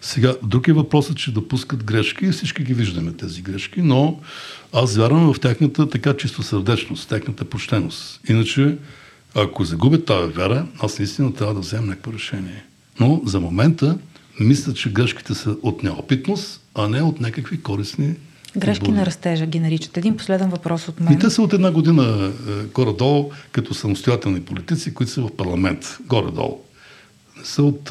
[0.01, 4.21] Сега, друг е въпросът, че допускат грешки и всички ги виждаме тези грешки, но
[4.73, 8.21] аз вярвам в тяхната така чисто сърдечност, тяхната почтеност.
[8.29, 8.77] Иначе,
[9.37, 12.65] ако загубят тази вяра, аз наистина трябва да вземем някакво решение.
[13.01, 13.99] Но за момента
[14.41, 18.15] мисля, че грешките са от неопитност, а не от някакви корисни
[18.57, 19.97] Грешки на растежа ги наричат.
[19.97, 21.13] Един последен въпрос от мен.
[21.13, 25.99] И те са от една година е, горе-долу, като самостоятелни политици, които са в парламент,
[26.07, 26.61] горе-долу.
[27.39, 27.91] Не са от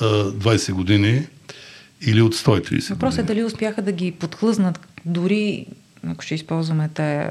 [0.00, 1.26] 20 е, е, години
[2.06, 5.66] или от 130 Въпросът е дали успяха да ги подхлъзнат, дори
[6.06, 7.30] ако ще използваме те,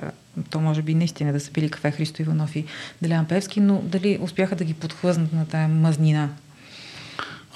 [0.50, 2.66] то може би наистина да са били кафе Христо Иванов и
[3.02, 6.30] Делян Певски, но дали успяха да ги подхлъзнат на тая мазнина?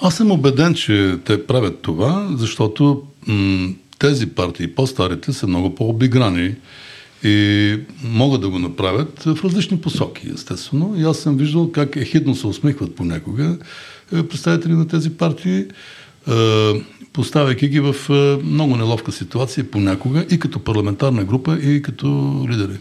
[0.00, 6.54] Аз съм убеден, че те правят това, защото м- тези партии, по-старите, са много по-обиграни
[7.24, 10.94] и могат да го направят в различни посоки, естествено.
[10.98, 13.58] И аз съм виждал как ехидно се усмихват понякога
[14.14, 15.66] е, представители на тези партии, е,
[17.16, 22.06] поставяйки ги в е, много неловка ситуация понякога и като парламентарна група, и като
[22.50, 22.78] лидери.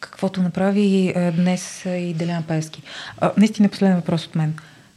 [0.00, 2.82] Каквото направи днес и Делян Пески.
[3.36, 4.54] Наистина последен въпрос от мен.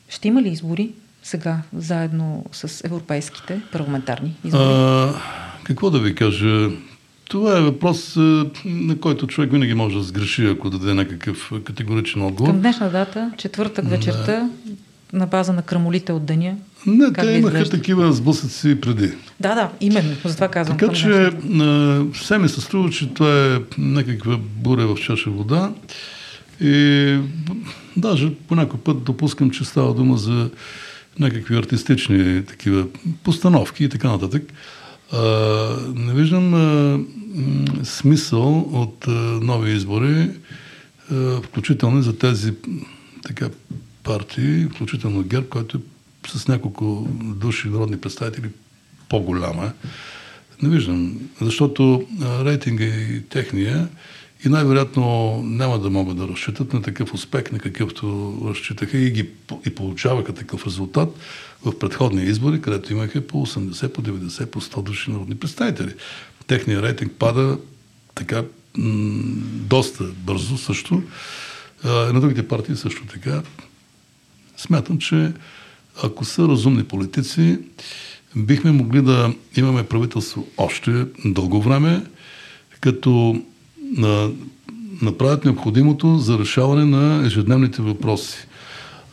[0.09, 0.91] Ще има ли избори
[1.23, 4.63] сега, заедно с европейските парламентарни избори?
[4.63, 5.13] А,
[5.63, 6.69] какво да ви кажа?
[7.30, 8.15] Това е въпрос,
[8.65, 12.49] на който човек винаги може да сгреши, ако даде някакъв категоричен отговор.
[12.49, 14.49] Към днешна дата, четвъртък вечерта,
[15.13, 16.55] на база на крамолите от деня.
[16.85, 19.11] Не, те имаха такива сблъсъци преди.
[19.39, 20.15] Да, да, именно.
[20.26, 20.77] Затова казвам.
[20.77, 21.31] Така че
[22.14, 25.72] все ми се струва, че това е някаква буря в чаша вода.
[26.61, 27.18] И
[27.97, 30.49] даже по някой път допускам, че става дума за
[31.19, 32.85] някакви артистични такива
[33.23, 34.43] постановки и така нататък.
[35.11, 35.22] А,
[35.95, 36.99] не виждам а,
[37.84, 39.11] смисъл от а,
[39.41, 40.30] нови избори,
[41.11, 42.53] а, включително за тези
[43.23, 43.49] така
[44.03, 45.81] партии, включително ГЕРБ, който е
[46.27, 48.49] с няколко души народни представители
[49.09, 49.71] по-голяма.
[50.61, 53.89] Не виждам, защото рейтинга и техния
[54.45, 59.29] и най-вероятно няма да могат да разчитат на такъв успех, на какъвто разчитаха и, ги,
[59.65, 61.09] и получаваха такъв резултат
[61.65, 65.93] в предходни избори, където имаха по 80, по 90, по 100 души народни представители.
[66.47, 67.57] Техният рейтинг пада
[68.15, 68.43] така
[68.77, 69.23] м-
[69.53, 71.03] доста бързо също.
[71.83, 73.41] А, на другите партии също така.
[74.57, 75.33] Смятам, че
[76.03, 77.59] ако са разумни политици,
[78.35, 82.05] бихме могли да имаме правителство още дълго време,
[82.81, 83.41] като
[83.97, 84.31] на,
[85.01, 88.38] направят необходимото за решаване на ежедневните въпроси.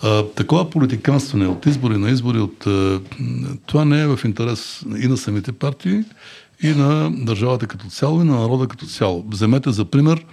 [0.02, 2.66] А, такова политиканстване от избори на избори, от,
[3.66, 6.04] това не е в интерес и на самите партии,
[6.62, 9.24] и на държавата като цяло, и на народа като цяло.
[9.28, 10.24] Вземете за пример,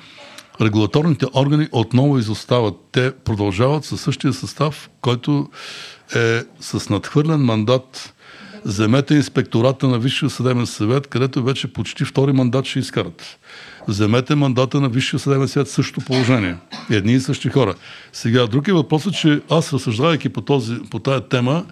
[0.61, 2.75] регулаторните органи отново изостават.
[2.91, 5.49] Те продължават със същия състав, който
[6.15, 8.13] е с надхвърлен мандат.
[8.65, 13.39] Вземете инспектората на Висшия съдебен съвет, където вече почти втори мандат ще изкарат.
[13.87, 16.55] Вземете мандата на Висшия съдебен свят същото положение.
[16.91, 17.75] Едни и същи хора.
[18.13, 18.71] Сега, друг е
[19.13, 21.65] че аз разсъждавайки по, този, по тая тема,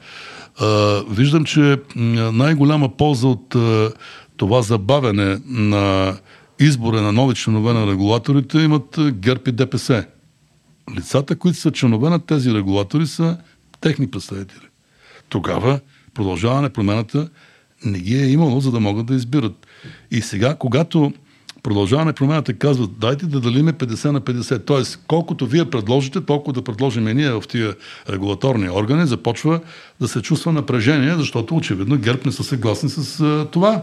[0.60, 3.92] а, виждам, че най-голяма полза от а,
[4.38, 6.16] това забавяне на
[6.60, 10.06] избора на нови членове на регулаторите имат ГЕРБ и ДПС.
[10.98, 13.38] Лицата, които са членове на тези регулатори са
[13.82, 14.68] техни представители.
[15.30, 15.80] Тогава
[16.14, 17.30] продължаване промената
[17.86, 19.68] не ги е имало, за да могат да избират.
[20.12, 21.14] И сега, когато
[21.64, 24.66] продължаване промената казват, дайте да далиме 50 на 50.
[24.66, 27.76] Тоест, колкото вие предложите, толкова да предложим и ние в тия
[28.10, 29.60] регулаторни органи, започва
[30.00, 33.82] да се чувства напрежение, защото очевидно ГЕРБ не са съгласни с това.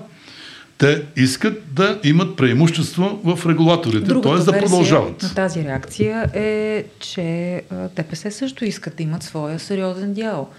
[0.79, 4.35] Те искат да имат преимущество в регулаторите, т.е.
[4.35, 5.23] да продължават.
[5.23, 7.63] на тази реакция е, че
[7.97, 10.51] ДПС също искат да имат своя сериозен дял.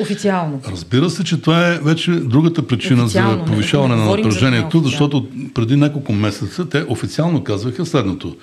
[0.00, 0.60] Официално.
[0.70, 4.78] Разбира се, че това е вече другата причина официално, за повишаване не, не на напрежението,
[4.78, 8.36] за защото преди няколко месеца те официално казваха следното.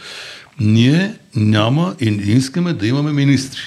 [0.59, 3.61] Ние няма и не искаме да имаме министри.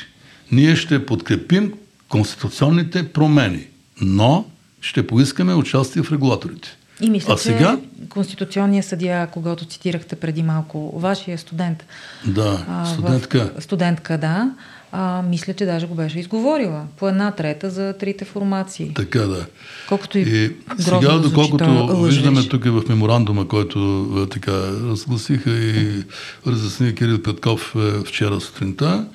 [0.53, 1.73] Ние ще подкрепим
[2.09, 3.67] конституционните промени,
[4.01, 4.45] но
[4.81, 6.78] ще поискаме участие в регулаторите.
[7.01, 7.79] И мисля, а сега...
[8.01, 11.85] че Конституционния съдия, когато цитирахте преди малко, вашия студент.
[12.27, 13.53] Да, студентка.
[13.59, 14.51] В, студентка, да
[14.93, 16.87] а, мисля, че даже го беше изговорила.
[16.97, 18.93] По една трета за трите формации.
[18.95, 19.47] Така да.
[19.89, 24.53] Колкото и, и сега, доколкото виждаме тук в меморандума, който така
[24.91, 26.05] разгласиха и
[26.47, 29.07] разясни Кирил Петков вчера сутринта,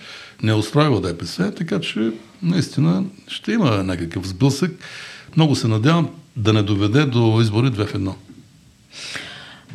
[0.44, 2.12] не устраива ДПС, така че
[2.44, 4.72] наистина ще има някакъв сблъсък.
[5.38, 8.16] Много се надявам да не доведе до избори две в едно.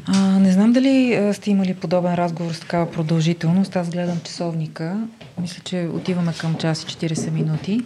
[0.06, 3.76] А, не знам дали а, сте имали подобен разговор с такава продължителност.
[3.76, 5.08] Аз гледам часовника
[5.40, 7.80] Мисля, че отиваме към час и 40 минути,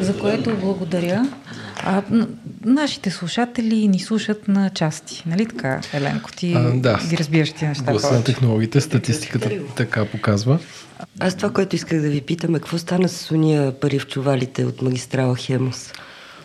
[0.00, 1.28] за което благодаря.
[1.84, 2.02] А,
[2.64, 5.22] нашите слушатели ни слушат на части.
[5.26, 6.30] Нали така, Еленко?
[6.32, 6.98] Ти а, да.
[7.08, 7.90] ги разбираш ти неща.
[7.90, 10.58] Гласа на технологиите, статистиката така показва.
[11.20, 14.64] Аз това, което исках да ви питам е какво стана с уния пари в чувалите
[14.64, 15.92] от магистрала Хемус?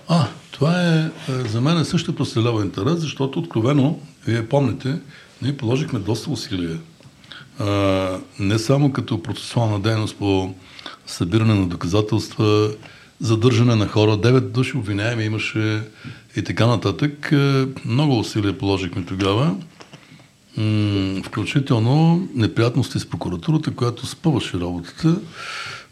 [0.08, 5.00] А, това е, е за мен е също представлява интерес, защото откровено, вие помните,
[5.42, 6.80] ние положихме доста усилия.
[7.60, 7.66] А,
[8.40, 10.54] не само като процесуална дейност по
[11.08, 12.72] събиране на доказателства,
[13.20, 15.82] задържане на хора, девет души обвиняеми имаше
[16.36, 17.30] и така нататък.
[17.32, 19.56] Е, много усилия положихме тогава.
[21.24, 25.16] Включително неприятности с прокуратурата, която спъваше работата,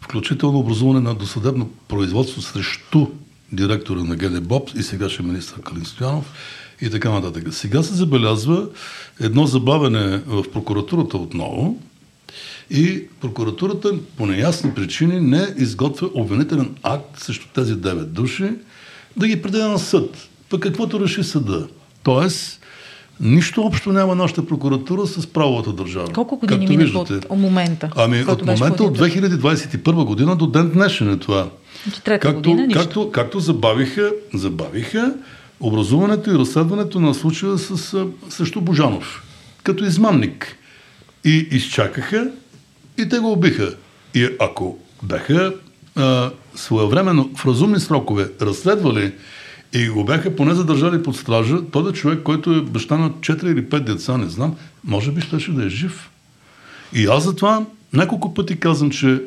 [0.00, 3.06] включително образуване на досъдебно производство срещу
[3.52, 6.32] директора на ГД БОП и сегашен министр Калин Стоянов
[6.80, 7.54] и така нататък.
[7.54, 8.68] Сега се забелязва
[9.20, 11.78] едно забавене в прокуратурата отново
[12.70, 18.50] и прокуратурата по неясни причини не изготвя обвинителен акт срещу тези 9 души
[19.16, 20.28] да ги предаде на съд.
[20.50, 21.68] Пък каквото реши съда.
[22.02, 22.60] Тоест,
[23.22, 26.12] Нищо общо няма нашата прокуратура с правовата държава.
[26.12, 27.90] Колко години мина от момента?
[27.96, 31.48] Ами от момента от 2021 година до ден днешен е това.
[31.84, 32.82] Значи трета както, година, нищо.
[32.82, 35.14] Както, както забавиха, забавиха
[35.60, 39.22] образуването и разследването на случая с, също Божанов.
[39.62, 40.56] Като измамник.
[41.24, 42.30] И изчакаха
[42.98, 43.74] и те го убиха.
[44.14, 45.54] И ако бяха
[45.96, 49.12] а, своевременно в разумни срокове разследвали
[49.74, 53.52] и го бяха поне задържали под стража, той е човек, който е баща на 4
[53.52, 56.10] или 5 деца, не знам, може би щеше да е жив.
[56.92, 59.22] И аз затова няколко пъти казвам, че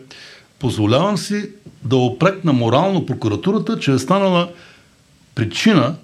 [0.59, 1.49] позволявам си
[1.83, 4.49] да опрекна морално прокуратурата, че е станала
[5.35, 5.95] причина,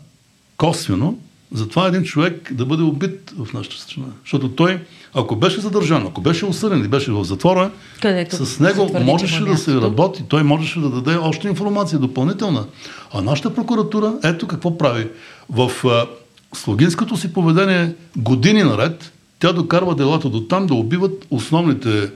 [0.57, 1.18] косвено,
[1.53, 4.07] за това един човек да бъде убит в нашата страна.
[4.23, 4.80] Защото той,
[5.14, 7.72] ако беше задържан, ако беше осъден и беше в затвора,
[8.02, 12.65] Където с него твърди, можеше да се работи, той можеше да даде още информация допълнителна.
[13.14, 15.07] А нашата прокуратура, ето какво прави.
[15.49, 16.06] В а,
[16.53, 22.11] слугинското си поведение години наред, тя докарва делата до там да убиват основните,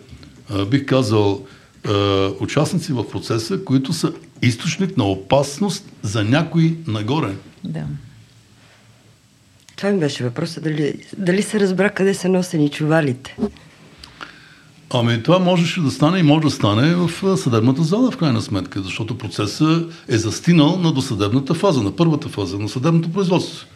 [0.49, 1.41] а, бих казал,
[1.87, 7.33] а, участници в процеса, които са източник на опасност за някой нагоре.
[7.63, 7.83] Да.
[9.75, 10.63] Това ми беше въпросът.
[10.63, 13.37] Дали, дали се разбра къде са носени чувалите?
[14.93, 18.81] Ами това можеше да стане и може да стане в съдебната зала, в крайна сметка,
[18.81, 23.67] защото процесът е застинал на досъдебната фаза, на първата фаза, на съдебното производство.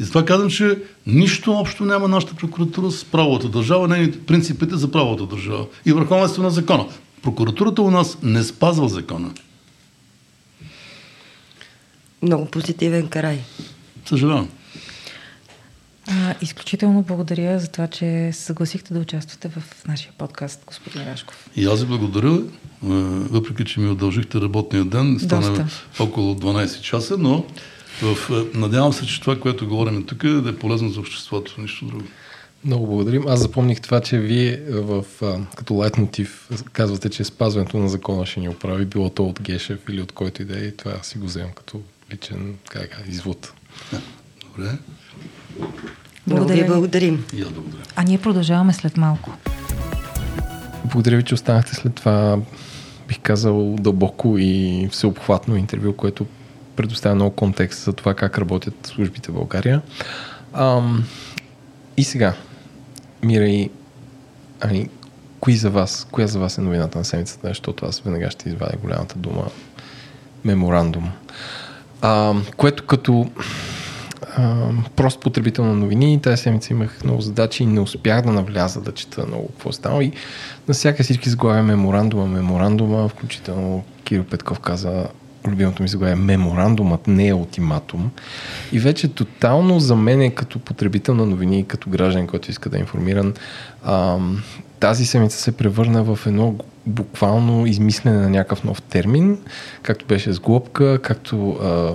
[0.00, 4.90] И затова казвам, че нищо общо няма нашата прокуратура с правовата държава, нейните принципите за
[4.90, 6.86] правовата държава и върховенство на закона.
[7.22, 9.30] Прокуратурата у нас не спазва закона.
[12.22, 13.38] Много позитивен край.
[14.06, 14.48] Съжалявам.
[16.12, 21.50] А, изключително благодаря за това, че съгласихте да участвате в нашия подкаст, господин Рашков.
[21.56, 22.42] И аз ви благодаря,
[22.82, 25.68] въпреки че ми удължихте работния ден, стана
[26.00, 27.44] около 12 часа, но
[28.02, 32.04] в, надявам се, че това, което говорим тук, да е полезно за обществото, нищо друго.
[32.64, 33.28] Много благодарим.
[33.28, 35.04] Аз запомних това, че вие в,
[35.56, 39.78] като лайт мотив казвате, че спазването на закона ще ни оправи, било то от Гешев
[39.88, 40.62] или от който и да е.
[40.62, 41.80] И това си го вземам като
[42.12, 43.52] личен как, извод.
[44.44, 44.78] Добре.
[46.26, 47.24] Благодаря ви благодарим.
[47.32, 47.82] И благодаря.
[47.96, 49.30] А ние продължаваме след малко.
[50.84, 52.38] Благодаря ви, че останахте след това,
[53.08, 56.26] бих казал, дълбоко и всеобхватно интервю, което
[56.76, 59.82] предоставя много контекст за това как работят службите в България.
[60.52, 61.04] Ам,
[61.96, 62.34] и сега,
[63.22, 63.70] Мира и
[64.60, 64.88] Ани,
[65.40, 68.76] кои за вас, коя за вас е новината на седмицата, защото аз веднага ще извадя
[68.82, 69.44] голямата дума
[70.44, 71.10] меморандум.
[72.02, 73.30] А, което като
[74.96, 76.20] прост потребител на новини.
[76.22, 80.04] Тази седмица имах много задачи и не успях да навляза да чета много какво става.
[80.04, 80.12] И
[80.68, 85.06] на всяка всички заглавия меморандума, меморандума, включително Киро Петков каза
[85.46, 88.10] любимото ми заглавие меморандумът не е ултиматум.
[88.72, 92.76] И вече тотално за мен е като потребител на новини, като граждан, който иска да
[92.76, 93.34] е информиран,
[93.84, 94.18] а,
[94.80, 96.54] тази седмица се превърна в едно
[96.86, 99.38] буквално измислене на някакъв нов термин,
[99.82, 101.92] както беше с глобка, както а,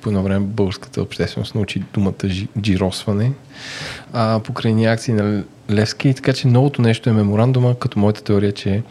[0.00, 2.28] по едно време българската общественост научи думата
[2.60, 3.32] джиросване
[4.12, 6.14] а, по крайни акции на Левски.
[6.14, 8.82] Така че новото нещо е меморандума, като моята теория, че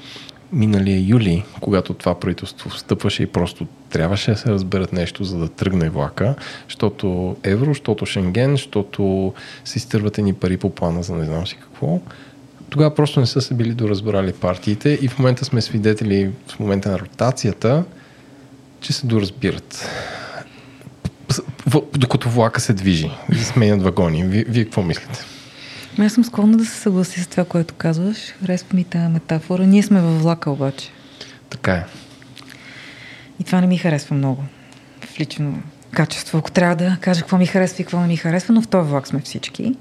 [0.52, 5.50] миналия юли, когато това правителство встъпваше и просто трябваше да се разберат нещо, за да
[5.50, 6.36] тръгне влака,
[6.70, 9.34] защото евро, защото Шенген, защото
[9.66, 12.00] се изтърват ни пари по плана за не знам си какво.
[12.70, 16.92] Тогава просто не са се били доразбрали партиите и в момента сме свидетели, в момента
[16.92, 17.84] на ротацията,
[18.82, 19.90] че се доразбират
[21.98, 24.24] докато влака се движи, да сменят вагони.
[24.24, 25.20] Вие, вие какво мислите?
[25.98, 28.18] Ами аз съм склонна да се съгласи с това, което казваш.
[28.40, 29.64] Харесва ми тази метафора.
[29.64, 30.90] Ние сме във влака обаче.
[31.50, 31.86] Така е.
[33.40, 34.44] И това не ми харесва много
[35.02, 36.38] в лично качество.
[36.38, 38.90] Ако трябва да кажа какво ми харесва и какво не ми харесва, но в този
[38.90, 39.76] влак сме всички.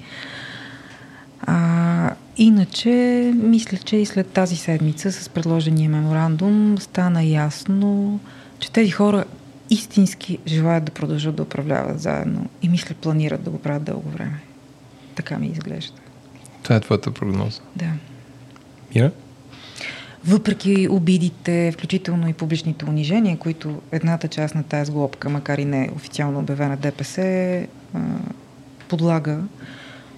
[1.41, 2.89] А, иначе,
[3.35, 8.19] мисля, че и след тази седмица с предложения меморандум стана ясно,
[8.59, 9.25] че тези хора
[9.69, 14.39] истински желаят да продължат да управляват заедно и мисля, планират да го правят дълго време.
[15.15, 15.93] Така ми изглежда.
[16.63, 17.61] Това е твоята прогноза.
[17.75, 17.91] Да.
[18.95, 19.11] Мира?
[20.25, 25.89] Въпреки обидите, включително и публичните унижения, които едната част на тази сглобка, макар и не
[25.95, 27.67] официално обявена ДПС,
[28.87, 29.39] подлага,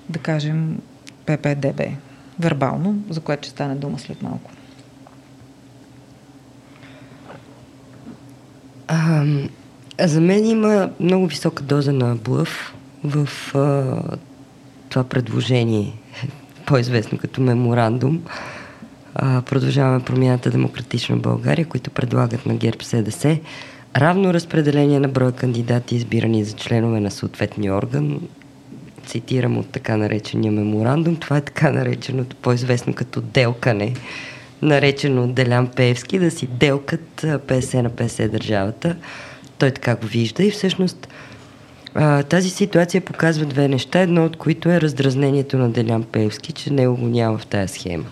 [0.09, 0.81] да кажем,
[1.25, 1.81] ППДБ
[2.39, 4.51] вербално, за което ще стане дума след малко.
[8.91, 9.23] А,
[9.99, 14.01] за мен има много висока доза на блъв в а,
[14.89, 15.93] това предложение,
[16.65, 18.23] по-известно като меморандум.
[19.15, 23.39] А, продължаваме промяната Демократична България, които предлагат на ГЕРБ СДС
[23.97, 28.19] равно разпределение на броя кандидати, избирани за членове на съответния орган.
[29.05, 31.15] Цитирам от така наречения меморандум.
[31.15, 33.93] Това е така нареченото, по-известно като делкане
[34.61, 38.95] наречено от Делян Пеевски, да си делкат 50 на 50 държавата.
[39.57, 41.07] Той така го вижда и всъщност
[41.95, 46.73] а, тази ситуация показва две неща, едно от които е раздразнението на Делян Пеевски, че
[46.73, 48.05] него го няма в тази схема.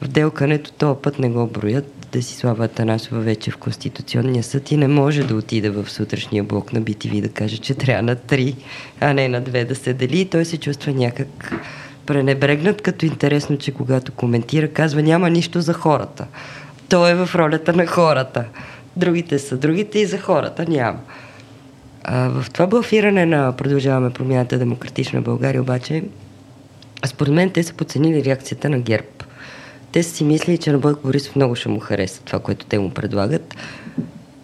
[0.00, 1.92] В делкането този път не го броят.
[2.12, 6.82] Десислава Атанасова вече в Конституционния съд и не може да отиде в сутрешния блок на
[6.82, 8.56] BTV да каже, че трябва на три,
[9.00, 10.20] а не на две да се дели.
[10.20, 11.52] И той се чувства някак
[12.06, 16.26] пренебрегнат, като интересно, че когато коментира, казва няма нищо за хората.
[16.88, 18.44] Той е в ролята на хората.
[18.96, 20.98] Другите са другите и за хората няма.
[22.04, 26.04] А, в това блафиране на Продължаваме промяната Демократична България обаче,
[27.06, 29.06] според мен те са подценили реакцията на ГЕРБ.
[29.92, 32.90] Те си мислили, че на Бойко Борисов много ще му хареса това, което те му
[32.90, 33.54] предлагат,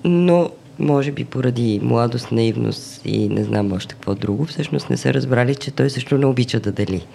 [0.05, 5.15] но може би поради младост, наивност и не знам още какво друго, всъщност не са
[5.15, 7.07] разбрали, че той също не обича да дели.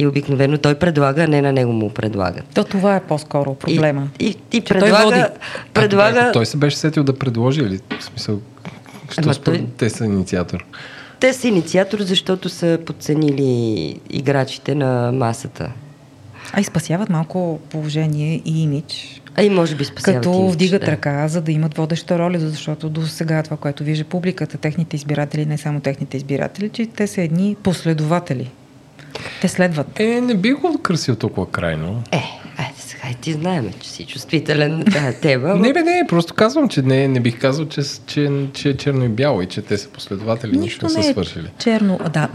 [0.00, 2.40] И обикновено той предлага, а не на него му предлага.
[2.54, 4.08] То това е по-скоро проблема.
[4.18, 5.28] И, и, и предлага...
[5.74, 6.20] предлага...
[6.20, 8.40] А, той се беше сетил да предложи или в смисъл,
[9.10, 9.68] що според той...
[9.76, 10.64] те са инициатор?
[11.20, 15.72] Те са инициатор, защото са подценили играчите на масата.
[16.52, 19.20] А и спасяват малко положение и имидж.
[19.36, 20.86] А и може би спасяват Като имидж, вдигат да.
[20.86, 25.46] ръка, за да имат водеща роля, защото до сега това, което вижда публиката, техните избиратели,
[25.46, 28.50] не само техните избиратели, че те са едни последователи.
[29.40, 30.00] Те следват.
[30.00, 32.02] Е, не бих го красил толкова крайно.
[32.12, 32.22] Е,
[32.58, 35.54] айде сега и ти знаем, че си чувствителен на тази тема.
[35.56, 39.04] Не, бе, не, просто казвам, че не, не бих казал, че, че, че е черно
[39.04, 41.50] и бяло и че те са последователи, нищо, нищо не са е свършили.
[41.58, 42.28] Черно, да,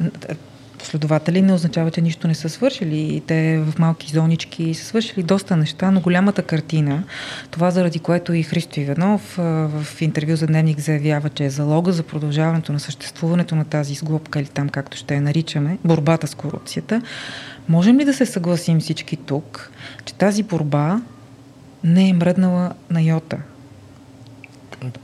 [0.86, 3.16] последователи не означава, че нищо не са свършили.
[3.16, 7.04] И те в малки зонички са свършили доста неща, но голямата картина,
[7.52, 12.04] това заради което и Христо Иванов в интервю за Дневник заявява, че е залога за
[12.04, 17.02] продължаването на съществуването на тази сглобка или там както ще я наричаме, борбата с корупцията.
[17.70, 19.72] Можем ли да се съгласим всички тук,
[20.06, 21.02] че тази борба
[21.84, 23.38] не е мръднала на йота?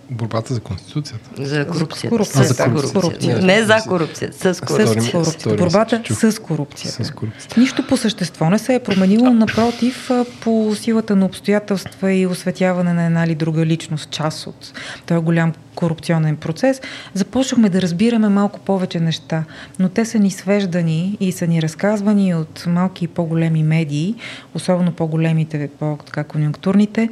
[0.10, 1.45] Борбата за Конституцията.
[1.45, 2.10] За корупцията.
[2.10, 2.44] Корупция.
[2.44, 3.40] С за корупция.
[3.41, 5.02] Не за корупция, с корупция.
[5.02, 5.56] С корупция.
[5.56, 7.06] Борбата с корупцията.
[7.06, 7.60] С корупцията.
[7.60, 13.06] Нищо по същество не се е променило, напротив, по силата на обстоятелства и осветяване на
[13.06, 14.74] една или друга личност, част от
[15.06, 16.82] този голям корупционен процес,
[17.14, 19.44] започнахме да разбираме малко повече неща,
[19.80, 24.16] но те са ни свеждани и са ни разказвани от малки и по-големи медии,
[24.53, 27.10] особено по-големите, по-конюнктурните,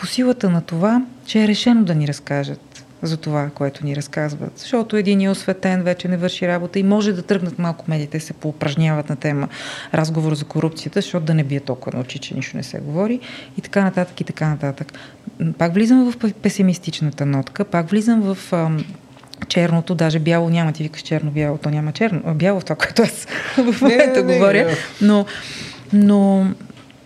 [0.00, 4.58] по силата на това, че е решено да ни разкажат за това, което ни разказват.
[4.58, 8.32] Защото един е осветен, вече не върши работа и може да тръгнат малко медиите, се
[8.32, 9.48] поупражняват на тема
[9.94, 13.20] разговор за корупцията, защото да не бие толкова на очи, че нищо не се говори
[13.58, 14.92] и така нататък и така нататък.
[15.58, 18.84] Пак влизам в песимистичната нотка, пак влизам в ам,
[19.48, 23.26] черното, даже бяло няма, ти викаш черно-бяло, то няма черно, бяло в това, което аз
[23.72, 24.70] в момента говоря,
[25.02, 25.26] но,
[25.92, 26.46] но,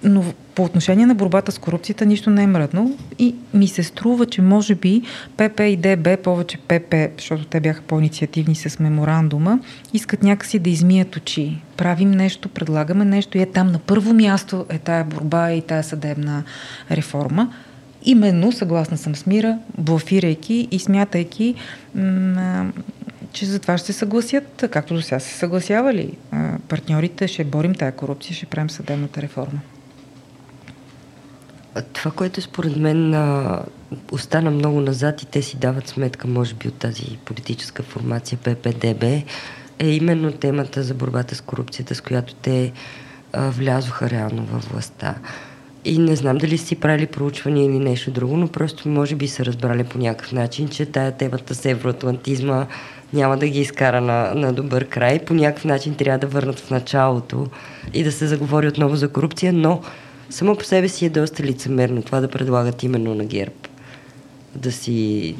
[0.02, 4.26] но по отношение на борбата с корупцията нищо не е мръдно и ми се струва,
[4.26, 5.02] че може би
[5.36, 9.60] ПП и ДБ, повече ПП, защото те бяха по-инициативни с меморандума,
[9.92, 11.62] искат някакси да измият очи.
[11.76, 15.84] Правим нещо, предлагаме нещо и е там на първо място е тая борба и тая
[15.84, 16.44] съдебна
[16.90, 17.52] реформа.
[18.04, 21.54] Именно, съгласна съм с Мира, блафирайки и смятайки,
[23.32, 26.16] че за това ще се съгласят, както до сега се съгласявали.
[26.68, 29.60] Партньорите ще борим тая корупция, ще правим съдебната реформа.
[31.92, 33.62] Това, което според мен а,
[34.12, 39.02] остана много назад и те си дават сметка, може би, от тази политическа формация ППДБ,
[39.78, 42.72] е именно темата за борбата с корупцията, с която те
[43.32, 45.14] а, влязоха реално във властта.
[45.84, 49.44] И не знам дали си правили проучвания или нещо друго, но просто може би са
[49.44, 52.66] разбрали по някакъв начин, че тая темата с евроатлантизма
[53.12, 55.18] няма да ги изкара на, на добър край.
[55.18, 57.46] По някакъв начин трябва да върнат в началото
[57.94, 59.82] и да се заговори отново за корупция, но
[60.32, 63.54] само по себе си е доста лицемерно това да предлагат именно на ГЕРБ.
[64.54, 65.36] Да си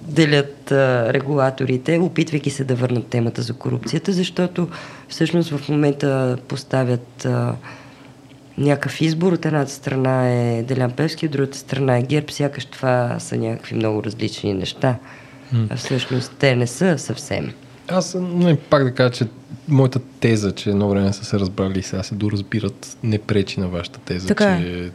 [0.00, 4.68] делят а, регулаторите, опитвайки се да върнат темата за корупцията, защото
[5.08, 7.54] всъщност в момента поставят а,
[8.58, 9.32] някакъв избор.
[9.32, 12.32] От едната страна е Делян Певски, от другата страна е ГЕРБ.
[12.32, 14.96] Сякаш това са някакви много различни неща.
[15.70, 17.52] А всъщност те не са съвсем.
[17.88, 19.26] Аз не, пак да кажа, че
[19.68, 23.68] моята теза, че едно време са се разбрали и сега се доразбират, не пречи на
[23.68, 24.62] вашата теза, така е.
[24.62, 24.90] че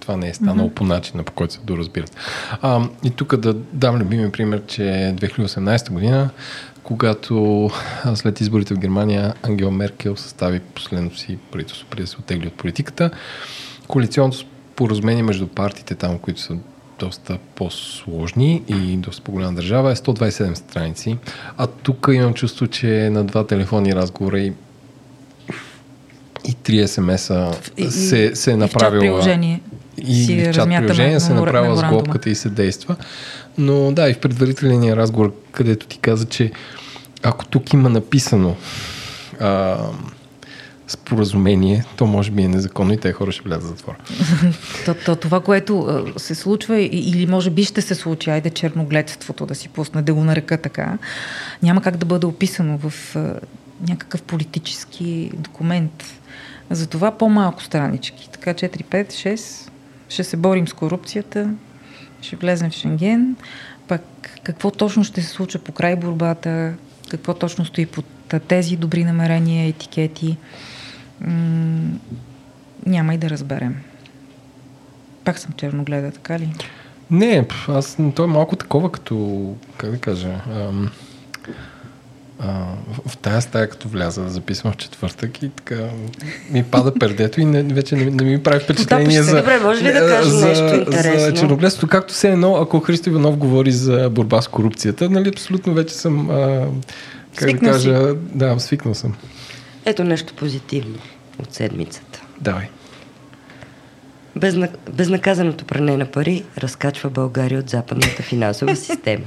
[0.00, 0.74] това не е станало mm-hmm.
[0.74, 2.16] по начина, по който се доразбират.
[2.62, 6.30] А, и тук да дам любимия пример, че 2018 година,
[6.82, 7.70] когато
[8.14, 12.54] след изборите в Германия Ангел Меркел състави последното си правителство, преди да се отегли от
[12.54, 13.10] политиката,
[13.88, 16.56] коалиционното споразумение между партиите там, които са
[16.98, 21.18] доста по-сложни и доста по-голяма държава е 127 страници.
[21.56, 24.52] А тук имам чувство, че на два телефонни разговора и
[26.48, 27.52] и три смс-а
[27.90, 29.04] се, се е направила.
[29.04, 29.60] И в чат приложение.
[29.96, 32.96] И в чат приложение се е направила сглобката и се действа.
[33.58, 36.52] Но да, и в предварителния разговор, където ти каза, че
[37.22, 38.56] ако тук има написано
[39.40, 39.78] а,
[40.94, 43.96] споразумение, то може би е незаконно и те хора ще влязат в затвора.
[44.84, 49.54] то, то, това, което се случва или може би ще се случи, айде черногледството да
[49.54, 50.98] си пусне, да го нарека така,
[51.62, 53.16] няма как да бъде описано в
[53.88, 56.04] някакъв политически документ.
[56.70, 58.28] Затова по-малко странички.
[58.32, 59.70] Така 4, 5, 6.
[60.08, 61.50] Ще се борим с корупцията,
[62.20, 63.36] ще влезем в Шенген.
[63.88, 64.02] Пък
[64.42, 66.74] какво точно ще се случва по край борбата,
[67.08, 68.04] какво точно стои под
[68.48, 70.36] тези добри намерения, етикети,
[71.26, 71.98] м-
[72.86, 73.76] няма и да разберем.
[75.24, 76.48] Пак съм черногледа, така ли?
[77.10, 80.90] Не, аз, то е малко такова като, как да кажа, ам,
[82.38, 82.64] а,
[83.06, 85.76] в тази стая, като вляза да записвам в четвъртък и така
[86.50, 89.36] ми пада пердето и не, вече не, не ми прави впечатление за...
[89.36, 91.20] Добре, може ли да кажа за, нещо интересно?
[91.20, 95.74] За черногледството, както се едно, ако Христо Иванов говори за борба с корупцията, нали, абсолютно
[95.74, 96.66] вече съм, а,
[97.36, 98.16] как свикнал да кажа, си.
[98.34, 99.14] да, свикнал съм.
[99.84, 100.98] Ето нещо позитивно
[101.38, 102.22] от седмицата.
[102.40, 102.68] Давай.
[104.36, 104.68] Безна...
[104.92, 109.26] Безнаказаното пране на пари разкачва България от западната финансова система.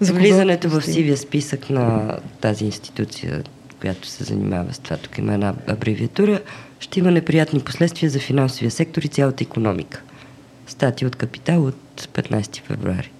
[0.00, 3.42] За влизането в сивия списък на тази институция,
[3.80, 6.40] която се занимава с това, тук има една абревиатура,
[6.80, 10.02] ще има неприятни последствия за финансовия сектор и цялата економика.
[10.66, 13.10] Статия от Капитал от 15 февруари.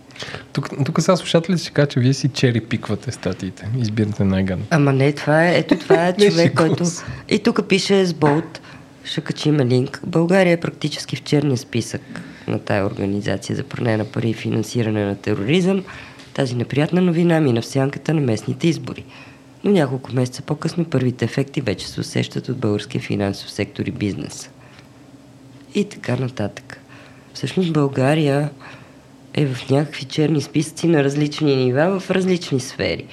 [0.52, 3.68] Тук, тук сега слушателите ще кажа, че вие си чери пиквате статиите.
[3.78, 4.64] Избирате най-гадно.
[4.70, 6.84] Ама не, това е, ето това е човек, който...
[7.28, 8.60] И тук пише с болт,
[9.04, 10.00] ще качим линк.
[10.06, 12.02] България е практически в черния списък
[12.48, 15.84] на тая организация за пране на пари и финансиране на тероризъм.
[16.34, 19.04] Тази неприятна новина мина в сянката на местните избори.
[19.64, 24.50] Но няколко месеца по-късно първите ефекти вече се усещат от българския финансов сектор и бизнес.
[25.74, 26.80] И така нататък.
[27.34, 28.50] Всъщност България
[29.34, 33.04] е в някакви черни списъци на различни нива в различни сфери.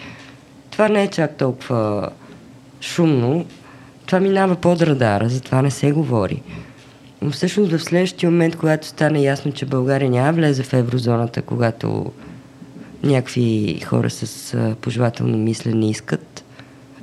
[0.71, 2.09] Това не е чак толкова
[2.81, 3.45] шумно.
[4.05, 6.41] Това минава под радара, затова не се говори.
[7.21, 12.11] Но всъщност в следващия момент, когато стане ясно, че България няма влезе в еврозоната, когато
[13.03, 16.43] някакви хора с пожелателно мислене искат,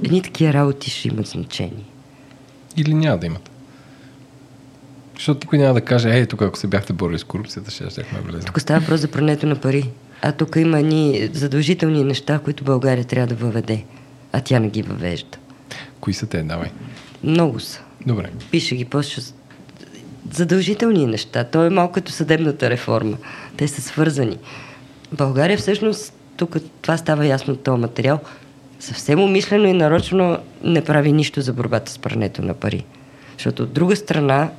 [0.05, 1.84] едни такива работи ще имат значение.
[2.76, 3.51] Или няма да имат.
[5.16, 8.20] Защото никой няма да каже, ей, тук ако се бяхте борили с корупцията, ще щяхме
[8.20, 8.47] влезем.
[8.47, 9.90] Тук става въпрос за прането на пари.
[10.22, 13.84] А тук има ни задължителни неща, които България трябва да въведе.
[14.32, 15.38] А тя не ги въвежда.
[16.01, 16.43] Кои са те?
[16.43, 16.70] Давай.
[17.24, 17.80] Много са.
[18.06, 18.30] Добре.
[18.51, 19.22] Пише ги после.
[20.32, 21.44] Задължителни неща.
[21.44, 23.16] То е малко като съдебната реформа.
[23.56, 24.38] Те са свързани.
[25.12, 28.20] България всъщност, тук това става ясно от този материал,
[28.80, 32.84] съвсем умишлено и нарочно не прави нищо за борбата с прането на пари.
[33.36, 34.51] Защото от друга страна,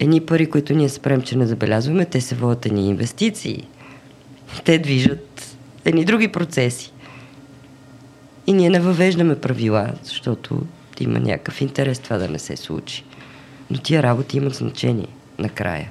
[0.00, 3.68] едни пари, които ние спрем, че не забелязваме, те се водят едни инвестиции.
[4.64, 6.92] Те движат едни други процеси.
[8.46, 10.62] И ние не въвеждаме правила, защото
[11.00, 13.04] има някакъв интерес това да не се случи.
[13.70, 15.08] Но тия работи имат значение
[15.38, 15.90] накрая.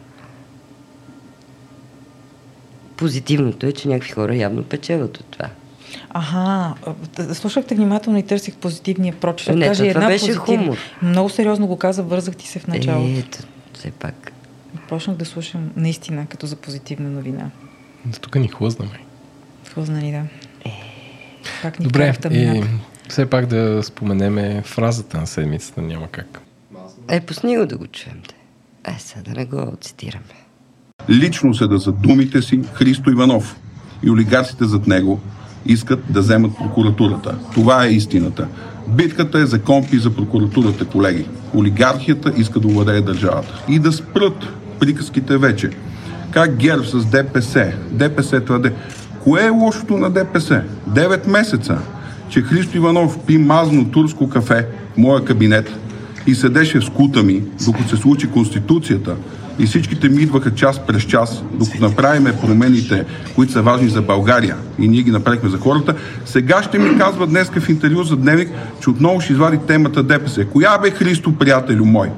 [2.98, 5.50] Позитивното е, че някакви хора явно печелят от това.
[6.10, 6.76] Ага,
[7.34, 9.56] слушахте внимателно и търсих позитивния прочит.
[9.56, 10.38] Не, това една беше позитив...
[10.38, 10.78] хумор.
[11.02, 13.20] Много сериозно го каза, вързах ти се в началото.
[13.20, 13.38] Ето,
[13.78, 14.32] все пак.
[14.90, 17.52] Почнах да слушам наистина като за позитивна новина.
[18.06, 19.00] Да, тук ни хлъзнаме.
[19.74, 20.24] Хлъзна ни, да.
[20.70, 20.72] Е...
[21.62, 22.64] Пак ни Добре, и
[23.10, 26.42] все пак да споменеме фразата на седмицата, няма как.
[27.10, 28.22] Е, пусни го да го чуем.
[28.86, 30.24] Е, сега да не го цитираме.
[31.10, 33.60] Лично седа за думите си Христо Иванов
[34.04, 35.22] и олигарсите зад него
[35.68, 37.36] искат да вземат прокуратурата.
[37.54, 38.48] Това е истината.
[38.88, 41.26] Битката е за компи за прокуратурата, колеги.
[41.56, 43.64] Олигархията иска да овладее държавата.
[43.68, 44.48] И да спрат
[44.80, 45.70] приказките вече.
[46.32, 47.72] Как ГЕРБ с ДПС?
[47.92, 48.74] ДПС твърде.
[49.24, 50.62] Кое е лошото на ДПС?
[50.88, 51.78] Девет месеца,
[52.30, 55.72] че Христо Иванов пи мазно турско кафе в моя кабинет
[56.28, 59.16] и седеше в скута ми, докато се случи Конституцията,
[59.60, 63.06] и всичките ми идваха час през час, докато направиме промените,
[63.36, 67.28] които са важни за България и ние ги направихме за хората, сега ще ми казва
[67.28, 68.50] днес в интервю за дневник,
[68.82, 70.46] че отново ще извади темата ДПС.
[70.46, 72.10] Коя бе Христо, приятелю мой?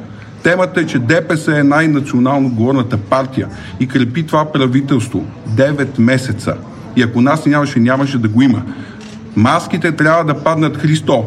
[0.43, 3.47] Темата е, че ДПС е най-национално говорната партия
[3.79, 6.55] и крепи това правителство 9 месеца.
[6.95, 8.61] И ако нас нямаше, нямаше да го има.
[9.35, 11.25] Маските трябва да паднат Христо.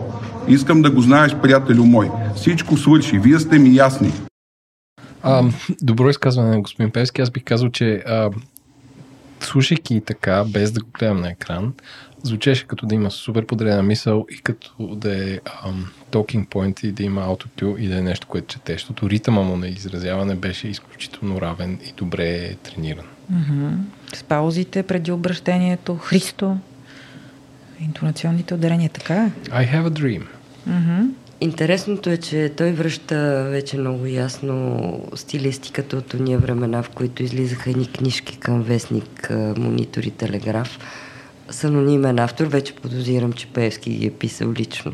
[0.48, 2.10] Искам да го знаеш, приятелю мой.
[2.36, 3.18] Всичко свърши.
[3.18, 4.12] Вие сте ми ясни.
[5.22, 5.44] А,
[5.82, 7.22] добро изказване господин Певски.
[7.22, 8.30] Аз бих казал, че а,
[9.40, 11.74] слушайки така, без да го гледам на екран,
[12.22, 16.92] звучеше като да има супер подредена мисъл и като да е ам, talking point и
[16.92, 20.68] да има autotune и да е нещо, което чете, защото ритъма му на изразяване беше
[20.68, 23.04] изключително равен и добре трениран.
[23.32, 23.76] Mm-hmm.
[24.14, 26.56] С паузите преди обращението, Христо,
[27.80, 29.30] интонационните ударения, така е?
[29.50, 30.22] I have a dream.
[30.68, 31.08] Mm-hmm.
[31.42, 37.70] Интересното е, че той връща вече много ясно стилистиката от уния времена, в които излизаха
[37.70, 40.78] едни книжки към вестник, монитор и телеграф.
[41.50, 44.92] С анонимен автор, вече подозирам, че Певски ги е писал лично.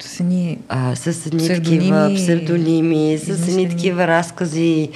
[0.00, 4.90] С едни, а, с едни такива псевдоними, с едни такива разкази.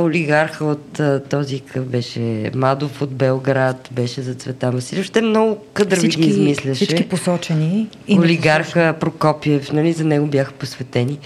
[0.00, 1.00] Олигарха от
[1.30, 5.04] този къв беше Мадов от Белград, беше за Цвета Василев.
[5.04, 6.84] Ще много кадърви ги измисляше.
[6.84, 7.88] Всички посочени.
[8.08, 11.18] И Олигарха Прокопиев, нали, за него бяха посветени.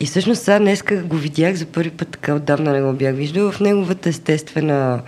[0.00, 3.52] И всъщност сега днеска го видях за първи път, така отдавна не го бях виждал,
[3.52, 5.00] в неговата естествена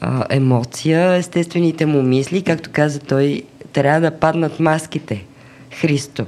[0.00, 3.42] а, емоция, естествените му мисли, както каза той,
[3.72, 5.24] трябва да паднат маските.
[5.80, 6.26] Христо.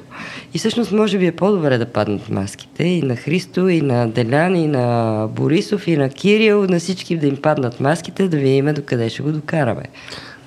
[0.54, 4.56] И всъщност може би е по-добре да паднат маските и на Христо, и на Делян,
[4.56, 9.08] и на Борисов, и на Кирил, на всички да им паднат маските, да видим докъде
[9.08, 9.82] ще го докараме.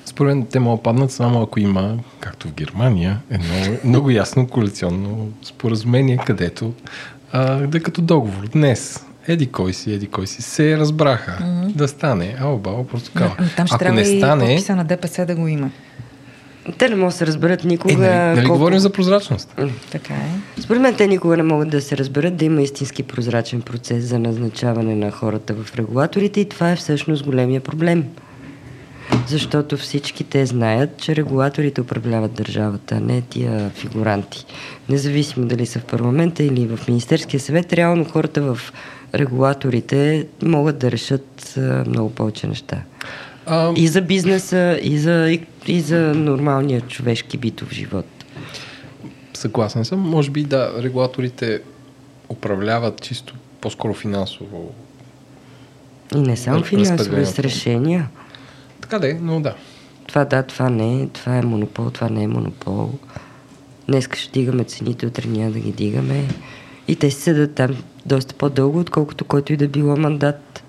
[0.05, 5.29] Според мен те могат паднат само ако има, както в Германия, едно много ясно коалиционно
[5.43, 6.73] споразумение, където
[7.31, 11.73] а, да като договор днес еди кой си, еди кой си, се разбраха mm-hmm.
[11.73, 12.35] да стане.
[12.39, 15.47] Ало, бао, просто Там ще Ако трябва не стане, и подписа на ДПС да го
[15.47, 15.71] има.
[16.77, 17.93] Те не могат да се разберат никога.
[17.93, 18.59] Е, нали, нали колко...
[18.59, 19.55] говорим за прозрачност?
[19.91, 20.61] Така е.
[20.61, 24.19] Според мен те никога не могат да се разберат да има истински прозрачен процес за
[24.19, 28.05] назначаване на хората в регулаторите и това е всъщност големия проблем.
[29.27, 34.45] Защото всички те знаят, че регулаторите управляват държавата, а не тия фигуранти.
[34.89, 38.73] Независимо дали са в парламента или в Министерския съвет, реално хората в
[39.15, 41.55] регулаторите могат да решат
[41.87, 42.77] много повече неща.
[43.47, 43.73] А...
[43.75, 48.05] И за бизнеса, и за, и, и за нормалния човешки битов живот.
[49.33, 49.99] Съгласен съм.
[49.99, 51.61] Може би да, регулаторите
[52.29, 54.73] управляват чисто по-скоро финансово.
[56.15, 58.09] И не само финансово, с решения.
[58.81, 59.55] Така да е, но да.
[60.07, 62.91] Това да, това не е, това е монопол, това не е монопол.
[63.87, 66.27] Днес ще дигаме цените, утре няма да ги дигаме.
[66.87, 70.63] И те си седат там доста по-дълго, отколкото който и да било мандат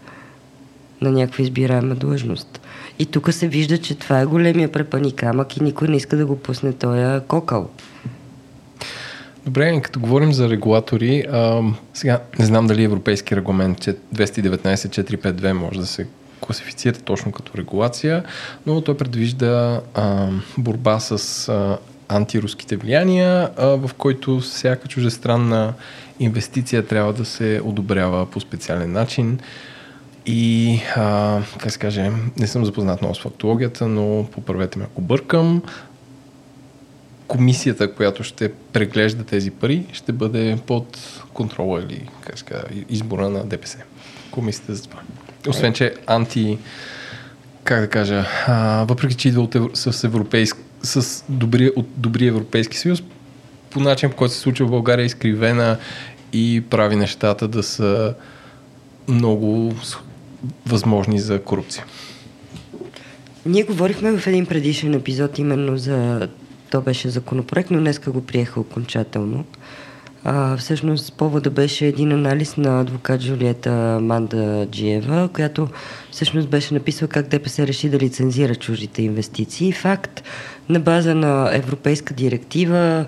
[1.00, 2.60] на някаква избираема длъжност.
[2.98, 6.26] И тук се вижда, че това е големия препани камък и никой не иска да
[6.26, 7.70] го пусне този кокъл.
[9.44, 11.62] Добре, като говорим за регулатори, а,
[11.94, 13.78] сега не знам дали европейски регламент
[14.14, 16.06] 219-452 може да се
[16.40, 18.24] класифицира точно като регулация,
[18.66, 20.28] но той предвижда а,
[20.58, 21.78] борба с а,
[22.08, 25.74] антируските влияния, а, в който всяка чужестранна
[26.20, 29.38] инвестиция трябва да се одобрява по специален начин.
[30.30, 35.00] И, а, как се каже, не съм запознат много с фактологията, но поправете ме ако
[35.00, 35.62] бъркам.
[37.26, 40.98] Комисията, която ще преглежда тези пари, ще бъде под
[41.32, 43.78] контрола или как се каже, избора на ДПС.
[44.30, 45.00] Комисията за това.
[45.48, 46.58] Освен, че анти,
[47.64, 52.78] как да кажа, а, въпреки, че идва от, с, европейск, с добри, от добрия Европейски
[52.78, 53.02] съюз,
[53.70, 55.78] по начин, по който се случва в България, е изкривена
[56.32, 58.14] и прави нещата да са
[59.08, 59.74] много
[60.66, 61.84] възможни за корупция.
[63.46, 66.28] Ние говорихме в един предишен епизод именно за...
[66.70, 69.44] То беше законопроект, но днеска го приеха окончателно.
[70.24, 75.68] А, всъщност повода беше един анализ на адвокат Жулиета Манда Джиева, която
[76.10, 79.72] всъщност беше написала как ДПС реши да лицензира чуждите инвестиции.
[79.72, 80.22] Факт,
[80.68, 83.06] на база на европейска директива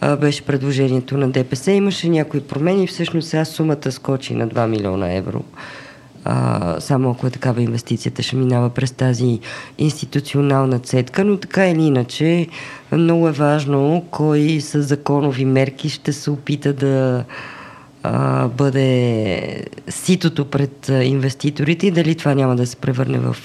[0.00, 1.72] а, беше предложението на ДПС.
[1.72, 5.44] Имаше някои промени, всъщност сега сумата скочи на 2 милиона евро.
[6.24, 9.40] А, само ако е такава инвестицията, ще минава през тази
[9.78, 12.46] институционална цетка, но така или иначе
[12.92, 17.24] много е важно кой с законови мерки ще се опита да
[18.02, 23.36] а, бъде ситото пред инвеститорите и дали това няма да се превърне в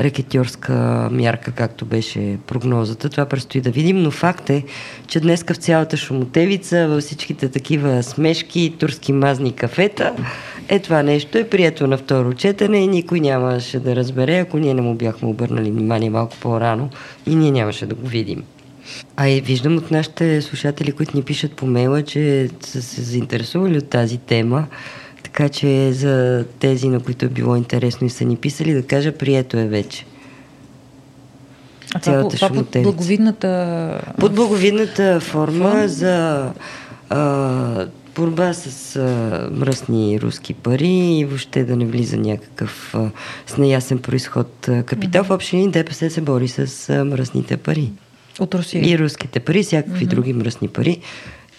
[0.00, 3.08] рекетьорска мярка, както беше прогнозата.
[3.08, 4.64] Това предстои да видим, но факт е,
[5.06, 10.14] че днеска в цялата шумотевица, във всичките такива смешки, турски мазни кафета,
[10.68, 14.74] е това нещо е прието на второ четене и никой нямаше да разбере, ако ние
[14.74, 16.90] не му бяхме обърнали внимание малко по-рано
[17.26, 18.42] и ние нямаше да го видим.
[19.16, 23.78] А и виждам от нашите слушатели, които ни пишат по мейла, че са се заинтересували
[23.78, 24.66] от тази тема.
[25.38, 29.12] Така че за тези, на които е било интересно и са ни писали, да кажа,
[29.12, 30.04] прието е вече.
[31.94, 34.00] А това, това под благовидната...
[34.20, 35.88] Под благовидната форма Фон?
[35.88, 36.50] за
[37.10, 37.86] а,
[38.16, 43.10] борба с а, мръсни руски пари и въобще да не влиза някакъв а,
[43.46, 45.24] с неясен происход а, капитал.
[45.24, 45.28] Mm-hmm.
[45.28, 47.90] В общини ДПС се бори с а, мръсните пари.
[48.40, 48.90] От Русия.
[48.90, 50.10] И руските пари, всякакви mm-hmm.
[50.10, 51.00] други мръсни пари.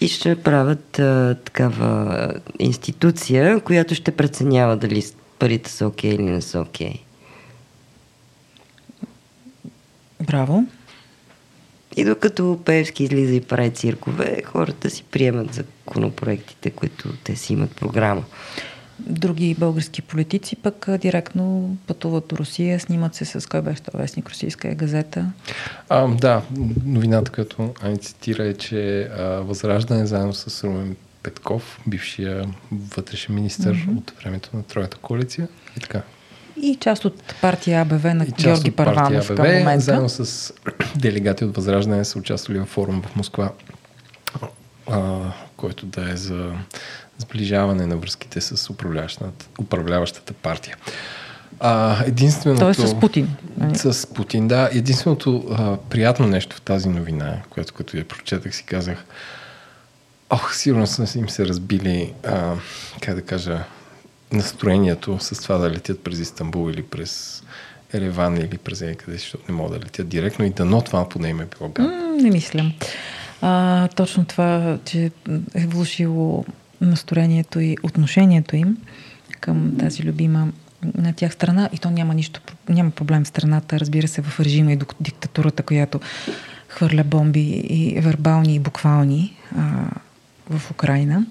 [0.00, 2.28] И ще правят а, такава
[2.58, 5.02] институция, която ще преценява дали
[5.38, 6.92] парите са окей okay или не са окей.
[6.92, 7.00] Okay.
[10.20, 10.64] Браво.
[11.96, 17.76] И докато Певски излиза и прави циркове, хората си приемат законопроектите, които те си имат
[17.76, 18.24] програма.
[19.06, 24.28] Други български политици пък директно пътуват до Русия, снимат се с кой беше това вестник,
[24.28, 25.32] Русийска е газета.
[25.88, 26.42] А, да,
[26.84, 33.72] новината, която Ани цитира е, че а, Възраждане заедно с Румен Петков, бившия вътрешен министр
[33.72, 33.98] mm-hmm.
[33.98, 36.02] от времето на Тройната коалиция и така.
[36.62, 39.80] И част от партия АБВ на и Георги Парванов към момента.
[39.80, 40.52] Заедно с
[40.96, 43.52] делегати от Възраждане са участвали в форум в Москва,
[44.90, 45.20] а,
[45.56, 46.52] който да е за
[47.20, 50.76] сближаване на връзките с управляващата, управляващата партия.
[51.60, 52.60] А, единственото...
[52.60, 53.36] Той е с Путин.
[53.56, 53.78] Нали?
[53.78, 54.70] С Путин, да.
[54.72, 59.04] Единственото а, приятно нещо в тази новина, което като я прочетах си казах,
[60.30, 62.54] ох, сигурно са им се разбили, а,
[63.00, 63.64] как да кажа,
[64.32, 67.42] настроението с това да летят през Истанбул или през
[67.92, 71.40] Ереван или през някъде, защото не могат да летят директно и дано това поне им
[71.40, 72.16] е било гадно.
[72.16, 72.72] не мислям.
[73.40, 75.10] А, точно това, че
[75.54, 76.44] е влушило
[76.80, 78.76] настроението и отношението им
[79.40, 80.48] към тази любима
[80.94, 84.72] на тях страна и то няма нищо, няма проблем в страната, разбира се, в режима
[84.72, 86.00] и диктатурата, която
[86.68, 89.84] хвърля бомби и вербални и буквални а,
[90.50, 91.26] в Украина.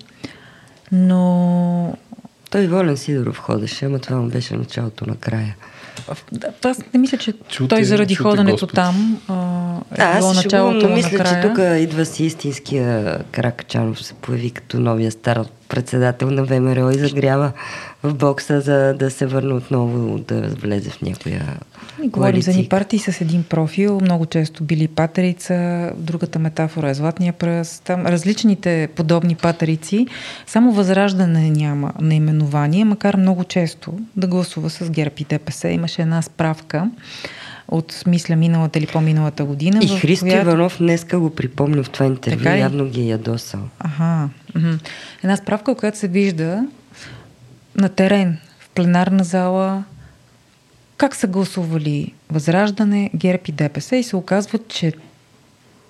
[0.91, 1.97] Но
[2.49, 5.55] той Волен Сидоров ходеше, ама това му беше началото на края.
[6.65, 8.73] Аз не мисля, че чуте, той заради чуте ходенето Господ.
[8.73, 9.21] там
[9.97, 11.43] а, е било началото но мисля, на края.
[11.43, 15.37] че тук идва си истинския Кракачанов се появи като новия стар
[15.69, 17.51] председател на ВМРО и загрява
[18.03, 21.57] в бокса, за да се върне отново да влезе в някоя
[22.03, 26.93] и говорим за ни партии с един профил, много често били патерица, другата метафора е
[26.93, 30.07] златния пръст, там различните подобни патерици,
[30.47, 35.69] само възраждане няма наименование, макар много често да гласува с ГЕРБ и ДПС.
[35.69, 36.89] Имаше една справка
[37.71, 39.79] от, мисля, миналата или по-миналата година.
[39.83, 40.49] И Христо която...
[40.49, 43.61] Иванов днеска го припомня в това интервю, така явно ги е ядосал.
[43.79, 44.29] Ага.
[45.23, 46.67] Една справка, която се вижда
[47.75, 49.83] на терен, в пленарна зала,
[50.97, 54.93] как са гласували Възраждане, ГЕРБ и ДПС и се оказва, че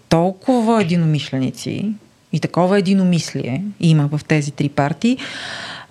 [0.10, 1.92] толкова единомишленици
[2.32, 5.18] и такова единомислие има в тези три партии.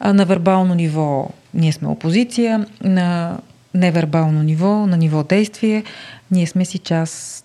[0.05, 3.39] На вербално ниво ние сме опозиция, на
[3.75, 5.85] невербално ниво, на ниво действие,
[6.31, 7.45] ние сме си част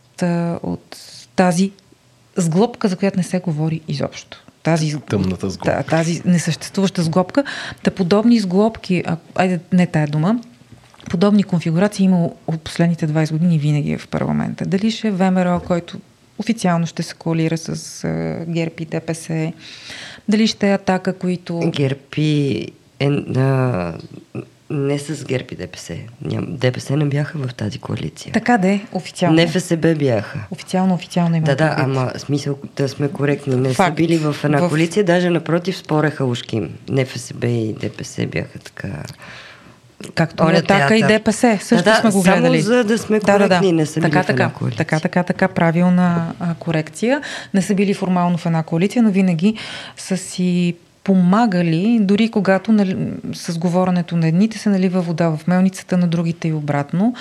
[0.63, 0.97] от
[1.35, 1.71] тази
[2.37, 4.43] сглобка, за която не се говори изобщо.
[4.63, 5.83] Тази, Тъмната сглобка.
[5.89, 7.43] Тази несъществуваща сглобка.
[7.83, 10.39] Та подобни сглобки, а, айде не тая дума,
[11.09, 14.65] подобни конфигурации има от последните 20 години винаги е в парламента.
[14.65, 15.99] Дали ще е ВМРО, който
[16.37, 18.07] официално ще се коалира с
[18.47, 19.53] ГЕРБ и ДПС,
[20.29, 21.59] дали ще е атака, които...
[21.59, 22.67] ГЕРБ и
[22.99, 23.93] е, а,
[24.73, 25.97] не с ГЕРБ и ДПС.
[26.47, 28.33] ДПС не бяха в тази коалиция.
[28.33, 29.35] Така да е, официално.
[29.35, 30.39] Не ФСБ бяха.
[30.51, 31.45] Официално, официално има.
[31.45, 33.55] Да, да, ама смисъл да сме коректни.
[33.55, 33.89] Не Факт.
[33.89, 34.69] са били в една в...
[34.69, 36.69] коалиция, даже напротив спореха ушким.
[36.89, 39.03] Не ФСБ и ДПС бяха така
[40.15, 41.59] Както Оля Атака и ДПС.
[41.61, 42.61] Също да, сме го гледали.
[42.61, 43.71] Само за да сме коректни, да, да, да.
[43.71, 47.21] не са така, така, така, така, така, правилна а, корекция.
[47.53, 49.55] Не са били формално в една коалиция, но винаги
[49.97, 55.97] са си помагали, дори когато нали, с говоренето на едните се налива вода в мелницата,
[55.97, 57.15] на другите и обратно,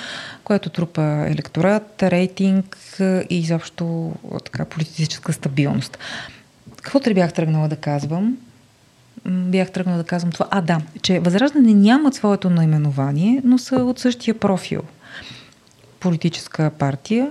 [0.44, 2.76] което трупа електорат, рейтинг
[3.30, 4.12] и изобщо
[4.44, 5.98] така, политическа стабилност.
[6.82, 8.36] Каквото ли бях тръгнала да казвам?
[9.26, 10.46] Бях тръгнала да казвам това.
[10.50, 14.82] А, да, че Възраждане нямат своето наименование, но са от същия профил.
[16.00, 17.30] Политическа партия.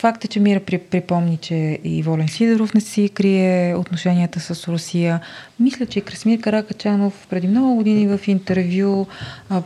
[0.00, 5.20] Факт е, че Мира припомни, че и Волен Сидоров не си крие отношенията с Русия.
[5.58, 9.06] Мисля, че Красмир Каракачанов преди много години в интервю
[9.50, 9.62] а,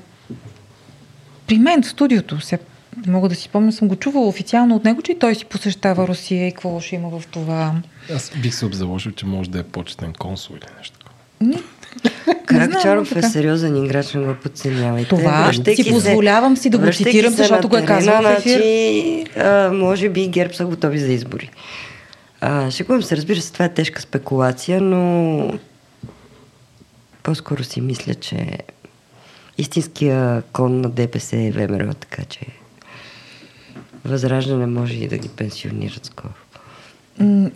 [1.46, 2.58] при мен в студиото, се,
[3.06, 6.08] не мога да си спомня, съм го чувала официално от него, че той си посещава
[6.08, 7.74] Русия и какво ще има в това.
[8.14, 10.98] Аз бих се обзаложил, че може да е почетен консул или нещо
[12.46, 15.08] Каракчаров е сериозен играч, не го подценявайте.
[15.08, 18.50] Това си позволявам си да го цитирам, защото го е казал в ефир.
[18.50, 21.50] Значи, а, може би ГЕРБ са готови за избори.
[22.40, 25.58] А, шегувам се, разбира се, това е тежка спекулация, но
[27.22, 28.58] по-скоро си мисля, че
[29.58, 32.40] истинския кон на ДПС е ВМРО, така че
[34.04, 36.32] Възраждане може и да ги пенсионират скоро.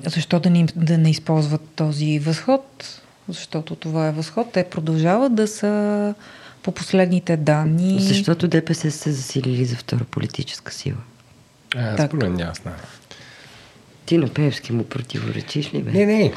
[0.07, 3.01] Защо да не, да не използват този възход?
[3.29, 4.53] Защото това е възход.
[4.53, 6.15] Те продължават да са
[6.63, 8.01] по последните данни.
[8.01, 10.99] Защото ДПС се засилили за втора политическа сила.
[11.77, 12.75] А, според няма знае.
[14.07, 15.91] Ти на Певски му противоречиш ли, бе?
[15.91, 16.33] Не, не.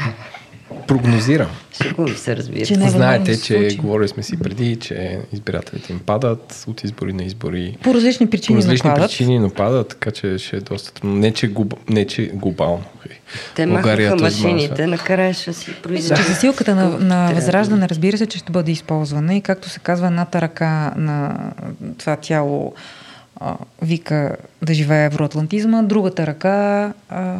[0.88, 1.48] Прогнозирам.
[1.84, 2.66] Шегувам се, разбира.
[2.66, 7.78] Че Знаете, че говорили сме си преди, че избирателите им падат от избори на избори.
[7.84, 9.10] По различни причини, По различни но падат.
[9.10, 11.16] причини, но падат, така че ще е доста трудно.
[11.16, 11.74] Не, че, глоб...
[11.90, 12.84] не, че глобално.
[13.56, 16.18] Те махаха машините, накрая ще си произвеждат.
[16.18, 20.08] Че засилката на, на възраждане, разбира се, че ще бъде използвана и както се казва,
[20.08, 21.40] едната ръка на
[21.98, 22.74] това тяло
[23.40, 27.36] а, вика да живее евроатлантизма, другата ръка а,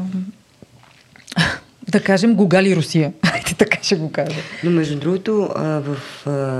[1.90, 3.14] да кажем, Гога ли Русия?
[3.34, 4.38] Айде така ще го кажа.
[4.64, 5.98] Но между другото, в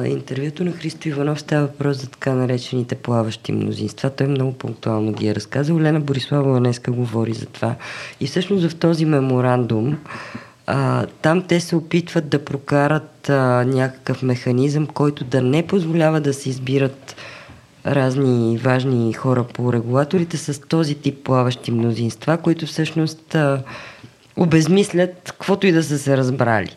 [0.08, 4.10] интервюто на Христо Иванов става въпрос за така наречените плаващи мнозинства.
[4.10, 5.80] Той много пунктуално ги е разказал.
[5.80, 7.76] Лена Бориславова днеска говори за това.
[8.20, 9.98] И всъщност в този меморандум
[11.22, 13.30] там те се опитват да прокарат
[13.66, 17.16] някакъв механизъм, който да не позволява да се избират
[17.86, 23.36] разни важни хора по регулаторите с този тип плаващи мнозинства, които всъщност
[24.38, 26.76] обезмислят каквото и да са се разбрали.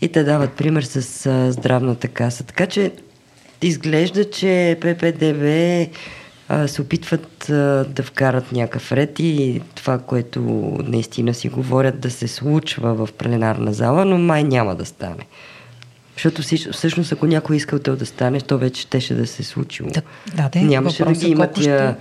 [0.00, 2.44] И те дават пример с а, здравната каса.
[2.44, 2.92] Така че
[3.62, 5.44] изглежда, че ППДБ
[6.48, 10.40] а, се опитват а, да вкарат някакъв ред и това, което
[10.84, 15.26] наистина си говорят да се случва в пленарна зала, но май няма да стане.
[16.14, 16.42] Защото
[16.72, 19.90] всъщност, ако някой искал то да стане, то вече щеше да се е случило.
[19.90, 22.00] Да, да, Нямаше да ги има тия ще...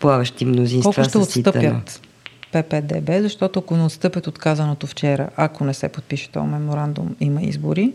[0.00, 2.00] плаващи мнозинства колко ще отстъпят?
[2.62, 7.42] ППДБ, защото ако не отстъпят от казаното вчера, ако не се подпише този меморандум, има
[7.42, 7.92] избори,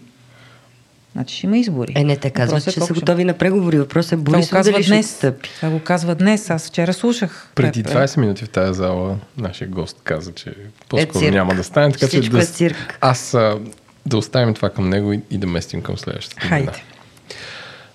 [1.14, 1.94] Значи ще има избори.
[1.96, 3.78] Е, не, те казват, е, че са готови на преговори.
[3.80, 5.50] Въпросът е Борисов дали ще отстъпи.
[5.56, 6.50] Това го казва днес.
[6.50, 7.52] Аз вчера слушах.
[7.56, 10.54] Преди 20 минути в тази зала нашия гост каза, че
[10.90, 11.92] по-скоро е няма да стане.
[11.92, 12.98] Така че да, е цирк.
[13.02, 13.60] Аз а,
[14.06, 16.48] да оставим това към него и, и да местим към следващата.
[16.48, 16.72] Хайде.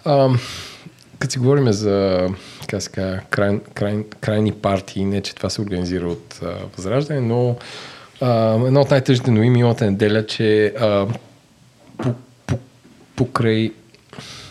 [0.05, 0.29] А,
[1.19, 2.29] като си говорим за
[2.67, 7.57] така сега, край, край, крайни партии, не че това се организира от а, Възраждане, но
[8.21, 11.07] а, едно от най-тъжните новини миналата неделя, че а,
[11.99, 12.15] по,
[12.47, 12.59] по,
[13.17, 13.73] покрай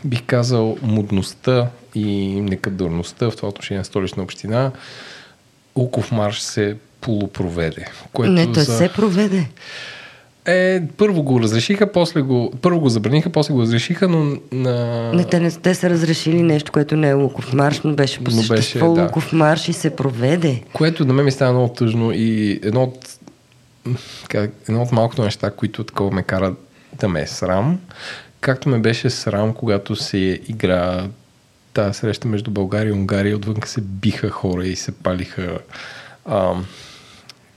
[0.05, 4.71] бих казал мудността и некадърността в това отношение на столична община,
[5.75, 7.85] Уков марш се полупроведе.
[8.13, 8.77] Което не, той за...
[8.77, 9.47] се проведе.
[10.45, 15.11] Е, първо го разрешиха, после го, първо го забраниха, после го разрешиха, но на...
[15.13, 18.31] Не, те, не, те са разрешили нещо, което не е Луков марш, но беше по
[18.31, 18.85] но беше, да.
[18.85, 20.63] Луков марш и се проведе.
[20.73, 23.17] Което на мен ми става много тъжно и едно от,
[24.29, 26.53] как, едно от малкото неща, които такова ме кара
[26.99, 27.79] да ме е срам,
[28.41, 31.07] както ме беше срам, когато се игра
[31.73, 35.57] тази среща между България и Унгария, отвън се биха хора и се палиха
[36.25, 36.65] ам,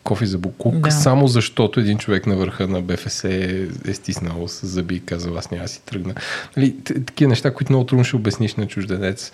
[0.06, 0.90] кофи за буклук, да.
[0.90, 5.36] само защото един човек на върха на БФС е, е стиснал с зъби и казал
[5.36, 6.14] аз няма си тръгна.
[6.56, 9.32] Нали, такива неща, които много трудно ще обясниш на чужденец.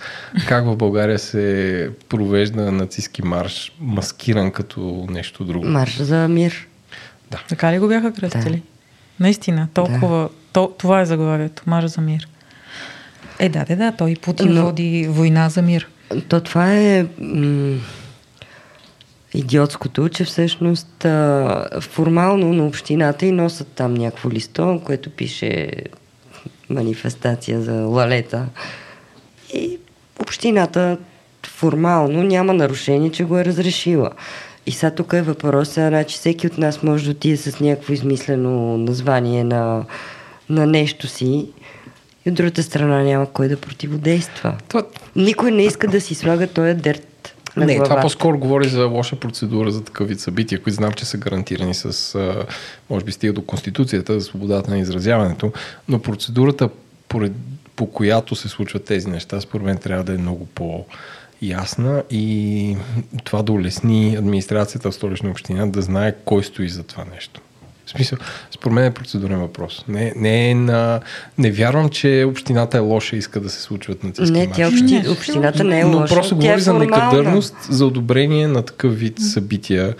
[0.48, 5.66] Как в България се провежда нацистски марш, маскиран като нещо друго.
[5.66, 6.68] Марш за мир.
[7.30, 7.42] Да.
[7.48, 8.56] Така ли го бяха кръстили?
[8.56, 8.62] Да.
[9.20, 10.22] Наистина, толкова.
[10.22, 10.28] Да.
[10.52, 11.62] То, това е заглавието.
[11.66, 12.28] Марш за мир.
[13.38, 13.92] Е, да, да, да.
[13.92, 14.62] Той Путин Но...
[14.62, 15.88] води война за мир.
[16.28, 17.06] То това е.
[17.18, 17.78] М-
[19.34, 25.70] идиотското, че всъщност а, формално на общината и носят там някакво листо, което пише
[26.70, 28.46] манифестация за лалета.
[29.54, 29.78] И
[30.20, 30.98] общината
[31.46, 34.10] формално няма нарушение, че го е разрешила.
[34.66, 38.78] И сега тук е въпросът, значи всеки от нас може да отиде с някакво измислено
[38.78, 39.84] название на,
[40.48, 41.46] на нещо си
[42.26, 44.56] и от другата страна няма кой да противодейства.
[44.68, 44.82] Това...
[45.16, 47.11] Никой не иска да си слага този дърт
[47.56, 51.18] Не, това по-скоро говори за лоша процедура за такъв вид събития, които знам, че са
[51.18, 52.16] гарантирани с,
[52.90, 55.52] може би стига до Конституцията, за свободата на изразяването,
[55.88, 56.68] но процедурата,
[57.08, 57.32] поред,
[57.76, 60.84] по която се случват тези неща, според мен трябва да е много по-
[61.42, 62.76] ясна и
[63.24, 67.40] това да улесни администрацията в столична община да знае кой стои за това нещо.
[67.96, 68.18] Смисъл,
[68.50, 69.84] според мен е процедурен въпрос.
[69.88, 71.00] Не, не, е на...
[71.38, 75.02] не вярвам, че общината е лоша и иска да се случват нацистски Не, тя общи,
[75.10, 76.14] общината не е Но лоша.
[76.14, 79.94] просто тя говори е за некадърност, за одобрение на такъв вид събития,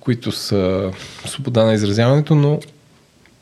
[0.00, 0.90] които са
[1.26, 2.60] свобода на изразяването, но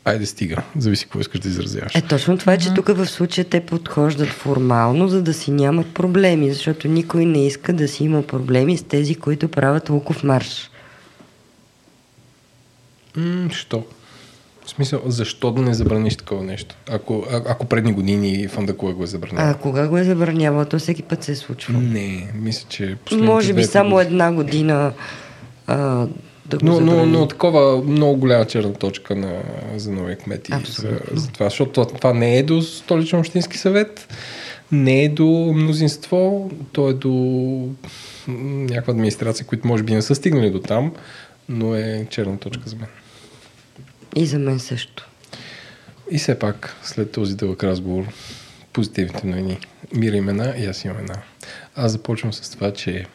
[0.05, 0.57] айде стига.
[0.77, 1.95] Зависи какво искаш да изразяваш.
[1.95, 5.93] Е, точно това е, че тук в случая те подхождат формално, за да си нямат
[5.93, 10.69] проблеми, защото никой не иска да си има проблеми с тези, които правят Луков марш.
[13.15, 13.83] М, що?
[14.67, 16.75] В смисъл, защо да не забраниш такова нещо?
[16.89, 19.37] Ако, а, ако предни години Фандакова го е забранил.
[19.39, 21.81] А кога го е забранявал, то всеки път се е случвало.
[21.81, 24.11] Не, мисля, че Може би само години.
[24.11, 24.93] една година
[25.67, 26.07] а,
[26.45, 27.11] да го Но, но, забрани.
[27.11, 29.41] но такова много голяма черна точка на,
[29.75, 31.17] за новия кмет и за, Абсолютно.
[31.19, 34.13] за това, защото това, това не е до столичен общински съвет,
[34.71, 37.09] не е до мнозинство, то е до
[38.27, 40.91] някаква администрация, които може би не са стигнали до там,
[41.49, 42.87] но е черна точка за мен.
[44.17, 45.09] И за мен също.
[46.11, 48.05] И все пак, след този дълъг разговор,
[48.73, 49.59] позитивните новини.
[49.93, 51.15] Мира имена и аз имам една.
[51.75, 53.05] Аз започвам с това, че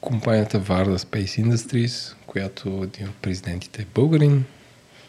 [0.00, 4.44] компанията Varda Space Industries, която един от президентите е българин,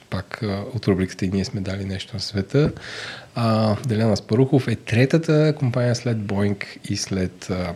[0.09, 0.39] пак
[0.73, 2.71] от рубриката и ние сме дали нещо на света.
[3.35, 7.75] А, Деляна Спарухов е третата компания след Boeing и след а,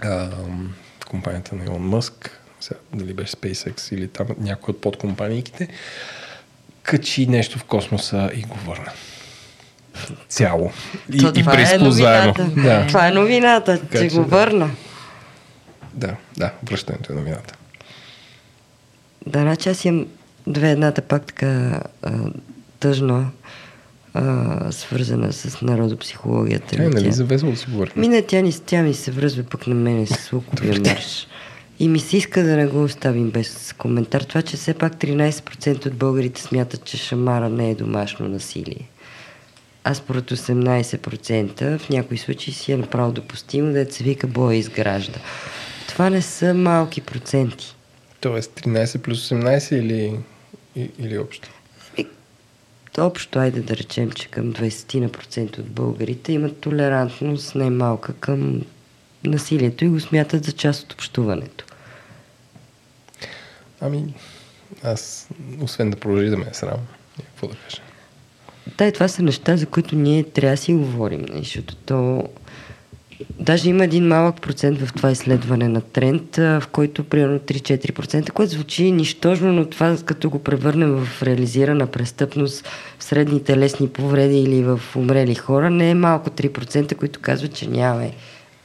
[0.00, 0.30] а,
[1.08, 2.40] компанията на Илон Мъск,
[2.94, 5.68] дали беше SpaceX или там някой от подкомпаниите,
[6.82, 8.92] качи нещо в космоса и го върна.
[10.28, 10.72] Цяло.
[11.12, 12.32] И, То и това е.
[12.56, 12.86] Да.
[12.86, 14.28] Това е новината, Така че че го да.
[14.28, 14.70] върна.
[15.94, 17.54] да, да, връщането е новината.
[19.26, 20.06] Да, значи аз имам
[20.46, 20.70] две.
[20.70, 22.12] Едната пак така а,
[22.80, 23.30] тъжна,
[24.14, 26.76] а, свързана с народопсихологията.
[26.76, 27.92] Тя е, нали, за весело си говорим.
[27.96, 31.26] Ми не, тя, ни, тя ми се връзва пък на мене с луковия марш.
[31.82, 34.20] И ми се иска да не го оставим без коментар.
[34.20, 38.88] Това, че все пак 13% от българите смятат, че шамара не е домашно насилие.
[39.84, 45.18] А според 18% в някои случаи си е направо допустимо да се вика боя изгражда.
[45.88, 47.76] Това не са малки проценти.
[48.20, 50.18] Тоест 13 плюс 18 или,
[50.98, 51.48] или общо?
[51.98, 52.06] И,
[52.98, 58.62] общо, айде да речем, че към 20% от българите имат толерантност най-малка към
[59.24, 61.64] насилието и го смятат за част от общуването.
[63.84, 64.14] Ами,
[64.82, 65.28] аз,
[65.60, 66.78] освен да продължи да ме е срам,
[67.16, 67.82] какво да кажа?
[68.78, 72.28] Да, и това са неща, за които ние трябва да си говорим, нали, защото то...
[73.38, 78.52] Даже има един малък процент в това изследване на тренд, в който примерно 3-4%, което
[78.52, 82.68] звучи нищожно, но това като го превърнем в реализирана престъпност
[82.98, 87.68] в средни телесни повреди или в умрели хора, не е малко 3%, които казват, че
[87.68, 88.12] нямаме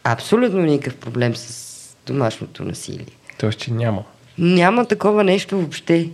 [0.03, 3.05] абсолютно никакъв проблем с домашното насилие.
[3.37, 4.03] Тоест, че няма.
[4.39, 6.09] Няма такова нещо въобще.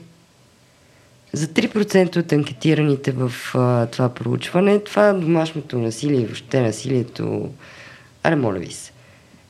[1.34, 7.50] За 3% от анкетираните в а, това проучване, това домашното насилие и въобще насилието...
[8.24, 8.92] Аре, моля ви се.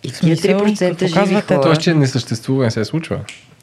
[0.04, 0.60] И тия смисъл?
[0.60, 1.56] 3% Какво живи казвате?
[1.56, 1.66] хора...
[1.66, 3.20] Тоест, че не съществува, не се случва.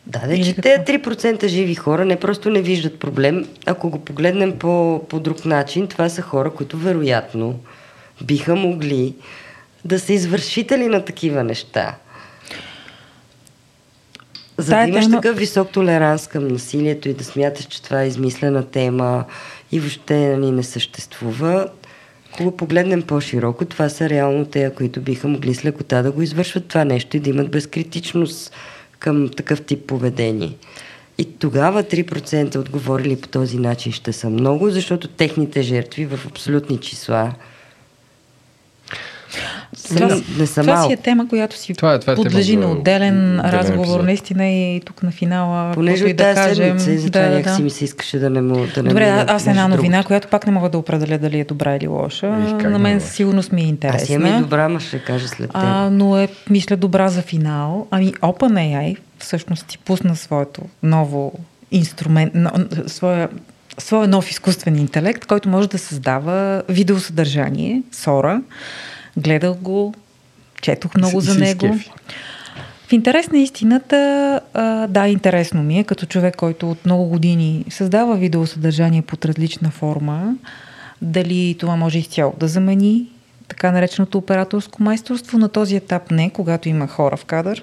[0.07, 0.62] Да, да, че какво?
[0.85, 3.49] те 3% живи хора не просто не виждат проблем.
[3.66, 7.61] Ако го погледнем по, по друг начин, това са хора, които вероятно
[8.23, 9.15] биха могли
[9.85, 11.97] да са извършители на такива неща.
[14.61, 18.07] За да имаш тема- такъв висок толеранс към насилието и да смяташ, че това е
[18.07, 19.24] измислена тема
[19.73, 21.69] и въобще нали, не съществува,
[22.32, 26.66] ако погледнем по-широко, това са реално те, които биха могли с лекота да го извършват
[26.66, 28.53] това нещо и да имат безкритичност
[28.99, 30.53] към такъв тип поведение.
[31.19, 36.78] И тогава 3% отговорили по този начин ще са много, защото техните жертви в абсолютни
[36.78, 37.32] числа
[39.89, 42.70] Това, не, не това си е тема, която си Това е- това е подлежи на
[42.70, 43.81] отделен разговор.
[43.81, 44.05] епизод.
[44.05, 45.74] Наистина и тук на финала.
[45.74, 46.55] Понеже от да тази кажем.
[46.57, 47.65] седмица и затова да, да, някакси да.
[47.65, 50.07] ми се искаше да не му да не Добре, мина, а- аз една новина, другото.
[50.07, 52.27] която пак не мога да определя дали е добра или лоша.
[52.27, 54.15] Ех, на да мен със сигурност ми е Аз интересна.
[54.15, 55.51] имам и добра, ма ще кажа след теб.
[55.55, 57.86] А, но е, мисля, добра за финал.
[57.90, 61.32] Ами OpenAI всъщност ти пусна своето ново
[61.73, 62.51] инструмент, но,
[62.86, 63.28] своя,
[63.78, 68.40] своя нов изкуствен интелект, който може да създава видеосъдържание, Сора.
[69.16, 69.95] Гледах го,
[70.62, 71.66] четох много за него.
[71.66, 71.91] изкефи.
[72.89, 74.41] В интерес на истината,
[74.89, 80.35] да, интересно ми е, като човек, който от много години създава видеосъдържание под различна форма,
[81.03, 83.07] дали това може изцяло да замени
[83.49, 85.39] така нареченото операторско майсторство.
[85.39, 87.62] На този етап не, когато има хора в кадър,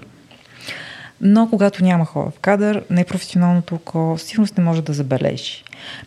[1.21, 5.63] Но когато няма хора в кадър, непрофесионалното око сигурно не може да забележи.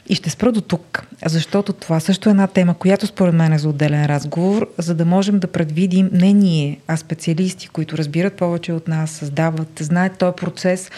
[0.09, 3.59] И ще спра до тук, защото това също е една тема, която според мен е
[3.59, 8.73] за отделен разговор, за да можем да предвидим не ние, а специалисти, които разбират повече
[8.73, 10.91] от нас, създават, знаят този процес,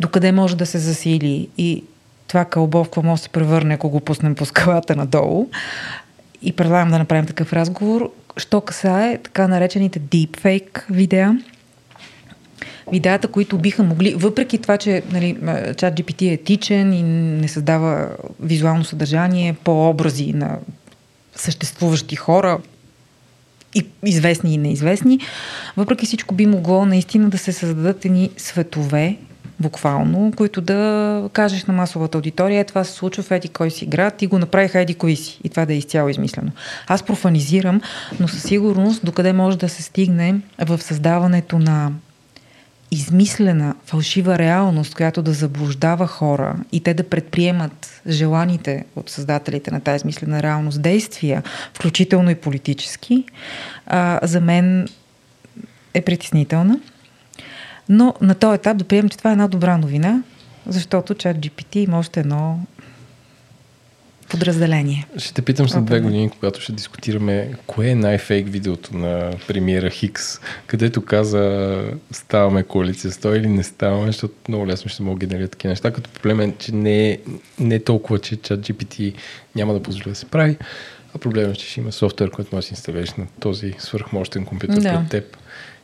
[0.00, 1.84] докъде може да се засили и
[2.28, 5.48] това кълбо в може да се превърне, ако го пуснем по скалата надолу.
[6.42, 8.12] И предлагам да направим такъв разговор.
[8.36, 11.38] Що касае така наречените deepfake видеа,
[12.92, 15.36] видеята, които биха могли, въпреки това, че нали,
[15.76, 17.02] чат GPT е етичен и
[17.42, 18.08] не създава
[18.40, 20.58] визуално съдържание по образи на
[21.36, 22.58] съществуващи хора,
[23.74, 25.20] и известни и неизвестни,
[25.76, 29.16] въпреки всичко би могло наистина да се създадат едни светове,
[29.60, 33.86] буквално, които да кажеш на масовата аудитория, е, това се случва в еди кой си
[33.86, 35.40] град и го направиха еди кой си.
[35.44, 36.50] И това да е изцяло измислено.
[36.86, 37.80] Аз профанизирам,
[38.20, 40.34] но със сигурност докъде може да се стигне
[40.66, 41.92] в създаването на
[42.90, 49.80] измислена, фалшива реалност, която да заблуждава хора и те да предприемат желаните от създателите на
[49.80, 51.42] тази измислена реалност действия,
[51.74, 53.24] включително и политически,
[53.86, 54.88] а, за мен
[55.94, 56.80] е притеснителна.
[57.88, 60.22] Но на този етап да приемем, че това е една добра новина,
[60.66, 62.60] защото чат GPT има още едно
[64.28, 65.06] подразделение.
[65.16, 69.90] Ще те питам след две години, когато ще дискутираме кое е най-фейк видеото на премиера
[69.90, 71.76] Хикс, където каза
[72.12, 75.90] ставаме коалиция с той или не ставаме, защото много лесно ще мога генерират такива неща,
[75.90, 77.18] като проблем е, че не е,
[77.58, 79.14] не е толкова, че чат GPT
[79.54, 80.56] няма да позволи да се прави,
[81.14, 84.80] а проблемът е, че ще има софтуер, който може да инсталираш на този свърхмощен компютър
[84.80, 84.92] да.
[84.92, 85.36] пред теб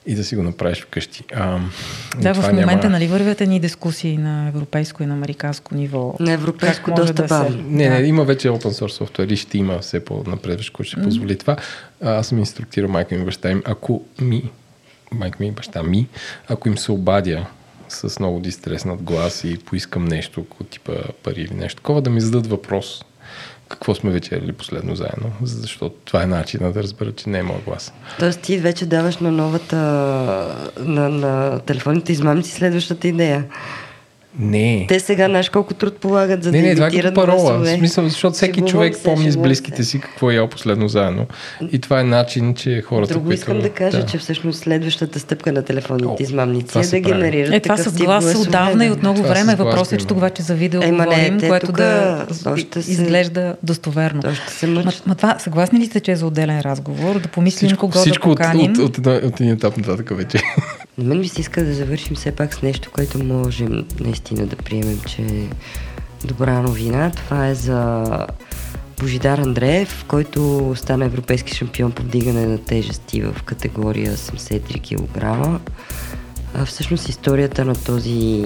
[0.07, 1.25] и да си го направиш вкъщи.
[1.35, 1.61] А,
[2.19, 2.89] да, в момента няма...
[2.89, 6.15] нали вървят едни дискусии на европейско и на американско ниво.
[6.21, 7.57] На европейско доста да бавно.
[7.57, 7.63] Се...
[7.63, 11.05] Не, не, има вече open source софтуер и ще има все по-напред, който ще mm.
[11.05, 11.57] позволи това.
[12.01, 13.63] Аз съм инструктирал майка ми и баща им.
[13.65, 14.51] Ако ми,
[15.13, 16.09] майка ми и баща ми,
[16.49, 17.47] ако им се обадя
[17.89, 20.93] с много дистреснат глас и поискам нещо, типа
[21.23, 23.05] пари или нещо такова, да ми зададат въпрос
[23.73, 27.65] какво сме вечерили последно заедно, защото това е начинът да разбера, че не е моят
[27.65, 27.93] глас.
[28.19, 29.77] Тоест ти вече даваш на новата,
[30.79, 33.45] на, на телефонните измамници следващата идея.
[34.39, 34.87] Не.
[34.89, 37.59] Те сега знаеш колко труд полагат за не, да не, това е парола.
[37.59, 41.27] В смисъл, защото всеки ще човек помни с близките си какво е ял последно заедно.
[41.73, 43.39] И това е начин, че хората, Друго които...
[43.39, 44.07] искам да кажа, да.
[44.07, 48.87] че всъщност следващата стъпка на телефонните измамници е да генерират Е, това с глас отдавна
[48.87, 49.55] и от много време.
[49.55, 52.27] Въпросът е, че тук обаче за видео е, говорим, не, което да
[52.89, 54.23] изглежда достоверно.
[55.07, 57.21] Ма, това, съгласни ли сте, че е за отделен разговор?
[57.21, 58.75] Да помислим кого да поканим?
[58.75, 60.39] Всичко от един етап нататък вече.
[60.99, 64.57] На мен ми се иска да завършим все пак с нещо, което можем наистина да
[64.57, 65.49] приемем, че е
[66.25, 67.11] добра новина.
[67.11, 68.05] Това е за
[69.01, 75.61] Божидар Андреев, който стана европейски шампион по вдигане на тежести в категория 73 кг.
[76.67, 78.45] Всъщност историята на този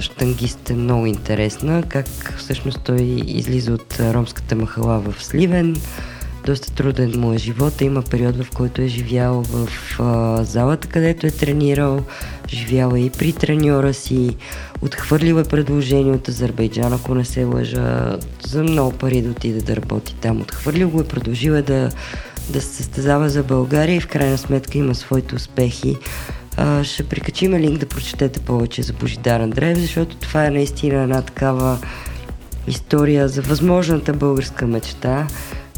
[0.00, 5.76] штангист е много интересна, как всъщност той излиза от ромската махала в Сливен,
[6.46, 7.84] доста труден му е живота.
[7.84, 9.68] Има период, в който е живял в
[10.00, 12.04] а, залата, където е тренирал.
[12.48, 14.36] Живял е и при треньора си.
[14.82, 19.76] Отхвърлил е предложение от Азербайджан, ако не се лъжа, за много пари да отиде да
[19.76, 20.40] работи там.
[20.40, 21.90] Отхвърлил го е, продължил е да,
[22.50, 25.96] да се състезава за България и в крайна сметка има своите успехи.
[26.56, 31.22] А, ще прикачим линк да прочетете повече за Божидар Андреев, защото това е наистина една
[31.22, 31.78] такава
[32.68, 35.26] история за възможната българска мечта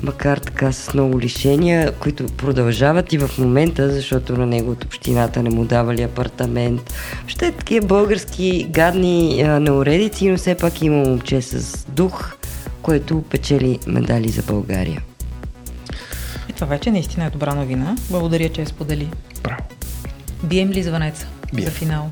[0.03, 5.43] макар така с много лишения, които продължават и в момента, защото на него от общината
[5.43, 6.95] не му давали апартамент.
[7.27, 12.37] Ще е такива български гадни а, неуредици, но все пак има момче с дух,
[12.83, 15.03] което печели медали за България.
[16.49, 17.97] И това вече наистина е добра новина.
[18.11, 19.11] Благодаря, че я сподели.
[19.43, 19.63] Браво.
[20.43, 21.27] Бием ли звънеца
[21.63, 22.11] за финал?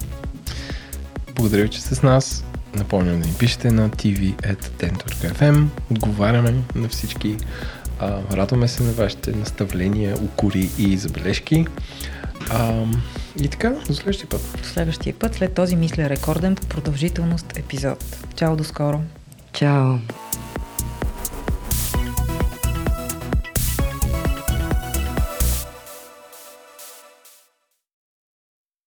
[1.34, 2.44] Благодаря, че сте с нас.
[2.76, 5.66] Напомням да ни пишете на tv.ten.fm.
[5.90, 7.36] Отговаряме на всички.
[7.98, 11.66] А, радваме се на вашите наставления, укори и забележки.
[12.50, 12.84] А,
[13.40, 14.58] и така, до следващия път.
[14.62, 18.04] До следващия път, след този мисля рекорден по продължителност епизод.
[18.36, 19.00] Чао, до скоро.
[19.52, 19.94] Чао.